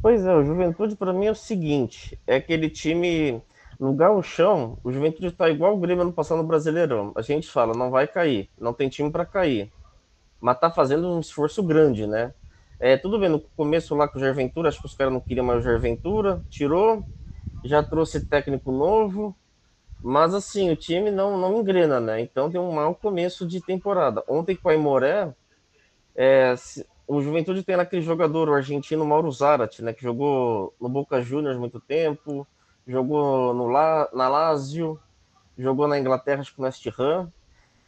Pois 0.00 0.24
é, 0.24 0.34
o 0.34 0.42
Juventude 0.42 0.96
para 0.96 1.12
mim 1.12 1.26
é 1.26 1.30
o 1.30 1.34
seguinte, 1.34 2.18
é 2.26 2.36
aquele 2.36 2.70
time 2.70 3.42
no 3.78 3.92
gauchão, 3.92 4.78
o 4.82 4.90
Juventude 4.90 5.32
tá 5.32 5.50
igual 5.50 5.74
o 5.74 5.80
Grêmio 5.80 6.04
no 6.04 6.12
passado 6.12 6.38
no 6.38 6.48
Brasileirão. 6.48 7.12
A 7.14 7.20
gente 7.20 7.46
fala, 7.46 7.76
não 7.76 7.90
vai 7.90 8.06
cair, 8.06 8.48
não 8.58 8.72
tem 8.72 8.88
time 8.88 9.10
para 9.10 9.26
cair 9.26 9.70
mas 10.44 10.60
tá 10.60 10.70
fazendo 10.70 11.08
um 11.08 11.20
esforço 11.20 11.62
grande, 11.62 12.06
né? 12.06 12.34
É, 12.78 12.98
tudo 12.98 13.18
bem, 13.18 13.30
no 13.30 13.40
começo 13.40 13.94
lá 13.94 14.06
com 14.06 14.18
o 14.18 14.20
Jair 14.20 14.34
Ventura, 14.34 14.68
acho 14.68 14.78
que 14.78 14.84
os 14.84 14.94
caras 14.94 15.10
não 15.10 15.18
queriam 15.18 15.42
mais 15.46 15.60
o 15.60 15.62
Jair 15.62 15.80
Ventura, 15.80 16.44
tirou, 16.50 17.02
já 17.64 17.82
trouxe 17.82 18.20
técnico 18.20 18.70
novo, 18.70 19.34
mas 20.02 20.34
assim, 20.34 20.70
o 20.70 20.76
time 20.76 21.10
não, 21.10 21.38
não 21.38 21.60
engrena, 21.60 21.98
né? 21.98 22.20
Então 22.20 22.50
tem 22.50 22.60
um 22.60 22.72
mau 22.72 22.94
começo 22.94 23.46
de 23.46 23.58
temporada. 23.58 24.22
Ontem 24.28 24.54
com 24.54 24.68
a 24.68 24.74
Imoré, 24.74 25.34
é, 26.14 26.54
o 27.08 27.22
Juventude 27.22 27.62
tem 27.62 27.76
aquele 27.76 28.02
jogador, 28.02 28.50
o 28.50 28.54
argentino 28.54 29.06
Mauro 29.06 29.32
Zarat, 29.32 29.80
né? 29.80 29.94
Que 29.94 30.02
jogou 30.02 30.74
no 30.78 30.90
Boca 30.90 31.22
Juniors 31.22 31.56
muito 31.56 31.80
tempo, 31.80 32.46
jogou 32.86 33.54
no 33.54 33.66
La, 33.68 34.10
na 34.12 34.28
Lazio, 34.28 35.00
jogou 35.56 35.88
na 35.88 35.98
Inglaterra, 35.98 36.42
acho 36.42 36.52
que 36.52 36.60
no 36.60 36.66
West 36.66 36.86
Ham. 36.98 37.32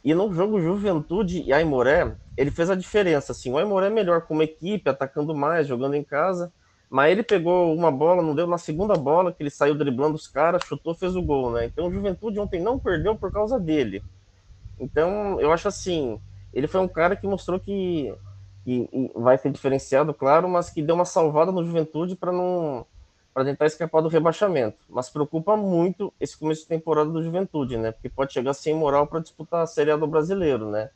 E 0.07 0.13
no 0.13 0.33
jogo 0.33 0.61
Juventude 0.61 1.43
e 1.45 1.51
Aimoré, 1.51 2.15
ele 2.37 2.49
fez 2.49 2.69
a 2.69 2.75
diferença. 2.75 3.33
Assim, 3.33 3.51
o 3.51 3.57
Aimoré 3.57 3.87
é 3.87 3.89
melhor 3.89 4.21
como 4.21 4.41
equipe, 4.41 4.89
atacando 4.89 5.35
mais, 5.35 5.67
jogando 5.67 5.95
em 5.95 6.03
casa. 6.03 6.49
Mas 6.89 7.11
ele 7.11 7.23
pegou 7.23 7.75
uma 7.75 7.91
bola, 7.91 8.23
não 8.23 8.33
deu 8.33 8.47
na 8.47 8.57
segunda 8.57 8.95
bola, 8.95 9.33
que 9.33 9.43
ele 9.43 9.49
saiu 9.49 9.75
driblando 9.75 10.15
os 10.15 10.25
caras, 10.25 10.63
chutou, 10.63 10.95
fez 10.95 11.13
o 11.17 11.21
gol, 11.21 11.51
né? 11.51 11.65
Então 11.65 11.87
o 11.87 11.91
Juventude 11.91 12.39
ontem 12.39 12.61
não 12.61 12.79
perdeu 12.79 13.17
por 13.17 13.33
causa 13.33 13.59
dele. 13.59 14.01
Então, 14.79 15.41
eu 15.41 15.51
acho 15.51 15.67
assim, 15.67 16.17
ele 16.53 16.67
foi 16.67 16.79
um 16.79 16.87
cara 16.87 17.13
que 17.13 17.27
mostrou 17.27 17.59
que, 17.59 18.15
que 18.63 18.89
vai 19.13 19.37
ser 19.37 19.51
diferenciado, 19.51 20.13
claro, 20.13 20.47
mas 20.47 20.69
que 20.69 20.81
deu 20.81 20.95
uma 20.95 21.03
salvada 21.03 21.51
no 21.51 21.65
Juventude 21.65 22.15
para 22.15 22.31
não 22.31 22.85
para 23.37 23.45
tentar 23.45 23.67
escapar 23.67 24.01
do 24.01 24.09
rebaixamento. 24.09 24.77
Mas 24.89 25.11
preocupa 25.11 25.55
muito 25.55 26.11
esse 26.19 26.35
começo 26.35 26.61
de 26.63 26.69
temporada 26.69 27.11
do 27.11 27.21
Juventude, 27.21 27.77
né? 27.77 27.91
Porque 27.91 28.09
pode 28.09 28.33
chegar 28.33 28.51
sem 28.55 28.73
moral 28.73 29.05
para 29.05 29.19
disputar 29.19 29.61
a 29.61 29.67
Série 29.67 29.91
A 29.91 29.95
do 29.95 30.07
Brasileiro, 30.07 30.71
né? 30.71 30.89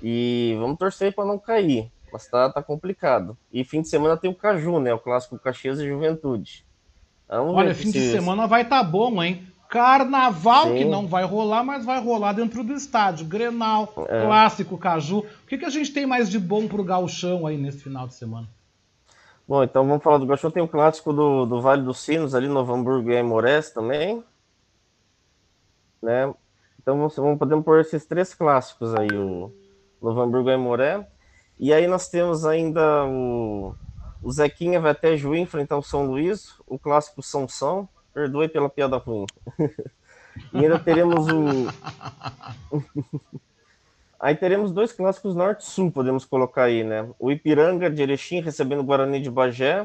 E 0.00 0.56
vamos 0.60 0.78
torcer 0.78 1.12
para 1.12 1.24
não 1.24 1.36
cair, 1.36 1.90
mas 2.12 2.28
tá, 2.28 2.48
tá 2.48 2.62
complicado. 2.62 3.36
E 3.52 3.64
fim 3.64 3.82
de 3.82 3.88
semana 3.88 4.16
tem 4.16 4.30
o 4.30 4.34
Caju, 4.36 4.78
né? 4.78 4.94
O 4.94 5.00
clássico 5.00 5.36
Caxias 5.36 5.80
e 5.80 5.88
Juventude. 5.88 6.64
Vamos 7.28 7.56
Olha, 7.56 7.74
fim 7.74 7.90
de 7.90 8.08
semana 8.08 8.46
vai 8.46 8.62
estar 8.62 8.84
tá 8.84 8.88
bom, 8.88 9.20
hein? 9.20 9.44
Carnaval 9.68 10.68
Sim. 10.68 10.76
que 10.76 10.84
não 10.84 11.08
vai 11.08 11.24
rolar, 11.24 11.64
mas 11.64 11.84
vai 11.84 12.00
rolar 12.00 12.34
dentro 12.34 12.62
do 12.62 12.72
estádio. 12.72 13.26
Grenal, 13.26 13.92
é. 14.08 14.24
clássico, 14.24 14.78
Caju. 14.78 15.18
O 15.18 15.46
que, 15.48 15.58
que 15.58 15.64
a 15.64 15.70
gente 15.70 15.92
tem 15.92 16.06
mais 16.06 16.30
de 16.30 16.38
bom 16.38 16.68
pro 16.68 16.84
gauchão 16.84 17.48
aí 17.48 17.56
nesse 17.56 17.82
final 17.82 18.06
de 18.06 18.14
semana? 18.14 18.46
Bom, 19.46 19.62
então 19.62 19.86
vamos 19.86 20.02
falar 20.02 20.16
do 20.18 20.26
Gauchão. 20.26 20.50
Tem 20.50 20.62
o 20.62 20.68
clássico 20.68 21.12
do, 21.12 21.44
do 21.44 21.60
Vale 21.60 21.82
dos 21.82 21.98
Sinos, 22.00 22.34
ali, 22.34 22.48
Novo 22.48 22.72
Hamburgo 22.72 23.10
e 23.10 23.16
Aimorés 23.16 23.70
também. 23.70 24.24
Né? 26.00 26.32
Então 26.80 26.96
vamos, 26.96 27.14
vamos, 27.14 27.38
podemos 27.38 27.64
pôr 27.64 27.80
esses 27.80 28.06
três 28.06 28.34
clássicos 28.34 28.94
aí, 28.94 29.08
o 29.12 29.52
Novo 30.00 30.20
Hamburgo 30.20 30.48
e 30.48 30.52
Aimoré. 30.52 31.06
E 31.58 31.72
aí 31.72 31.86
nós 31.86 32.08
temos 32.08 32.46
ainda 32.46 33.04
o, 33.04 33.74
o 34.22 34.32
Zequinha 34.32 34.80
vai 34.80 34.92
até 34.92 35.16
Juiz 35.16 35.42
enfrentar 35.42 35.76
o 35.76 35.82
São 35.82 36.06
Luís, 36.06 36.54
o 36.66 36.78
clássico 36.78 37.22
São 37.22 37.46
São. 37.46 37.88
Perdoe 38.14 38.48
pela 38.48 38.70
piada 38.70 38.96
ruim. 38.96 39.26
e 40.54 40.58
ainda 40.58 40.78
teremos 40.78 41.26
o. 41.28 41.68
Aí 44.24 44.34
teremos 44.34 44.72
dois 44.72 44.90
clássicos 44.90 45.34
norte-sul, 45.34 45.92
podemos 45.92 46.24
colocar 46.24 46.62
aí, 46.62 46.82
né? 46.82 47.06
O 47.18 47.30
Ipiranga 47.30 47.90
de 47.90 48.00
Erechim 48.00 48.40
recebendo 48.40 48.78
o 48.78 48.82
Guarani 48.82 49.20
de 49.20 49.30
Bagé, 49.30 49.82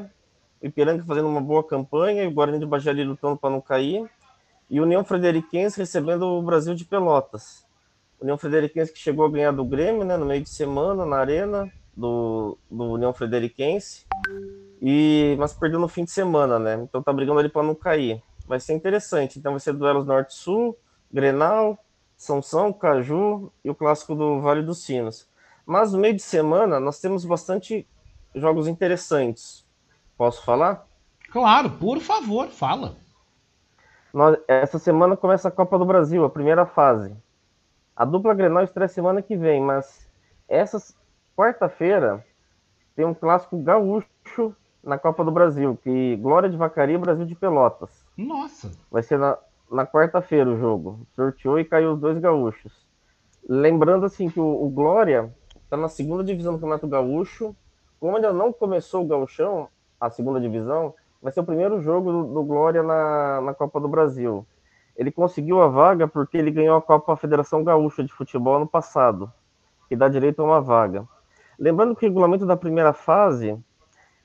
o 0.62 0.66
Ipiranga 0.66 1.04
fazendo 1.04 1.28
uma 1.28 1.42
boa 1.42 1.62
campanha 1.62 2.24
e 2.24 2.26
o 2.26 2.30
Guarani 2.30 2.58
de 2.58 2.64
Bagé 2.64 2.88
ali 2.88 3.04
lutando 3.04 3.36
para 3.36 3.50
não 3.50 3.60
cair, 3.60 4.10
e 4.70 4.80
o 4.80 4.84
União 4.84 5.04
Frederiquense 5.04 5.78
recebendo 5.78 6.22
o 6.22 6.40
Brasil 6.40 6.74
de 6.74 6.86
Pelotas. 6.86 7.66
O 8.18 8.22
União 8.22 8.38
Frederiquense 8.38 8.90
que 8.90 8.98
chegou 8.98 9.26
a 9.26 9.30
ganhar 9.30 9.52
do 9.52 9.62
Grêmio, 9.62 10.04
né, 10.06 10.16
no 10.16 10.24
meio 10.24 10.42
de 10.42 10.48
semana, 10.48 11.04
na 11.04 11.18
arena 11.18 11.70
do, 11.94 12.56
do 12.70 12.92
União 12.92 13.12
Frederiquense, 13.12 14.06
e, 14.80 15.36
mas 15.38 15.52
perdeu 15.52 15.78
no 15.78 15.86
fim 15.86 16.04
de 16.04 16.12
semana, 16.12 16.58
né? 16.58 16.80
Então 16.82 17.02
tá 17.02 17.12
brigando 17.12 17.40
ali 17.40 17.50
para 17.50 17.62
não 17.62 17.74
cair. 17.74 18.22
Vai 18.46 18.58
ser 18.58 18.72
interessante. 18.72 19.38
Então 19.38 19.52
vai 19.52 19.60
ser 19.60 19.74
duelos 19.74 20.06
norte-sul, 20.06 20.78
Grenal, 21.12 21.78
são 22.20 22.42
São, 22.42 22.70
Caju 22.70 23.50
e 23.64 23.70
o 23.70 23.74
clássico 23.74 24.14
do 24.14 24.42
Vale 24.42 24.62
dos 24.62 24.84
Sinos. 24.84 25.26
Mas 25.64 25.94
no 25.94 25.98
meio 25.98 26.14
de 26.14 26.20
semana 26.20 26.78
nós 26.78 27.00
temos 27.00 27.24
bastante 27.24 27.88
jogos 28.34 28.68
interessantes. 28.68 29.66
Posso 30.18 30.44
falar? 30.44 30.86
Claro, 31.32 31.70
por 31.70 31.98
favor, 31.98 32.48
fala. 32.48 32.94
Nós, 34.12 34.38
essa 34.46 34.78
semana 34.78 35.16
começa 35.16 35.48
a 35.48 35.50
Copa 35.50 35.78
do 35.78 35.86
Brasil, 35.86 36.22
a 36.22 36.28
primeira 36.28 36.66
fase. 36.66 37.16
A 37.96 38.04
dupla 38.04 38.34
Grenal 38.34 38.64
estreia 38.64 38.86
semana 38.86 39.22
que 39.22 39.34
vem, 39.34 39.62
mas 39.62 40.06
essa 40.46 40.76
quarta-feira 41.34 42.22
tem 42.94 43.06
um 43.06 43.14
clássico 43.14 43.56
gaúcho 43.62 44.54
na 44.84 44.98
Copa 44.98 45.24
do 45.24 45.32
Brasil, 45.32 45.78
que 45.82 46.16
Glória 46.16 46.50
de 46.50 46.56
Vacaria 46.58 46.96
e 46.96 46.98
Brasil 46.98 47.24
de 47.24 47.34
Pelotas. 47.34 48.04
Nossa! 48.14 48.72
Vai 48.90 49.02
ser 49.02 49.18
na, 49.18 49.38
na 49.70 49.86
quarta-feira 49.86 50.50
o 50.50 50.58
jogo. 50.58 51.06
Sorteou 51.14 51.58
e 51.58 51.64
caiu 51.64 51.92
os 51.92 52.00
dois 52.00 52.18
gaúchos. 52.18 52.86
Lembrando 53.48 54.04
assim 54.04 54.28
que 54.28 54.40
o, 54.40 54.64
o 54.64 54.68
Glória 54.68 55.32
está 55.62 55.76
na 55.76 55.88
segunda 55.88 56.24
divisão 56.24 56.52
do 56.52 56.58
Campeonato 56.58 56.88
Gaúcho. 56.88 57.54
Como 57.98 58.16
ainda 58.16 58.32
não 58.32 58.52
começou 58.52 59.02
o 59.02 59.06
gauchão, 59.06 59.68
a 60.00 60.10
segunda 60.10 60.40
divisão, 60.40 60.94
vai 61.22 61.32
ser 61.32 61.40
o 61.40 61.44
primeiro 61.44 61.80
jogo 61.80 62.10
do, 62.10 62.34
do 62.34 62.42
Glória 62.42 62.82
na, 62.82 63.40
na 63.42 63.54
Copa 63.54 63.78
do 63.78 63.88
Brasil. 63.88 64.46
Ele 64.96 65.10
conseguiu 65.10 65.62
a 65.62 65.68
vaga 65.68 66.08
porque 66.08 66.36
ele 66.36 66.50
ganhou 66.50 66.76
a 66.76 66.82
Copa 66.82 67.16
Federação 67.16 67.62
Gaúcha 67.62 68.02
de 68.02 68.12
Futebol 68.12 68.58
no 68.58 68.66
passado, 68.66 69.32
que 69.88 69.96
dá 69.96 70.08
direito 70.08 70.40
a 70.40 70.44
uma 70.44 70.60
vaga. 70.60 71.06
Lembrando 71.58 71.94
que 71.94 72.04
o 72.04 72.08
regulamento 72.08 72.46
da 72.46 72.56
primeira 72.56 72.92
fase, 72.92 73.58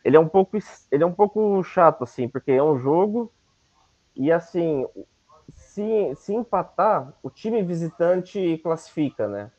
ele 0.04 0.16
é 0.16 0.20
um 0.20 0.28
pouco, 0.28 0.58
ele 0.92 1.04
é 1.04 1.06
um 1.08 1.12
pouco 1.12 1.62
chato, 1.64 2.04
assim, 2.04 2.28
porque 2.28 2.52
é 2.52 2.64
um 2.64 2.80
jogo 2.80 3.32
e, 4.16 4.32
assim, 4.32 4.86
se, 5.76 6.16
se 6.16 6.34
empatar, 6.34 7.12
o 7.22 7.30
time 7.30 7.62
visitante 7.62 8.58
classifica, 8.64 9.28
né? 9.28 9.52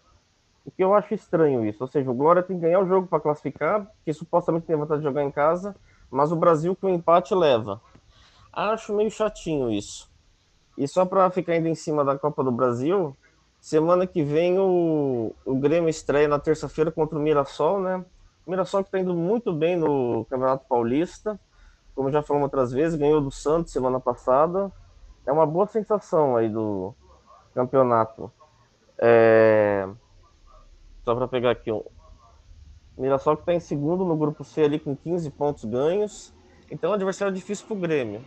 O 0.64 0.70
que 0.70 0.82
eu 0.82 0.94
acho 0.94 1.12
estranho 1.12 1.64
isso. 1.66 1.84
Ou 1.84 1.88
seja, 1.88 2.10
o 2.10 2.14
Glória 2.14 2.42
tem 2.42 2.56
que 2.56 2.62
ganhar 2.62 2.80
o 2.80 2.86
jogo 2.86 3.06
para 3.06 3.20
classificar, 3.20 3.86
que 4.02 4.12
supostamente 4.14 4.66
tem 4.66 4.76
vontade 4.76 5.00
de 5.00 5.06
jogar 5.06 5.22
em 5.22 5.30
casa, 5.30 5.76
mas 6.10 6.32
o 6.32 6.36
Brasil 6.36 6.74
com 6.74 6.86
o 6.86 6.90
empate 6.90 7.34
leva. 7.34 7.82
Acho 8.50 8.96
meio 8.96 9.10
chatinho 9.10 9.70
isso. 9.70 10.10
E 10.78 10.88
só 10.88 11.04
para 11.04 11.30
ficar 11.30 11.52
ainda 11.52 11.68
em 11.68 11.74
cima 11.74 12.02
da 12.02 12.18
Copa 12.18 12.42
do 12.42 12.50
Brasil, 12.50 13.14
semana 13.60 14.06
que 14.06 14.22
vem 14.22 14.58
o, 14.58 15.34
o 15.44 15.54
Grêmio 15.56 15.90
estreia 15.90 16.28
na 16.28 16.38
terça-feira 16.38 16.90
contra 16.90 17.18
o 17.18 17.20
Mirassol, 17.20 17.80
né? 17.80 18.02
O 18.46 18.50
Mirassol 18.50 18.82
que 18.82 18.88
está 18.88 18.98
indo 18.98 19.14
muito 19.14 19.52
bem 19.52 19.76
no 19.76 20.24
Campeonato 20.30 20.64
Paulista, 20.66 21.38
como 21.94 22.10
já 22.10 22.22
falamos 22.22 22.46
outras 22.46 22.72
vezes, 22.72 22.98
ganhou 22.98 23.20
do 23.20 23.30
Santos 23.30 23.72
semana 23.72 24.00
passada. 24.00 24.72
É 25.26 25.32
uma 25.32 25.46
boa 25.46 25.66
sensação 25.66 26.36
aí 26.36 26.48
do 26.48 26.94
campeonato. 27.54 28.30
É... 28.98 29.88
Só 31.04 31.14
para 31.14 31.28
pegar 31.28 31.50
aqui, 31.50 31.70
o 31.70 31.84
Mirassol 32.96 33.36
que 33.36 33.42
está 33.42 33.52
em 33.52 33.60
segundo 33.60 34.04
no 34.04 34.16
grupo 34.16 34.42
C 34.44 34.62
ali 34.62 34.78
com 34.78 34.96
15 34.96 35.30
pontos 35.30 35.64
ganhos. 35.64 36.34
Então, 36.70 36.90
é 36.90 36.92
um 36.92 36.94
adversário 36.94 37.34
difícil 37.34 37.66
para 37.66 37.76
o 37.76 37.80
Grêmio. 37.80 38.24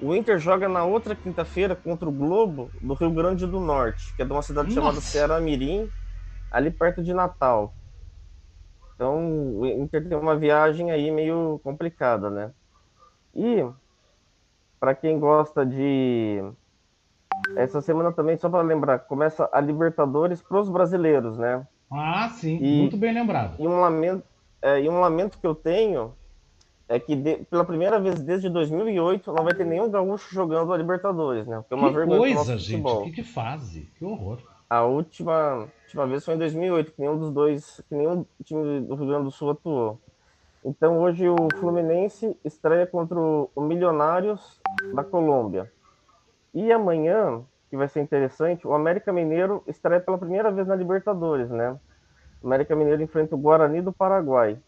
O 0.00 0.14
Inter 0.14 0.38
joga 0.38 0.68
na 0.68 0.84
outra 0.84 1.14
quinta-feira 1.14 1.74
contra 1.74 2.08
o 2.08 2.12
Globo 2.12 2.70
do 2.80 2.94
Rio 2.94 3.10
Grande 3.10 3.46
do 3.46 3.60
Norte, 3.60 4.14
que 4.14 4.22
é 4.22 4.24
de 4.24 4.32
uma 4.32 4.42
cidade 4.42 4.68
Nossa. 4.68 4.80
chamada 4.80 5.00
Ceará 5.00 5.40
Mirim, 5.40 5.88
ali 6.50 6.70
perto 6.70 7.02
de 7.02 7.14
Natal. 7.14 7.72
Então, 8.94 9.58
o 9.58 9.66
Inter 9.66 10.08
tem 10.08 10.18
uma 10.18 10.36
viagem 10.36 10.90
aí 10.90 11.10
meio 11.10 11.60
complicada, 11.62 12.30
né? 12.30 12.50
E 13.34 13.64
para 14.78 14.94
quem 14.94 15.18
gosta 15.18 15.64
de 15.64 16.42
essa 17.56 17.80
semana 17.80 18.12
também, 18.12 18.36
só 18.36 18.48
para 18.48 18.62
lembrar, 18.62 19.00
começa 19.00 19.48
a 19.52 19.60
Libertadores 19.60 20.42
para 20.42 20.60
os 20.60 20.68
brasileiros, 20.68 21.36
né? 21.36 21.66
Ah, 21.90 22.28
sim, 22.30 22.58
e, 22.60 22.80
muito 22.80 22.96
bem 22.96 23.12
lembrado. 23.12 23.56
E 23.58 23.66
um 23.66 23.80
lamento, 23.80 24.24
é, 24.60 24.80
e 24.80 24.88
um 24.88 25.00
lamento 25.00 25.38
que 25.38 25.46
eu 25.46 25.54
tenho 25.54 26.12
é 26.88 26.98
que 26.98 27.16
de, 27.16 27.38
pela 27.50 27.64
primeira 27.64 28.00
vez 28.00 28.20
desde 28.20 28.48
2008 28.48 29.32
não 29.32 29.44
vai 29.44 29.54
ter 29.54 29.66
nenhum 29.66 29.90
gaúcho 29.90 30.32
jogando 30.32 30.72
a 30.72 30.76
Libertadores, 30.76 31.46
né? 31.46 31.62
Que 31.66 31.74
é 31.74 31.76
uma 31.76 31.88
que 31.88 31.94
vergonha 31.94 32.34
coisa, 32.34 32.56
gente, 32.56 32.82
futebol. 32.82 33.04
que 33.04 33.12
que 33.12 33.22
fase, 33.22 33.88
que 33.98 34.04
horror. 34.04 34.38
A 34.68 34.82
última, 34.82 35.68
última 35.84 36.06
vez 36.06 36.24
foi 36.24 36.34
em 36.34 36.38
2008, 36.38 36.92
que 36.92 37.00
nenhum 37.00 37.18
dos 37.18 37.30
dois, 37.30 37.80
que 37.88 37.94
nenhum 37.94 38.24
time 38.44 38.80
do 38.80 38.94
Rio 38.96 39.06
Grande 39.06 39.24
do 39.24 39.30
Sul 39.30 39.50
atuou. 39.50 40.00
Então 40.66 40.98
hoje 40.98 41.28
o 41.28 41.36
Fluminense 41.60 42.36
estreia 42.44 42.88
contra 42.88 43.16
o 43.16 43.48
Milionários 43.60 44.60
da 44.92 45.04
Colômbia. 45.04 45.72
E 46.52 46.72
amanhã 46.72 47.44
que 47.70 47.76
vai 47.76 47.86
ser 47.86 48.00
interessante, 48.00 48.66
o 48.66 48.74
América 48.74 49.12
Mineiro 49.12 49.62
estreia 49.68 50.00
pela 50.00 50.18
primeira 50.18 50.50
vez 50.50 50.66
na 50.66 50.74
Libertadores, 50.74 51.48
né? 51.50 51.78
O 52.42 52.46
América 52.48 52.74
Mineiro 52.74 53.00
enfrenta 53.00 53.36
o 53.36 53.38
Guarani 53.38 53.80
do 53.80 53.92
Paraguai. 53.92 54.58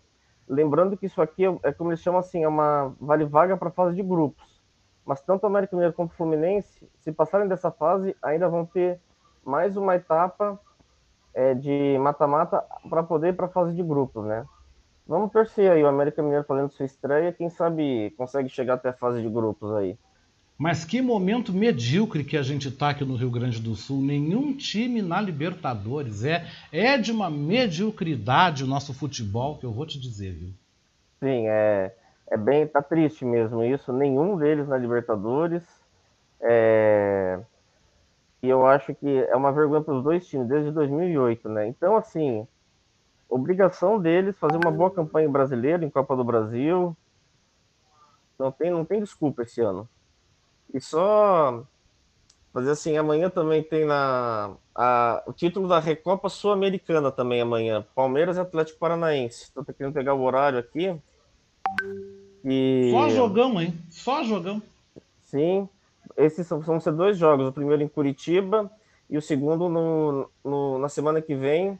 Lembrando 0.48 0.96
que 0.96 1.06
isso 1.06 1.20
aqui 1.20 1.44
é, 1.44 1.58
é 1.64 1.72
como 1.72 1.90
eles 1.90 2.00
chamam 2.00 2.20
assim, 2.20 2.44
é 2.44 2.48
uma 2.48 2.94
vale 3.00 3.24
vaga 3.24 3.56
para 3.56 3.68
fase 3.68 3.96
de 3.96 4.02
grupos. 4.04 4.62
Mas 5.04 5.20
tanto 5.20 5.42
o 5.42 5.46
América 5.48 5.74
Mineiro 5.74 5.96
quanto 5.96 6.12
o 6.12 6.14
Fluminense, 6.14 6.88
se 7.00 7.10
passarem 7.10 7.48
dessa 7.48 7.72
fase, 7.72 8.14
ainda 8.22 8.48
vão 8.48 8.64
ter 8.64 9.00
mais 9.44 9.76
uma 9.76 9.96
etapa 9.96 10.60
é, 11.34 11.54
de 11.54 11.98
mata-mata 11.98 12.64
para 12.88 13.02
poder 13.02 13.30
ir 13.30 13.32
para 13.32 13.46
a 13.46 13.50
fase 13.50 13.74
de 13.74 13.82
grupos, 13.82 14.24
né? 14.24 14.46
Vamos 15.08 15.32
torcer 15.32 15.70
aí 15.70 15.82
o 15.82 15.88
América 15.88 16.22
Mineiro 16.22 16.44
fazendo 16.44 16.70
sua 16.70 16.84
estreia, 16.84 17.32
quem 17.32 17.48
sabe 17.48 18.12
consegue 18.18 18.50
chegar 18.50 18.74
até 18.74 18.90
a 18.90 18.92
fase 18.92 19.22
de 19.22 19.28
grupos 19.28 19.72
aí. 19.72 19.96
Mas 20.58 20.84
que 20.84 21.00
momento 21.00 21.52
medíocre 21.52 22.22
que 22.24 22.36
a 22.36 22.42
gente 22.42 22.68
está 22.68 22.90
aqui 22.90 23.04
no 23.04 23.16
Rio 23.16 23.30
Grande 23.30 23.62
do 23.62 23.74
Sul. 23.76 24.02
Nenhum 24.02 24.54
time 24.54 25.00
na 25.00 25.20
Libertadores. 25.20 26.24
É, 26.24 26.44
é 26.72 26.98
de 26.98 27.12
uma 27.12 27.30
mediocridade 27.30 28.64
o 28.64 28.66
nosso 28.66 28.92
futebol, 28.92 29.56
que 29.56 29.64
eu 29.64 29.70
vou 29.70 29.86
te 29.86 30.00
dizer, 30.00 30.32
viu? 30.32 30.50
Sim, 31.20 31.46
é, 31.46 31.94
é 32.28 32.36
bem. 32.36 32.66
tá 32.66 32.82
triste 32.82 33.24
mesmo 33.24 33.62
isso. 33.62 33.92
Nenhum 33.92 34.36
deles 34.36 34.66
na 34.66 34.76
Libertadores. 34.76 35.62
É, 36.40 37.38
e 38.42 38.48
eu 38.48 38.66
acho 38.66 38.92
que 38.96 39.24
é 39.28 39.36
uma 39.36 39.52
vergonha 39.52 39.80
para 39.80 39.94
os 39.94 40.02
dois 40.02 40.26
times 40.26 40.48
desde 40.48 40.72
2008, 40.72 41.48
né? 41.48 41.68
Então, 41.68 41.96
assim, 41.96 42.46
obrigação 43.28 44.00
deles 44.00 44.38
fazer 44.38 44.56
uma 44.56 44.70
boa 44.70 44.90
campanha 44.90 45.28
brasileira 45.28 45.84
em 45.84 45.90
Copa 45.90 46.16
do 46.16 46.24
Brasil. 46.24 46.96
Não 48.38 48.50
tem, 48.50 48.70
não 48.70 48.84
tem 48.84 49.00
desculpa 49.00 49.42
esse 49.42 49.60
ano. 49.60 49.88
E 50.72 50.80
só 50.80 51.64
fazer 52.52 52.70
assim, 52.70 52.96
amanhã 52.96 53.28
também 53.28 53.62
tem 53.62 53.84
na 53.84 54.50
a, 54.74 55.22
o 55.26 55.32
título 55.32 55.68
da 55.68 55.78
Recopa 55.78 56.28
Sul-Americana 56.28 57.10
também 57.10 57.40
amanhã. 57.40 57.84
Palmeiras 57.94 58.36
e 58.36 58.40
Atlético 58.40 58.78
Paranaense. 58.78 59.44
Estou 59.44 59.64
querendo 59.64 59.92
pegar 59.92 60.14
o 60.14 60.22
horário 60.22 60.58
aqui. 60.58 60.96
E... 62.44 62.90
Só 62.92 63.08
jogão, 63.10 63.60
hein? 63.60 63.74
Só 63.90 64.22
jogão. 64.22 64.62
Sim. 65.22 65.68
Esses 66.16 66.46
são, 66.46 66.60
vão 66.60 66.80
ser 66.80 66.92
dois 66.92 67.18
jogos. 67.18 67.46
O 67.46 67.52
primeiro 67.52 67.82
em 67.82 67.88
Curitiba 67.88 68.70
e 69.10 69.18
o 69.18 69.22
segundo 69.22 69.68
no, 69.68 70.30
no 70.44 70.78
na 70.78 70.88
semana 70.88 71.20
que 71.20 71.34
vem 71.34 71.78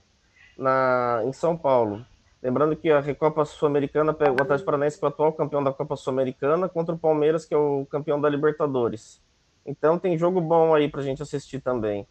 na, 0.59 1.22
em 1.24 1.32
São 1.32 1.56
Paulo. 1.56 2.05
Lembrando 2.43 2.76
que 2.76 2.90
a 2.90 3.01
Recopa 3.01 3.44
Sul-Americana 3.44 4.12
pega 4.12 4.32
o 4.32 4.43
Atlético 4.43 4.66
Paranaense, 4.66 4.98
que 4.98 5.05
é 5.05 5.09
o 5.09 5.10
atual 5.10 5.32
campeão 5.32 5.62
da 5.62 5.72
Copa 5.72 5.97
Sul-Americana, 5.97 6.68
contra 6.68 6.94
o 6.94 6.98
Palmeiras, 6.98 7.44
que 7.44 7.55
é 7.55 7.56
o 7.56 7.86
campeão 7.86 8.20
da 8.20 8.28
Libertadores. 8.28 9.20
Então 9.64 9.98
tem 9.98 10.16
jogo 10.16 10.40
bom 10.40 10.74
aí 10.74 10.89
pra 10.89 11.02
gente 11.02 11.22
assistir 11.22 11.60
também. 11.60 12.06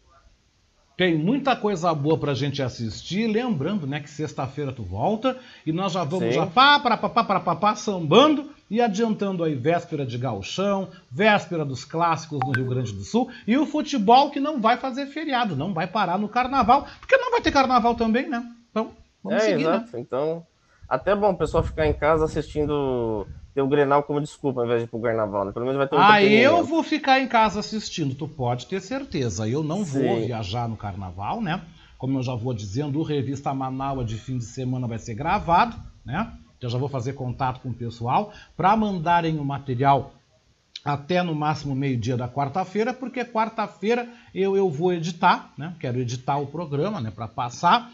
Tem 0.98 1.16
muita 1.16 1.54
coisa 1.54 1.94
boa 1.94 2.18
pra 2.18 2.34
gente 2.34 2.60
assistir. 2.60 3.28
Lembrando, 3.28 3.86
né, 3.86 4.00
que 4.00 4.10
sexta-feira 4.10 4.72
tu 4.72 4.82
volta 4.82 5.38
e 5.64 5.70
nós 5.70 5.92
já 5.92 6.02
vamos 6.02 6.30
Sim. 6.30 6.32
já 6.32 6.44
pá, 6.44 6.80
para 6.80 6.96
pá, 6.96 7.08
para 7.08 7.38
pá, 7.38 7.54
pá, 7.54 7.76
sambando 7.76 8.50
e 8.68 8.80
adiantando 8.80 9.44
aí 9.44 9.54
véspera 9.54 10.04
de 10.04 10.18
gauchão, 10.18 10.88
véspera 11.08 11.64
dos 11.64 11.84
clássicos 11.84 12.40
no 12.44 12.50
Rio 12.50 12.66
Grande 12.66 12.92
do 12.92 13.04
Sul 13.04 13.30
e 13.46 13.56
o 13.56 13.64
futebol 13.64 14.32
que 14.32 14.40
não 14.40 14.60
vai 14.60 14.76
fazer 14.76 15.06
feriado, 15.06 15.54
não 15.54 15.72
vai 15.72 15.86
parar 15.86 16.18
no 16.18 16.28
carnaval, 16.28 16.88
porque 16.98 17.16
não 17.16 17.30
vai 17.30 17.40
ter 17.42 17.52
carnaval 17.52 17.94
também, 17.94 18.28
né? 18.28 18.44
Então, 18.72 18.90
Vamos 19.22 19.44
é, 19.44 19.46
seguir, 19.50 19.64
né? 19.66 19.70
exato. 19.76 19.96
Né? 19.96 20.00
Então, 20.00 20.44
até 20.88 21.14
bom 21.14 21.30
o 21.30 21.38
pessoal 21.38 21.62
ficar 21.62 21.86
em 21.86 21.92
casa 21.92 22.24
assistindo 22.24 23.24
ter 23.58 23.62
o 23.62 23.66
Grenal 23.66 24.04
como 24.04 24.20
desculpa, 24.20 24.60
ao 24.60 24.66
invés 24.66 24.82
de 24.82 24.86
ir 24.86 24.88
pro 24.88 25.00
Carnaval, 25.00 25.44
né? 25.44 25.50
Pelo 25.50 25.64
menos 25.66 25.78
vai 25.78 25.88
ter 25.88 25.96
um 25.96 25.98
Ah, 25.98 26.22
eu 26.22 26.64
vou 26.64 26.80
ficar 26.84 27.18
em 27.18 27.26
casa 27.26 27.58
assistindo, 27.58 28.14
tu 28.14 28.28
pode 28.28 28.66
ter 28.66 28.80
certeza. 28.80 29.48
Eu 29.48 29.64
não 29.64 29.84
Sim. 29.84 30.06
vou 30.06 30.20
viajar 30.20 30.68
no 30.68 30.76
Carnaval, 30.76 31.40
né? 31.40 31.60
Como 31.98 32.16
eu 32.16 32.22
já 32.22 32.36
vou 32.36 32.54
dizendo, 32.54 33.00
o 33.00 33.02
Revista 33.02 33.52
Manaus 33.52 34.06
de 34.06 34.16
fim 34.16 34.38
de 34.38 34.44
semana 34.44 34.86
vai 34.86 34.98
ser 34.98 35.14
gravado, 35.14 35.76
né? 36.06 36.32
Eu 36.60 36.70
já 36.70 36.78
vou 36.78 36.88
fazer 36.88 37.14
contato 37.14 37.60
com 37.60 37.70
o 37.70 37.74
pessoal 37.74 38.32
para 38.56 38.76
mandarem 38.76 39.40
o 39.40 39.44
material 39.44 40.12
até 40.84 41.20
no 41.20 41.34
máximo 41.34 41.74
meio-dia 41.74 42.16
da 42.16 42.28
quarta-feira, 42.28 42.94
porque 42.94 43.24
quarta-feira 43.24 44.08
eu, 44.32 44.56
eu 44.56 44.70
vou 44.70 44.92
editar, 44.92 45.52
né? 45.58 45.74
Quero 45.80 45.98
editar 45.98 46.36
o 46.36 46.46
programa, 46.46 47.00
né? 47.00 47.10
Para 47.10 47.26
passar 47.26 47.90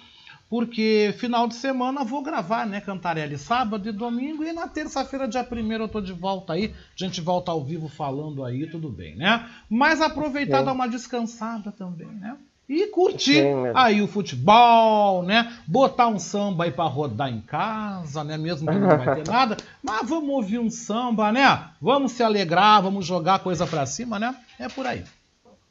porque 0.54 1.12
final 1.18 1.48
de 1.48 1.56
semana 1.56 2.04
vou 2.04 2.22
gravar, 2.22 2.64
né, 2.64 2.80
Cantarelli, 2.80 3.36
sábado 3.36 3.88
e 3.88 3.92
domingo, 3.92 4.44
e 4.44 4.52
na 4.52 4.68
terça-feira, 4.68 5.26
dia 5.26 5.44
1 5.50 5.72
eu 5.72 5.88
tô 5.88 6.00
de 6.00 6.12
volta 6.12 6.52
aí, 6.52 6.72
a 6.72 7.04
gente 7.04 7.20
volta 7.20 7.50
ao 7.50 7.64
vivo 7.64 7.88
falando 7.88 8.44
aí, 8.44 8.64
tudo 8.70 8.88
bem, 8.88 9.16
né? 9.16 9.50
Mas 9.68 10.00
aproveitar, 10.00 10.60
é. 10.60 10.62
dar 10.62 10.72
uma 10.72 10.86
descansada 10.86 11.72
também, 11.72 12.06
né? 12.06 12.36
e 12.68 12.86
curtir 12.86 13.42
Sim, 13.42 13.72
aí 13.74 14.00
o 14.00 14.06
futebol, 14.06 15.24
né? 15.24 15.52
Botar 15.66 16.06
um 16.06 16.20
samba 16.20 16.64
aí 16.64 16.70
para 16.70 16.84
rodar 16.84 17.28
em 17.28 17.40
casa, 17.40 18.22
né? 18.22 18.38
Mesmo 18.38 18.70
que 18.70 18.78
não 18.78 18.96
vai 18.96 19.16
ter 19.16 19.26
nada, 19.28 19.56
mas 19.82 20.08
vamos 20.08 20.30
ouvir 20.30 20.60
um 20.60 20.70
samba, 20.70 21.32
né? 21.32 21.64
Vamos 21.82 22.12
se 22.12 22.22
alegrar, 22.22 22.80
vamos 22.80 23.04
jogar 23.04 23.40
coisa 23.40 23.66
para 23.66 23.84
cima, 23.86 24.20
né? 24.20 24.32
É 24.56 24.68
por 24.68 24.86
aí. 24.86 25.02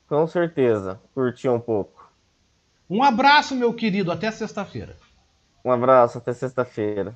Com 0.09 0.27
certeza, 0.27 0.99
curtir 1.15 1.47
um 1.47 1.59
pouco. 1.59 2.02
Um 2.89 3.01
abraço, 3.01 3.55
meu 3.55 3.73
querido, 3.73 4.11
até 4.11 4.29
sexta-feira. 4.31 4.95
Um 5.63 5.71
abraço, 5.71 6.17
até 6.17 6.33
sexta-feira. 6.33 7.15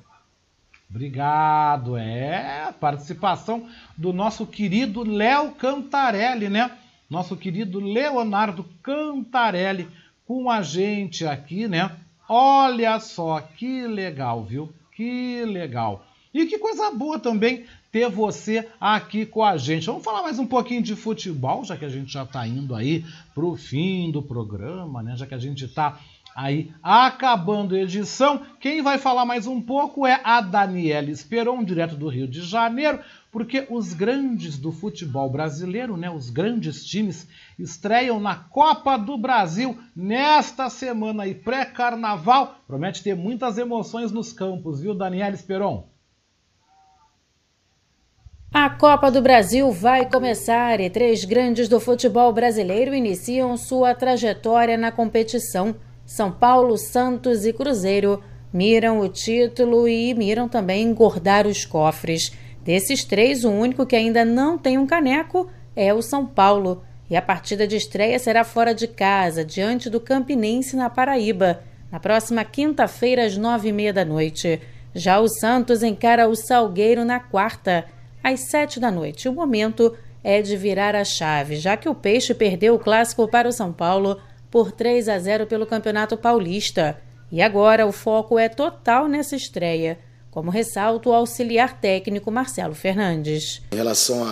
Obrigado, 0.90 1.96
é 1.96 2.72
participação 2.80 3.68
do 3.96 4.12
nosso 4.12 4.46
querido 4.46 5.04
Léo 5.04 5.52
Cantarelli, 5.52 6.48
né? 6.48 6.70
nosso 7.08 7.36
querido 7.36 7.80
Leonardo 7.80 8.64
Cantarelli 8.82 9.88
com 10.26 10.50
a 10.50 10.60
gente 10.60 11.26
aqui, 11.26 11.66
né? 11.66 11.96
Olha 12.28 13.00
só 13.00 13.40
que 13.40 13.86
legal, 13.86 14.44
viu? 14.44 14.72
Que 14.92 15.44
legal. 15.44 16.04
E 16.34 16.44
que 16.44 16.58
coisa 16.58 16.90
boa 16.90 17.18
também 17.18 17.64
ter 17.90 18.08
você 18.10 18.68
aqui 18.80 19.24
com 19.24 19.44
a 19.44 19.56
gente. 19.56 19.86
Vamos 19.86 20.04
falar 20.04 20.22
mais 20.22 20.38
um 20.38 20.46
pouquinho 20.46 20.82
de 20.82 20.94
futebol, 20.94 21.64
já 21.64 21.76
que 21.76 21.84
a 21.84 21.88
gente 21.88 22.12
já 22.12 22.22
está 22.22 22.46
indo 22.46 22.74
aí 22.74 23.04
para 23.34 23.44
o 23.44 23.56
fim 23.56 24.10
do 24.10 24.22
programa, 24.22 25.02
né? 25.02 25.16
Já 25.16 25.26
que 25.26 25.34
a 25.34 25.38
gente 25.38 25.64
está 25.64 25.98
aí 26.34 26.70
acabando 26.82 27.74
a 27.74 27.78
edição. 27.78 28.42
Quem 28.60 28.82
vai 28.82 28.98
falar 28.98 29.24
mais 29.24 29.46
um 29.46 29.60
pouco 29.60 30.06
é 30.06 30.20
a 30.22 30.40
Daniela 30.40 31.10
Esperon, 31.10 31.64
direto 31.64 31.96
do 31.96 32.08
Rio 32.08 32.28
de 32.28 32.42
Janeiro 32.42 33.00
porque 33.30 33.66
os 33.68 33.92
grandes 33.92 34.58
do 34.58 34.72
futebol 34.72 35.28
brasileiro, 35.30 35.96
né, 35.96 36.10
os 36.10 36.30
grandes 36.30 36.84
times, 36.84 37.28
estreiam 37.58 38.18
na 38.18 38.34
Copa 38.34 38.96
do 38.96 39.18
Brasil 39.18 39.78
nesta 39.94 40.70
semana 40.70 41.26
e 41.26 41.34
pré-carnaval. 41.34 42.60
Promete 42.66 43.02
ter 43.02 43.14
muitas 43.14 43.58
emoções 43.58 44.10
nos 44.10 44.32
campos, 44.32 44.80
viu, 44.80 44.94
Daniela 44.94 45.34
Esperon? 45.34 45.88
A 48.52 48.70
Copa 48.70 49.10
do 49.10 49.20
Brasil 49.20 49.70
vai 49.70 50.08
começar 50.08 50.80
e 50.80 50.88
três 50.88 51.22
grandes 51.22 51.68
do 51.68 51.78
futebol 51.78 52.32
brasileiro 52.32 52.94
iniciam 52.94 53.54
sua 53.58 53.94
trajetória 53.94 54.76
na 54.78 54.90
competição. 54.90 55.76
São 56.06 56.32
Paulo, 56.32 56.78
Santos 56.78 57.44
e 57.44 57.52
Cruzeiro 57.52 58.22
miram 58.50 59.00
o 59.00 59.08
título 59.08 59.86
e 59.86 60.14
miram 60.14 60.48
também 60.48 60.82
engordar 60.82 61.46
os 61.46 61.66
cofres. 61.66 62.32
Desses 62.64 63.04
três, 63.04 63.44
o 63.44 63.50
único 63.50 63.84
que 63.84 63.94
ainda 63.94 64.24
não 64.24 64.56
tem 64.56 64.78
um 64.78 64.86
caneco 64.86 65.50
é 65.76 65.92
o 65.92 66.00
São 66.00 66.24
Paulo. 66.24 66.82
E 67.10 67.16
a 67.16 67.22
partida 67.22 67.66
de 67.66 67.76
estreia 67.76 68.18
será 68.18 68.44
fora 68.44 68.74
de 68.74 68.88
casa, 68.88 69.44
diante 69.44 69.90
do 69.90 70.00
Campinense 70.00 70.74
na 70.74 70.88
Paraíba, 70.88 71.60
na 71.92 72.00
próxima 72.00 72.44
quinta-feira, 72.44 73.26
às 73.26 73.36
nove 73.36 73.68
e 73.68 73.72
meia 73.72 73.92
da 73.92 74.06
noite. 74.06 74.58
Já 74.94 75.20
o 75.20 75.28
Santos 75.28 75.82
encara 75.82 76.28
o 76.28 76.34
Salgueiro 76.34 77.04
na 77.04 77.20
quarta, 77.20 77.84
às 78.22 78.48
sete 78.50 78.78
da 78.80 78.90
noite. 78.90 79.28
O 79.28 79.32
momento 79.32 79.94
é 80.22 80.42
de 80.42 80.56
virar 80.56 80.94
a 80.94 81.04
chave, 81.04 81.56
já 81.56 81.76
que 81.76 81.88
o 81.88 81.94
Peixe 81.94 82.34
perdeu 82.34 82.74
o 82.74 82.78
clássico 82.78 83.28
para 83.28 83.48
o 83.48 83.52
São 83.52 83.72
Paulo 83.72 84.20
por 84.50 84.72
3 84.72 85.08
a 85.08 85.18
0 85.18 85.46
pelo 85.46 85.66
Campeonato 85.66 86.16
Paulista. 86.16 87.00
E 87.30 87.42
agora 87.42 87.86
o 87.86 87.92
foco 87.92 88.38
é 88.38 88.48
total 88.48 89.06
nessa 89.06 89.36
estreia 89.36 89.98
como 90.30 90.50
ressalta 90.50 91.08
o 91.08 91.12
auxiliar 91.12 91.80
técnico 91.80 92.30
Marcelo 92.30 92.74
Fernandes. 92.74 93.60
Em 93.72 93.76
relação 93.76 94.24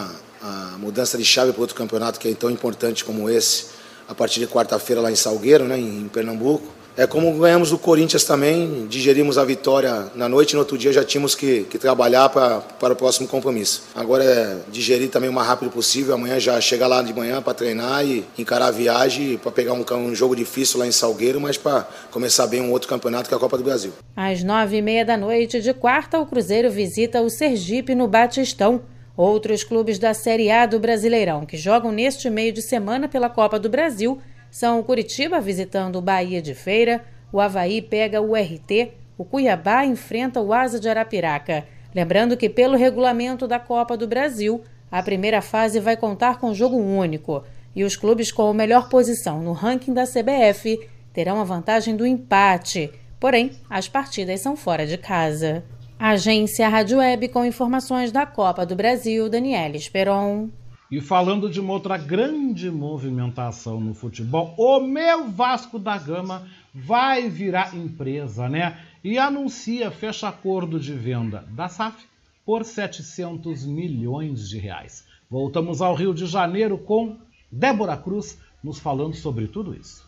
à 0.42 0.76
mudança 0.78 1.18
de 1.18 1.24
chave 1.24 1.52
para 1.52 1.60
outro 1.60 1.74
campeonato 1.74 2.20
que 2.20 2.28
é 2.28 2.34
tão 2.34 2.50
importante 2.50 3.04
como 3.04 3.28
esse, 3.28 3.70
a 4.08 4.14
partir 4.14 4.38
de 4.40 4.46
quarta-feira 4.46 5.00
lá 5.00 5.10
em 5.10 5.16
Salgueiro, 5.16 5.64
né, 5.64 5.78
em 5.78 6.08
Pernambuco, 6.08 6.66
é 6.96 7.06
como 7.06 7.38
ganhamos 7.38 7.70
do 7.70 7.78
Corinthians 7.78 8.24
também, 8.24 8.86
digerimos 8.88 9.36
a 9.36 9.44
vitória 9.44 10.06
na 10.14 10.28
noite 10.28 10.52
e 10.52 10.54
no 10.54 10.60
outro 10.60 10.78
dia 10.78 10.90
já 10.92 11.04
tínhamos 11.04 11.34
que, 11.34 11.64
que 11.64 11.78
trabalhar 11.78 12.30
para 12.30 12.92
o 12.92 12.96
próximo 12.96 13.28
compromisso. 13.28 13.82
Agora 13.94 14.24
é 14.24 14.56
digerir 14.70 15.10
também 15.10 15.28
o 15.28 15.32
mais 15.32 15.46
rápido 15.46 15.70
possível, 15.70 16.14
amanhã 16.14 16.40
já 16.40 16.58
chegar 16.58 16.86
lá 16.86 17.02
de 17.02 17.12
manhã 17.12 17.42
para 17.42 17.52
treinar 17.52 18.02
e 18.02 18.24
encarar 18.38 18.68
a 18.68 18.70
viagem 18.70 19.36
para 19.36 19.52
pegar 19.52 19.74
um, 19.74 19.84
um, 19.94 20.14
jogo 20.14 20.34
difícil 20.34 20.80
lá 20.80 20.86
em 20.86 20.92
Salgueiro, 20.92 21.38
mas 21.38 21.58
para 21.58 21.86
começar 22.10 22.46
bem 22.46 22.62
um 22.62 22.70
outro 22.70 22.88
campeonato 22.88 23.28
que 23.28 23.34
é 23.34 23.36
a 23.36 23.40
Copa 23.40 23.58
do 23.58 23.64
Brasil. 23.64 23.92
Às 24.16 24.42
nove 24.42 24.78
e 24.78 24.82
meia 24.82 25.04
da 25.04 25.18
noite 25.18 25.60
de 25.60 25.74
quarta, 25.74 26.18
o 26.18 26.24
Cruzeiro 26.24 26.70
visita 26.70 27.20
o 27.20 27.28
Sergipe 27.28 27.94
no 27.94 28.08
Batistão. 28.08 28.80
Outros 29.14 29.64
clubes 29.64 29.98
da 29.98 30.12
Série 30.12 30.50
A 30.50 30.66
do 30.66 30.78
Brasileirão 30.78 31.46
que 31.46 31.56
jogam 31.56 31.90
neste 31.90 32.28
meio 32.28 32.52
de 32.52 32.60
semana 32.60 33.08
pela 33.08 33.30
Copa 33.30 33.58
do 33.58 33.68
Brasil 33.68 34.20
são 34.50 34.82
Curitiba 34.82 35.40
visitando 35.40 35.96
o 35.96 36.02
Bahia 36.02 36.40
de 36.40 36.54
Feira, 36.54 37.04
o 37.32 37.40
Havaí 37.40 37.82
pega 37.82 38.20
o 38.20 38.34
RT, 38.34 38.92
o 39.18 39.24
Cuiabá 39.24 39.84
enfrenta 39.84 40.40
o 40.40 40.52
Asa 40.52 40.78
de 40.78 40.88
Arapiraca. 40.88 41.66
Lembrando 41.94 42.36
que, 42.36 42.48
pelo 42.48 42.76
regulamento 42.76 43.48
da 43.48 43.58
Copa 43.58 43.96
do 43.96 44.06
Brasil, 44.06 44.62
a 44.90 45.02
primeira 45.02 45.40
fase 45.40 45.80
vai 45.80 45.96
contar 45.96 46.38
com 46.38 46.54
jogo 46.54 46.76
único 46.76 47.42
e 47.74 47.84
os 47.84 47.96
clubes 47.96 48.32
com 48.32 48.52
melhor 48.52 48.88
posição 48.88 49.42
no 49.42 49.52
ranking 49.52 49.92
da 49.92 50.04
CBF 50.04 50.78
terão 51.12 51.40
a 51.40 51.44
vantagem 51.44 51.96
do 51.96 52.06
empate. 52.06 52.90
Porém, 53.18 53.52
as 53.68 53.88
partidas 53.88 54.40
são 54.40 54.56
fora 54.56 54.86
de 54.86 54.98
casa. 54.98 55.64
Agência 55.98 56.68
Rádio 56.68 56.98
Web 56.98 57.28
com 57.28 57.44
informações 57.44 58.12
da 58.12 58.26
Copa 58.26 58.66
do 58.66 58.76
Brasil, 58.76 59.28
Daniela 59.30 59.76
Esperon. 59.76 60.48
E 60.88 61.00
falando 61.00 61.50
de 61.50 61.58
uma 61.58 61.72
outra 61.72 61.98
grande 61.98 62.70
movimentação 62.70 63.80
no 63.80 63.92
futebol, 63.92 64.54
o 64.56 64.78
meu 64.80 65.28
Vasco 65.28 65.80
da 65.80 65.98
Gama 65.98 66.46
vai 66.72 67.28
virar 67.28 67.74
empresa, 67.74 68.48
né? 68.48 68.80
E 69.02 69.18
anuncia 69.18 69.90
fecha 69.90 70.28
acordo 70.28 70.78
de 70.78 70.92
venda 70.92 71.44
da 71.50 71.68
SAF 71.68 72.06
por 72.44 72.64
700 72.64 73.66
milhões 73.66 74.48
de 74.48 74.58
reais. 74.58 75.04
Voltamos 75.28 75.82
ao 75.82 75.94
Rio 75.94 76.14
de 76.14 76.24
Janeiro 76.26 76.78
com 76.78 77.16
Débora 77.50 77.96
Cruz 77.96 78.38
nos 78.62 78.78
falando 78.78 79.14
sobre 79.14 79.48
tudo 79.48 79.74
isso. 79.74 80.05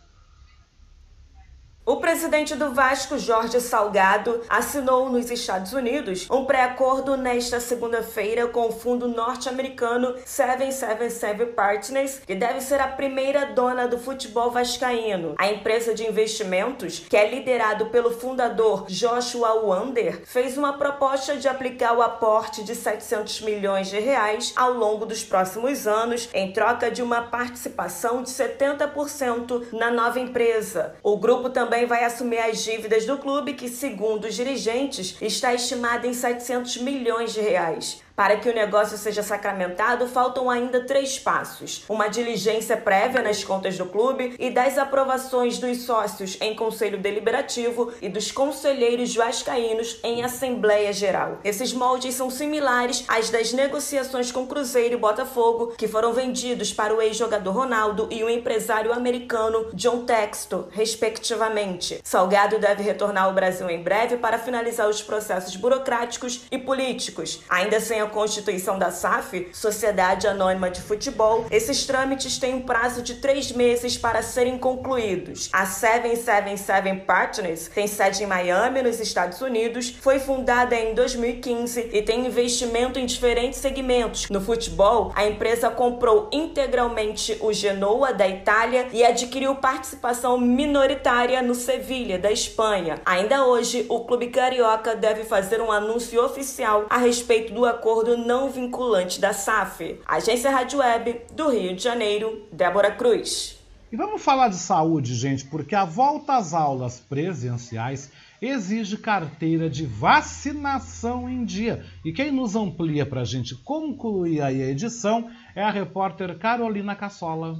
O 1.89 1.95
presidente 1.95 2.53
do 2.53 2.71
Vasco, 2.71 3.17
Jorge 3.17 3.59
Salgado, 3.59 4.41
assinou 4.47 5.09
nos 5.09 5.31
Estados 5.31 5.73
Unidos 5.73 6.27
um 6.29 6.45
pré-acordo 6.45 7.17
nesta 7.17 7.59
segunda-feira 7.59 8.47
com 8.47 8.67
o 8.67 8.71
fundo 8.71 9.07
norte-americano 9.07 10.13
777 10.23 11.47
Partners, 11.47 12.21
que 12.27 12.35
deve 12.35 12.61
ser 12.61 12.79
a 12.79 12.87
primeira 12.87 13.47
dona 13.55 13.87
do 13.87 13.97
futebol 13.97 14.51
vascaíno. 14.51 15.33
A 15.39 15.51
empresa 15.51 15.95
de 15.95 16.07
investimentos, 16.07 16.99
que 17.09 17.17
é 17.17 17.27
liderado 17.27 17.87
pelo 17.87 18.11
fundador 18.11 18.85
Joshua 18.87 19.55
Wander, 19.55 20.21
fez 20.27 20.59
uma 20.59 20.73
proposta 20.73 21.37
de 21.37 21.47
aplicar 21.47 21.97
o 21.97 22.03
aporte 22.03 22.63
de 22.63 22.75
700 22.75 23.41
milhões 23.41 23.87
de 23.87 23.99
reais 23.99 24.53
ao 24.55 24.73
longo 24.73 25.07
dos 25.07 25.23
próximos 25.23 25.87
anos, 25.87 26.29
em 26.35 26.53
troca 26.53 26.91
de 26.91 27.01
uma 27.01 27.23
participação 27.23 28.21
de 28.21 28.29
70% 28.29 29.73
na 29.73 29.89
nova 29.89 30.19
empresa. 30.19 30.93
O 31.01 31.17
grupo 31.17 31.49
também 31.49 31.78
também 31.79 31.85
vai 31.85 32.03
assumir 32.03 32.39
as 32.39 32.61
dívidas 32.63 33.05
do 33.05 33.17
clube, 33.17 33.53
que, 33.53 33.69
segundo 33.69 34.25
os 34.25 34.35
dirigentes, 34.35 35.15
está 35.21 35.53
estimada 35.53 36.05
em 36.05 36.13
700 36.13 36.77
milhões 36.77 37.33
de 37.33 37.39
reais. 37.39 38.01
Para 38.19 38.35
que 38.35 38.49
o 38.49 38.53
negócio 38.53 38.97
seja 38.97 39.23
sacramentado, 39.23 40.05
faltam 40.05 40.49
ainda 40.49 40.81
três 40.81 41.17
passos: 41.17 41.85
uma 41.87 42.09
diligência 42.09 42.75
prévia 42.75 43.21
nas 43.21 43.45
contas 43.45 43.77
do 43.77 43.85
clube 43.85 44.35
e 44.37 44.49
das 44.49 44.77
aprovações 44.77 45.57
dos 45.57 45.83
sócios 45.83 46.37
em 46.41 46.53
conselho 46.53 46.97
deliberativo 46.97 47.93
e 48.01 48.09
dos 48.09 48.29
conselheiros 48.29 49.15
vascaínos 49.15 50.01
em 50.03 50.21
assembleia 50.21 50.91
geral. 50.91 51.37
Esses 51.45 51.71
moldes 51.71 52.13
são 52.13 52.29
similares 52.29 53.05
às 53.07 53.29
das 53.29 53.53
negociações 53.53 54.33
com 54.33 54.45
Cruzeiro 54.45 54.95
e 54.95 54.97
Botafogo, 54.97 55.75
que 55.77 55.87
foram 55.87 56.11
vendidos 56.11 56.73
para 56.73 56.93
o 56.93 57.01
ex-jogador 57.01 57.53
Ronaldo 57.53 58.09
e 58.11 58.21
o 58.21 58.29
empresário 58.29 58.91
americano 58.91 59.69
John 59.73 60.03
Textor, 60.03 60.67
respectivamente. 60.71 62.01
Salgado 62.03 62.59
deve 62.59 62.83
retornar 62.83 63.23
ao 63.23 63.33
Brasil 63.33 63.69
em 63.69 63.81
breve 63.81 64.17
para 64.17 64.37
finalizar 64.37 64.89
os 64.89 65.01
processos 65.01 65.55
burocráticos 65.55 66.41
e 66.51 66.57
políticos, 66.57 67.39
ainda 67.47 67.79
sem 67.79 68.01
a 68.01 68.08
constituição 68.09 68.77
da 68.77 68.91
SAF, 68.91 69.49
Sociedade 69.53 70.27
Anônima 70.27 70.69
de 70.69 70.81
Futebol, 70.81 71.45
esses 71.49 71.85
trâmites 71.85 72.37
têm 72.37 72.55
um 72.55 72.61
prazo 72.61 73.01
de 73.01 73.15
três 73.15 73.51
meses 73.51 73.97
para 73.97 74.21
serem 74.21 74.57
concluídos. 74.57 75.49
A 75.53 75.65
777 75.65 77.05
Partners 77.05 77.69
tem 77.73 77.87
sede 77.87 78.23
em 78.23 78.27
Miami, 78.27 78.81
nos 78.81 78.99
Estados 78.99 79.41
Unidos, 79.41 79.89
foi 80.01 80.19
fundada 80.19 80.75
em 80.75 80.93
2015 80.93 81.89
e 81.93 82.01
tem 82.01 82.25
investimento 82.25 82.99
em 82.99 83.05
diferentes 83.05 83.59
segmentos. 83.59 84.29
No 84.29 84.41
futebol, 84.41 85.11
a 85.15 85.25
empresa 85.25 85.69
comprou 85.69 86.29
integralmente 86.31 87.37
o 87.41 87.53
Genoa 87.53 88.13
da 88.13 88.27
Itália 88.27 88.87
e 88.91 89.03
adquiriu 89.03 89.55
participação 89.55 90.37
minoritária 90.37 91.41
no 91.41 91.55
Sevilha 91.55 92.17
da 92.17 92.31
Espanha. 92.31 93.01
Ainda 93.05 93.45
hoje, 93.45 93.85
o 93.89 94.01
clube 94.01 94.27
carioca 94.27 94.95
deve 94.95 95.23
fazer 95.23 95.61
um 95.61 95.71
anúncio 95.71 96.23
oficial 96.23 96.85
a 96.89 96.97
respeito 96.97 97.53
do 97.53 97.65
acordo 97.65 97.98
acordo 97.99 98.15
não 98.15 98.49
vinculante 98.49 99.19
da 99.19 99.33
SAF. 99.33 99.99
Agência 100.07 100.49
Rádio 100.49 100.79
Web 100.79 101.21
do 101.33 101.49
Rio 101.49 101.75
de 101.75 101.83
Janeiro, 101.83 102.43
Débora 102.49 102.91
Cruz. 102.91 103.59
E 103.91 103.97
vamos 103.97 104.21
falar 104.21 104.47
de 104.47 104.55
saúde, 104.55 105.13
gente, 105.15 105.43
porque 105.45 105.75
a 105.75 105.83
volta 105.83 106.37
às 106.37 106.53
aulas 106.53 107.01
presenciais 107.01 108.09
exige 108.41 108.95
carteira 108.95 109.69
de 109.69 109.85
vacinação 109.85 111.29
em 111.29 111.43
dia. 111.43 111.83
E 112.05 112.13
quem 112.13 112.31
nos 112.31 112.55
amplia 112.55 113.05
para 113.05 113.21
a 113.21 113.25
gente 113.25 113.53
concluir 113.53 114.41
aí 114.41 114.61
a 114.61 114.67
edição 114.67 115.29
é 115.53 115.61
a 115.61 115.69
repórter 115.69 116.37
Carolina 116.37 116.95
Cassola. 116.95 117.59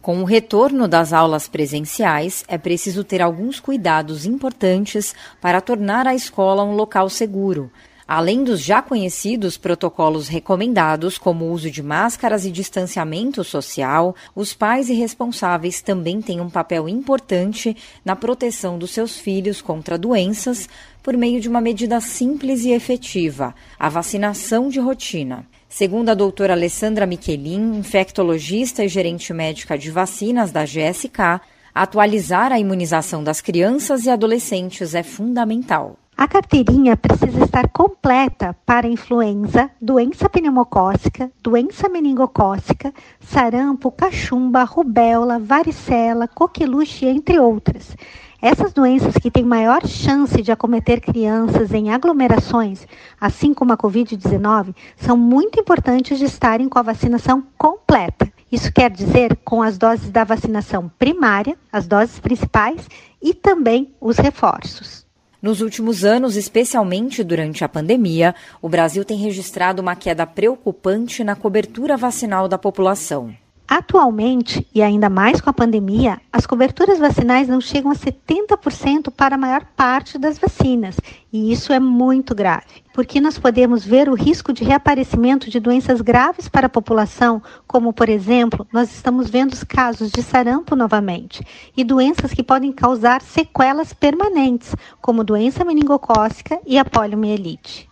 Com 0.00 0.22
o 0.22 0.24
retorno 0.24 0.88
das 0.88 1.12
aulas 1.12 1.46
presenciais, 1.46 2.42
é 2.48 2.56
preciso 2.56 3.04
ter 3.04 3.20
alguns 3.20 3.60
cuidados 3.60 4.24
importantes 4.24 5.14
para 5.42 5.60
tornar 5.60 6.06
a 6.06 6.14
escola 6.14 6.64
um 6.64 6.74
local 6.74 7.10
seguro. 7.10 7.70
Além 8.08 8.42
dos 8.42 8.62
já 8.62 8.80
conhecidos 8.80 9.58
protocolos 9.58 10.28
recomendados, 10.28 11.18
como 11.18 11.44
o 11.44 11.52
uso 11.52 11.70
de 11.70 11.82
máscaras 11.82 12.46
e 12.46 12.50
distanciamento 12.50 13.44
social, 13.44 14.16
os 14.34 14.54
pais 14.54 14.88
e 14.88 14.94
responsáveis 14.94 15.82
também 15.82 16.22
têm 16.22 16.40
um 16.40 16.48
papel 16.48 16.88
importante 16.88 17.76
na 18.02 18.16
proteção 18.16 18.78
dos 18.78 18.92
seus 18.92 19.18
filhos 19.18 19.60
contra 19.60 19.98
doenças 19.98 20.66
por 21.02 21.18
meio 21.18 21.38
de 21.38 21.50
uma 21.50 21.60
medida 21.60 22.00
simples 22.00 22.64
e 22.64 22.70
efetiva, 22.70 23.54
a 23.78 23.90
vacinação 23.90 24.70
de 24.70 24.80
rotina. 24.80 25.46
Segundo 25.68 26.08
a 26.08 26.14
doutora 26.14 26.54
Alessandra 26.54 27.04
Michelin, 27.04 27.76
infectologista 27.76 28.82
e 28.82 28.88
gerente 28.88 29.34
médica 29.34 29.76
de 29.76 29.90
vacinas 29.90 30.50
da 30.50 30.64
GSK, 30.64 31.42
atualizar 31.74 32.52
a 32.52 32.58
imunização 32.58 33.22
das 33.22 33.42
crianças 33.42 34.06
e 34.06 34.10
adolescentes 34.10 34.94
é 34.94 35.02
fundamental. 35.02 35.98
A 36.18 36.26
carteirinha 36.26 36.96
precisa 36.96 37.44
estar 37.44 37.68
completa 37.68 38.52
para 38.66 38.88
influenza, 38.88 39.70
doença 39.80 40.28
pneumocócica, 40.28 41.30
doença 41.40 41.88
meningocócica, 41.88 42.92
sarampo, 43.20 43.92
cachumba, 43.92 44.64
rubéola, 44.64 45.38
varicela, 45.38 46.26
coqueluche, 46.26 47.06
entre 47.06 47.38
outras. 47.38 47.96
Essas 48.42 48.72
doenças 48.72 49.14
que 49.14 49.30
têm 49.30 49.44
maior 49.44 49.86
chance 49.86 50.42
de 50.42 50.50
acometer 50.50 51.00
crianças 51.00 51.72
em 51.72 51.92
aglomerações, 51.92 52.84
assim 53.20 53.54
como 53.54 53.72
a 53.72 53.78
Covid-19, 53.78 54.74
são 54.96 55.16
muito 55.16 55.60
importantes 55.60 56.18
de 56.18 56.24
estarem 56.24 56.68
com 56.68 56.80
a 56.80 56.82
vacinação 56.82 57.44
completa. 57.56 58.28
Isso 58.50 58.72
quer 58.72 58.90
dizer 58.90 59.36
com 59.44 59.62
as 59.62 59.78
doses 59.78 60.10
da 60.10 60.24
vacinação 60.24 60.90
primária, 60.98 61.56
as 61.72 61.86
doses 61.86 62.18
principais 62.18 62.88
e 63.22 63.32
também 63.32 63.94
os 64.00 64.18
reforços. 64.18 65.06
Nos 65.40 65.60
últimos 65.60 66.04
anos, 66.04 66.36
especialmente 66.36 67.22
durante 67.22 67.62
a 67.62 67.68
pandemia, 67.68 68.34
o 68.60 68.68
Brasil 68.68 69.04
tem 69.04 69.16
registrado 69.16 69.80
uma 69.80 69.94
queda 69.94 70.26
preocupante 70.26 71.22
na 71.22 71.36
cobertura 71.36 71.96
vacinal 71.96 72.48
da 72.48 72.58
população. 72.58 73.32
Atualmente, 73.70 74.66
e 74.74 74.80
ainda 74.80 75.10
mais 75.10 75.42
com 75.42 75.50
a 75.50 75.52
pandemia, 75.52 76.18
as 76.32 76.46
coberturas 76.46 76.98
vacinais 76.98 77.48
não 77.48 77.60
chegam 77.60 77.90
a 77.90 77.94
70% 77.94 79.10
para 79.10 79.34
a 79.34 79.38
maior 79.38 79.62
parte 79.76 80.16
das 80.16 80.38
vacinas, 80.38 80.96
e 81.30 81.52
isso 81.52 81.70
é 81.70 81.78
muito 81.78 82.34
grave, 82.34 82.82
porque 82.94 83.20
nós 83.20 83.38
podemos 83.38 83.84
ver 83.84 84.08
o 84.08 84.14
risco 84.14 84.54
de 84.54 84.64
reaparecimento 84.64 85.50
de 85.50 85.60
doenças 85.60 86.00
graves 86.00 86.48
para 86.48 86.66
a 86.66 86.70
população, 86.70 87.42
como, 87.66 87.92
por 87.92 88.08
exemplo, 88.08 88.66
nós 88.72 88.90
estamos 88.90 89.28
vendo 89.28 89.52
os 89.52 89.62
casos 89.62 90.10
de 90.10 90.22
sarampo 90.22 90.74
novamente, 90.74 91.44
e 91.76 91.84
doenças 91.84 92.32
que 92.32 92.42
podem 92.42 92.72
causar 92.72 93.20
sequelas 93.20 93.92
permanentes, 93.92 94.74
como 94.98 95.22
doença 95.22 95.62
meningocócica 95.62 96.58
e 96.66 96.78
a 96.78 96.86
poliomielite. 96.86 97.87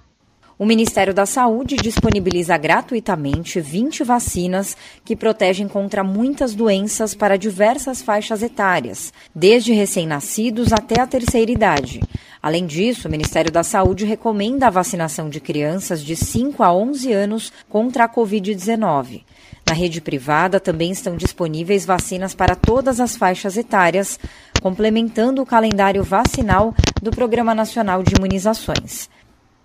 O 0.59 0.65
Ministério 0.65 1.13
da 1.13 1.27
Saúde 1.27 1.77
disponibiliza 1.77 2.57
gratuitamente 2.57 3.61
20 3.61 4.03
vacinas 4.03 4.75
que 5.05 5.15
protegem 5.15 5.69
contra 5.69 6.03
muitas 6.03 6.55
doenças 6.55 7.15
para 7.15 7.37
diversas 7.37 8.01
faixas 8.01 8.43
etárias, 8.43 9.13
desde 9.35 9.75
recém-nascidos 9.75 10.73
até 10.73 10.99
a 10.99 11.07
terceira 11.07 11.53
idade. 11.53 12.01
Além 12.43 12.65
disso, 12.65 13.07
o 13.07 13.11
Ministério 13.11 13.53
da 13.53 13.63
Saúde 13.63 14.07
recomenda 14.07 14.67
a 14.67 14.71
vacinação 14.71 15.29
de 15.29 15.41
crianças 15.41 16.03
de 16.03 16.17
5 16.17 16.63
a 16.63 16.73
11 16.73 17.13
anos 17.13 17.53
contra 17.69 18.05
a 18.05 18.09
Covid-19. 18.09 19.25
Na 19.69 19.75
rede 19.75 20.01
privada 20.01 20.59
também 20.59 20.91
estão 20.91 21.19
disponíveis 21.19 21.85
vacinas 21.85 22.35
para 22.35 22.55
todas 22.55 22.99
as 22.99 23.15
faixas 23.15 23.59
etárias, 23.59 24.19
complementando 24.63 25.43
o 25.43 25.47
calendário 25.47 26.03
vacinal 26.03 26.75
do 27.03 27.11
Programa 27.11 27.55
Nacional 27.55 28.03
de 28.03 28.15
Imunizações. 28.17 29.15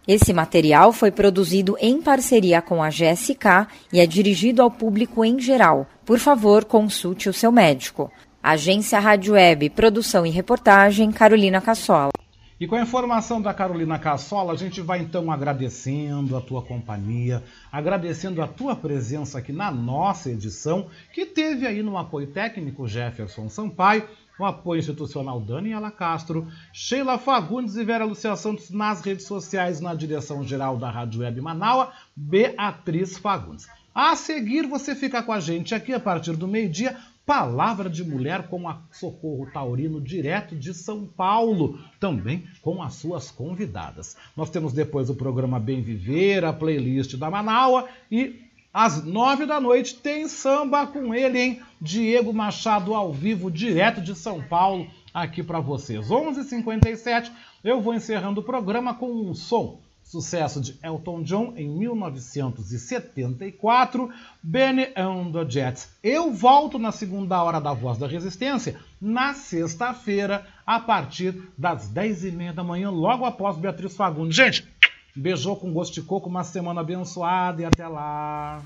Esse 0.08 0.34
material 0.34 0.92
foi 0.92 1.12
produzido 1.12 1.78
em 1.80 2.02
parceria 2.02 2.60
com 2.62 2.82
a 2.82 2.90
GSK 2.90 3.68
e 3.94 4.00
é 4.00 4.08
dirigido 4.08 4.62
ao 4.62 4.72
público 4.72 5.24
em 5.24 5.40
geral. 5.40 5.88
Por 6.04 6.18
favor, 6.18 6.66
consulte 6.66 7.30
o 7.30 7.34
seu 7.34 7.52
médico. 7.52 8.12
Agência 8.42 9.00
Rádio 9.00 9.34
Web, 9.34 9.70
produção 9.70 10.26
e 10.26 10.32
reportagem, 10.32 11.12
Carolina 11.12 11.62
Cassola. 11.62 12.12
E 12.60 12.68
com 12.68 12.76
a 12.76 12.82
informação 12.82 13.42
da 13.42 13.56
Carolina 13.56 13.98
Cassola, 13.98 14.54
a 14.54 14.56
gente 14.56 14.82
vai 14.82 15.00
então 15.00 15.32
agradecendo 15.32 16.38
a 16.38 16.42
tua 16.42 16.62
companhia, 16.62 17.44
agradecendo 17.72 18.40
a 18.40 18.48
tua 18.48 18.76
presença 18.76 19.40
aqui 19.40 19.52
na 19.52 19.72
nossa 19.72 20.30
edição, 20.30 20.88
que 21.12 21.26
teve 21.26 21.66
aí 21.66 21.82
no 21.82 21.98
apoio 21.98 22.28
técnico 22.28 22.88
Jefferson 22.88 23.50
Sampaio 23.50 24.08
com 24.38 24.46
apoio 24.46 24.80
institucional 24.80 25.40
Daniela 25.40 25.92
Castro, 25.92 26.48
Sheila 26.74 27.18
Fagundes 27.18 27.76
e 27.76 27.84
Vera 27.84 28.06
Lucia 28.06 28.36
Santos 28.36 28.70
nas 28.70 29.02
redes 29.02 29.26
sociais, 29.26 29.80
na 29.80 29.94
direção-geral 29.94 30.78
da 30.78 30.90
Rádio 30.90 31.22
Web 31.22 31.42
Manaua, 31.42 31.92
Beatriz 32.16 33.18
Fagundes. 33.18 33.68
A 33.94 34.16
seguir, 34.16 34.68
você 34.68 34.96
fica 34.96 35.22
com 35.22 35.34
a 35.34 35.40
gente 35.40 35.76
aqui 35.76 35.94
a 35.94 36.00
partir 36.00 36.36
do 36.38 36.48
meio-dia, 36.48 36.98
Palavra 37.26 37.90
de 37.90 38.04
Mulher 38.04 38.48
com 38.48 38.68
a 38.68 38.82
Socorro 38.92 39.50
Taurino, 39.52 40.02
direto 40.02 40.56
de 40.56 40.74
São 40.74 41.06
Paulo, 41.06 41.80
também 42.00 42.48
com 42.62 42.82
as 42.82 42.96
suas 42.96 43.30
convidadas. 43.30 44.18
Nós 44.36 44.50
temos 44.50 44.74
depois 44.74 45.10
o 45.10 45.16
programa 45.16 45.60
Bem 45.60 45.82
Viver, 45.82 46.44
a 46.44 46.52
playlist 46.52 47.16
da 47.18 47.30
Manaua 47.30 47.88
e 48.12 48.51
às 48.74 49.04
nove 49.04 49.46
da 49.46 49.60
noite 49.60 49.96
tem 49.96 50.26
samba 50.28 50.88
com 50.88 51.14
ele, 51.14 51.40
hein? 51.40 51.62
Diego 51.80 52.34
Machado 52.34 52.96
ao 52.96 53.12
vivo, 53.12 53.52
direto 53.52 54.02
de 54.02 54.16
São 54.16 54.42
Paulo, 54.42 54.88
aqui 55.14 55.44
para 55.44 55.60
vocês. 55.60 56.08
11h57, 56.08 57.30
eu 57.64 57.80
vou 57.82 57.94
encerrando 57.94 58.42
o 58.42 58.44
programa 58.44 58.94
com 58.94 59.12
um 59.12 59.34
som. 59.34 59.80
Sucesso 60.04 60.60
de 60.60 60.78
Elton 60.84 61.24
John 61.24 61.54
em 61.56 61.70
1974, 61.70 64.10
Benny 64.44 64.90
and 64.96 65.32
the 65.32 65.50
Jets. 65.50 65.88
Eu 66.04 66.34
volto 66.34 66.78
na 66.78 66.92
segunda 66.92 67.42
hora 67.42 67.62
da 67.62 67.72
Voz 67.72 67.98
da 67.98 68.08
Resistência, 68.08 68.78
na 69.00 69.34
sexta-feira, 69.34 70.46
a 70.68 70.82
partir 70.82 71.42
das 71.58 71.90
10h30 71.90 72.52
da 72.52 72.64
manhã, 72.64 72.90
logo 72.90 73.24
após 73.24 73.56
Beatriz 73.56 73.96
Fagundes. 73.96 74.36
Gente, 74.36 74.68
Beijou 75.16 75.58
com 75.58 75.74
gosto 75.74 75.94
de 75.94 76.04
coco, 76.04 76.30
uma 76.30 76.44
semana 76.44 76.82
abençoada 76.82 77.62
e 77.62 77.66
até 77.66 77.88
lá. 77.88 78.62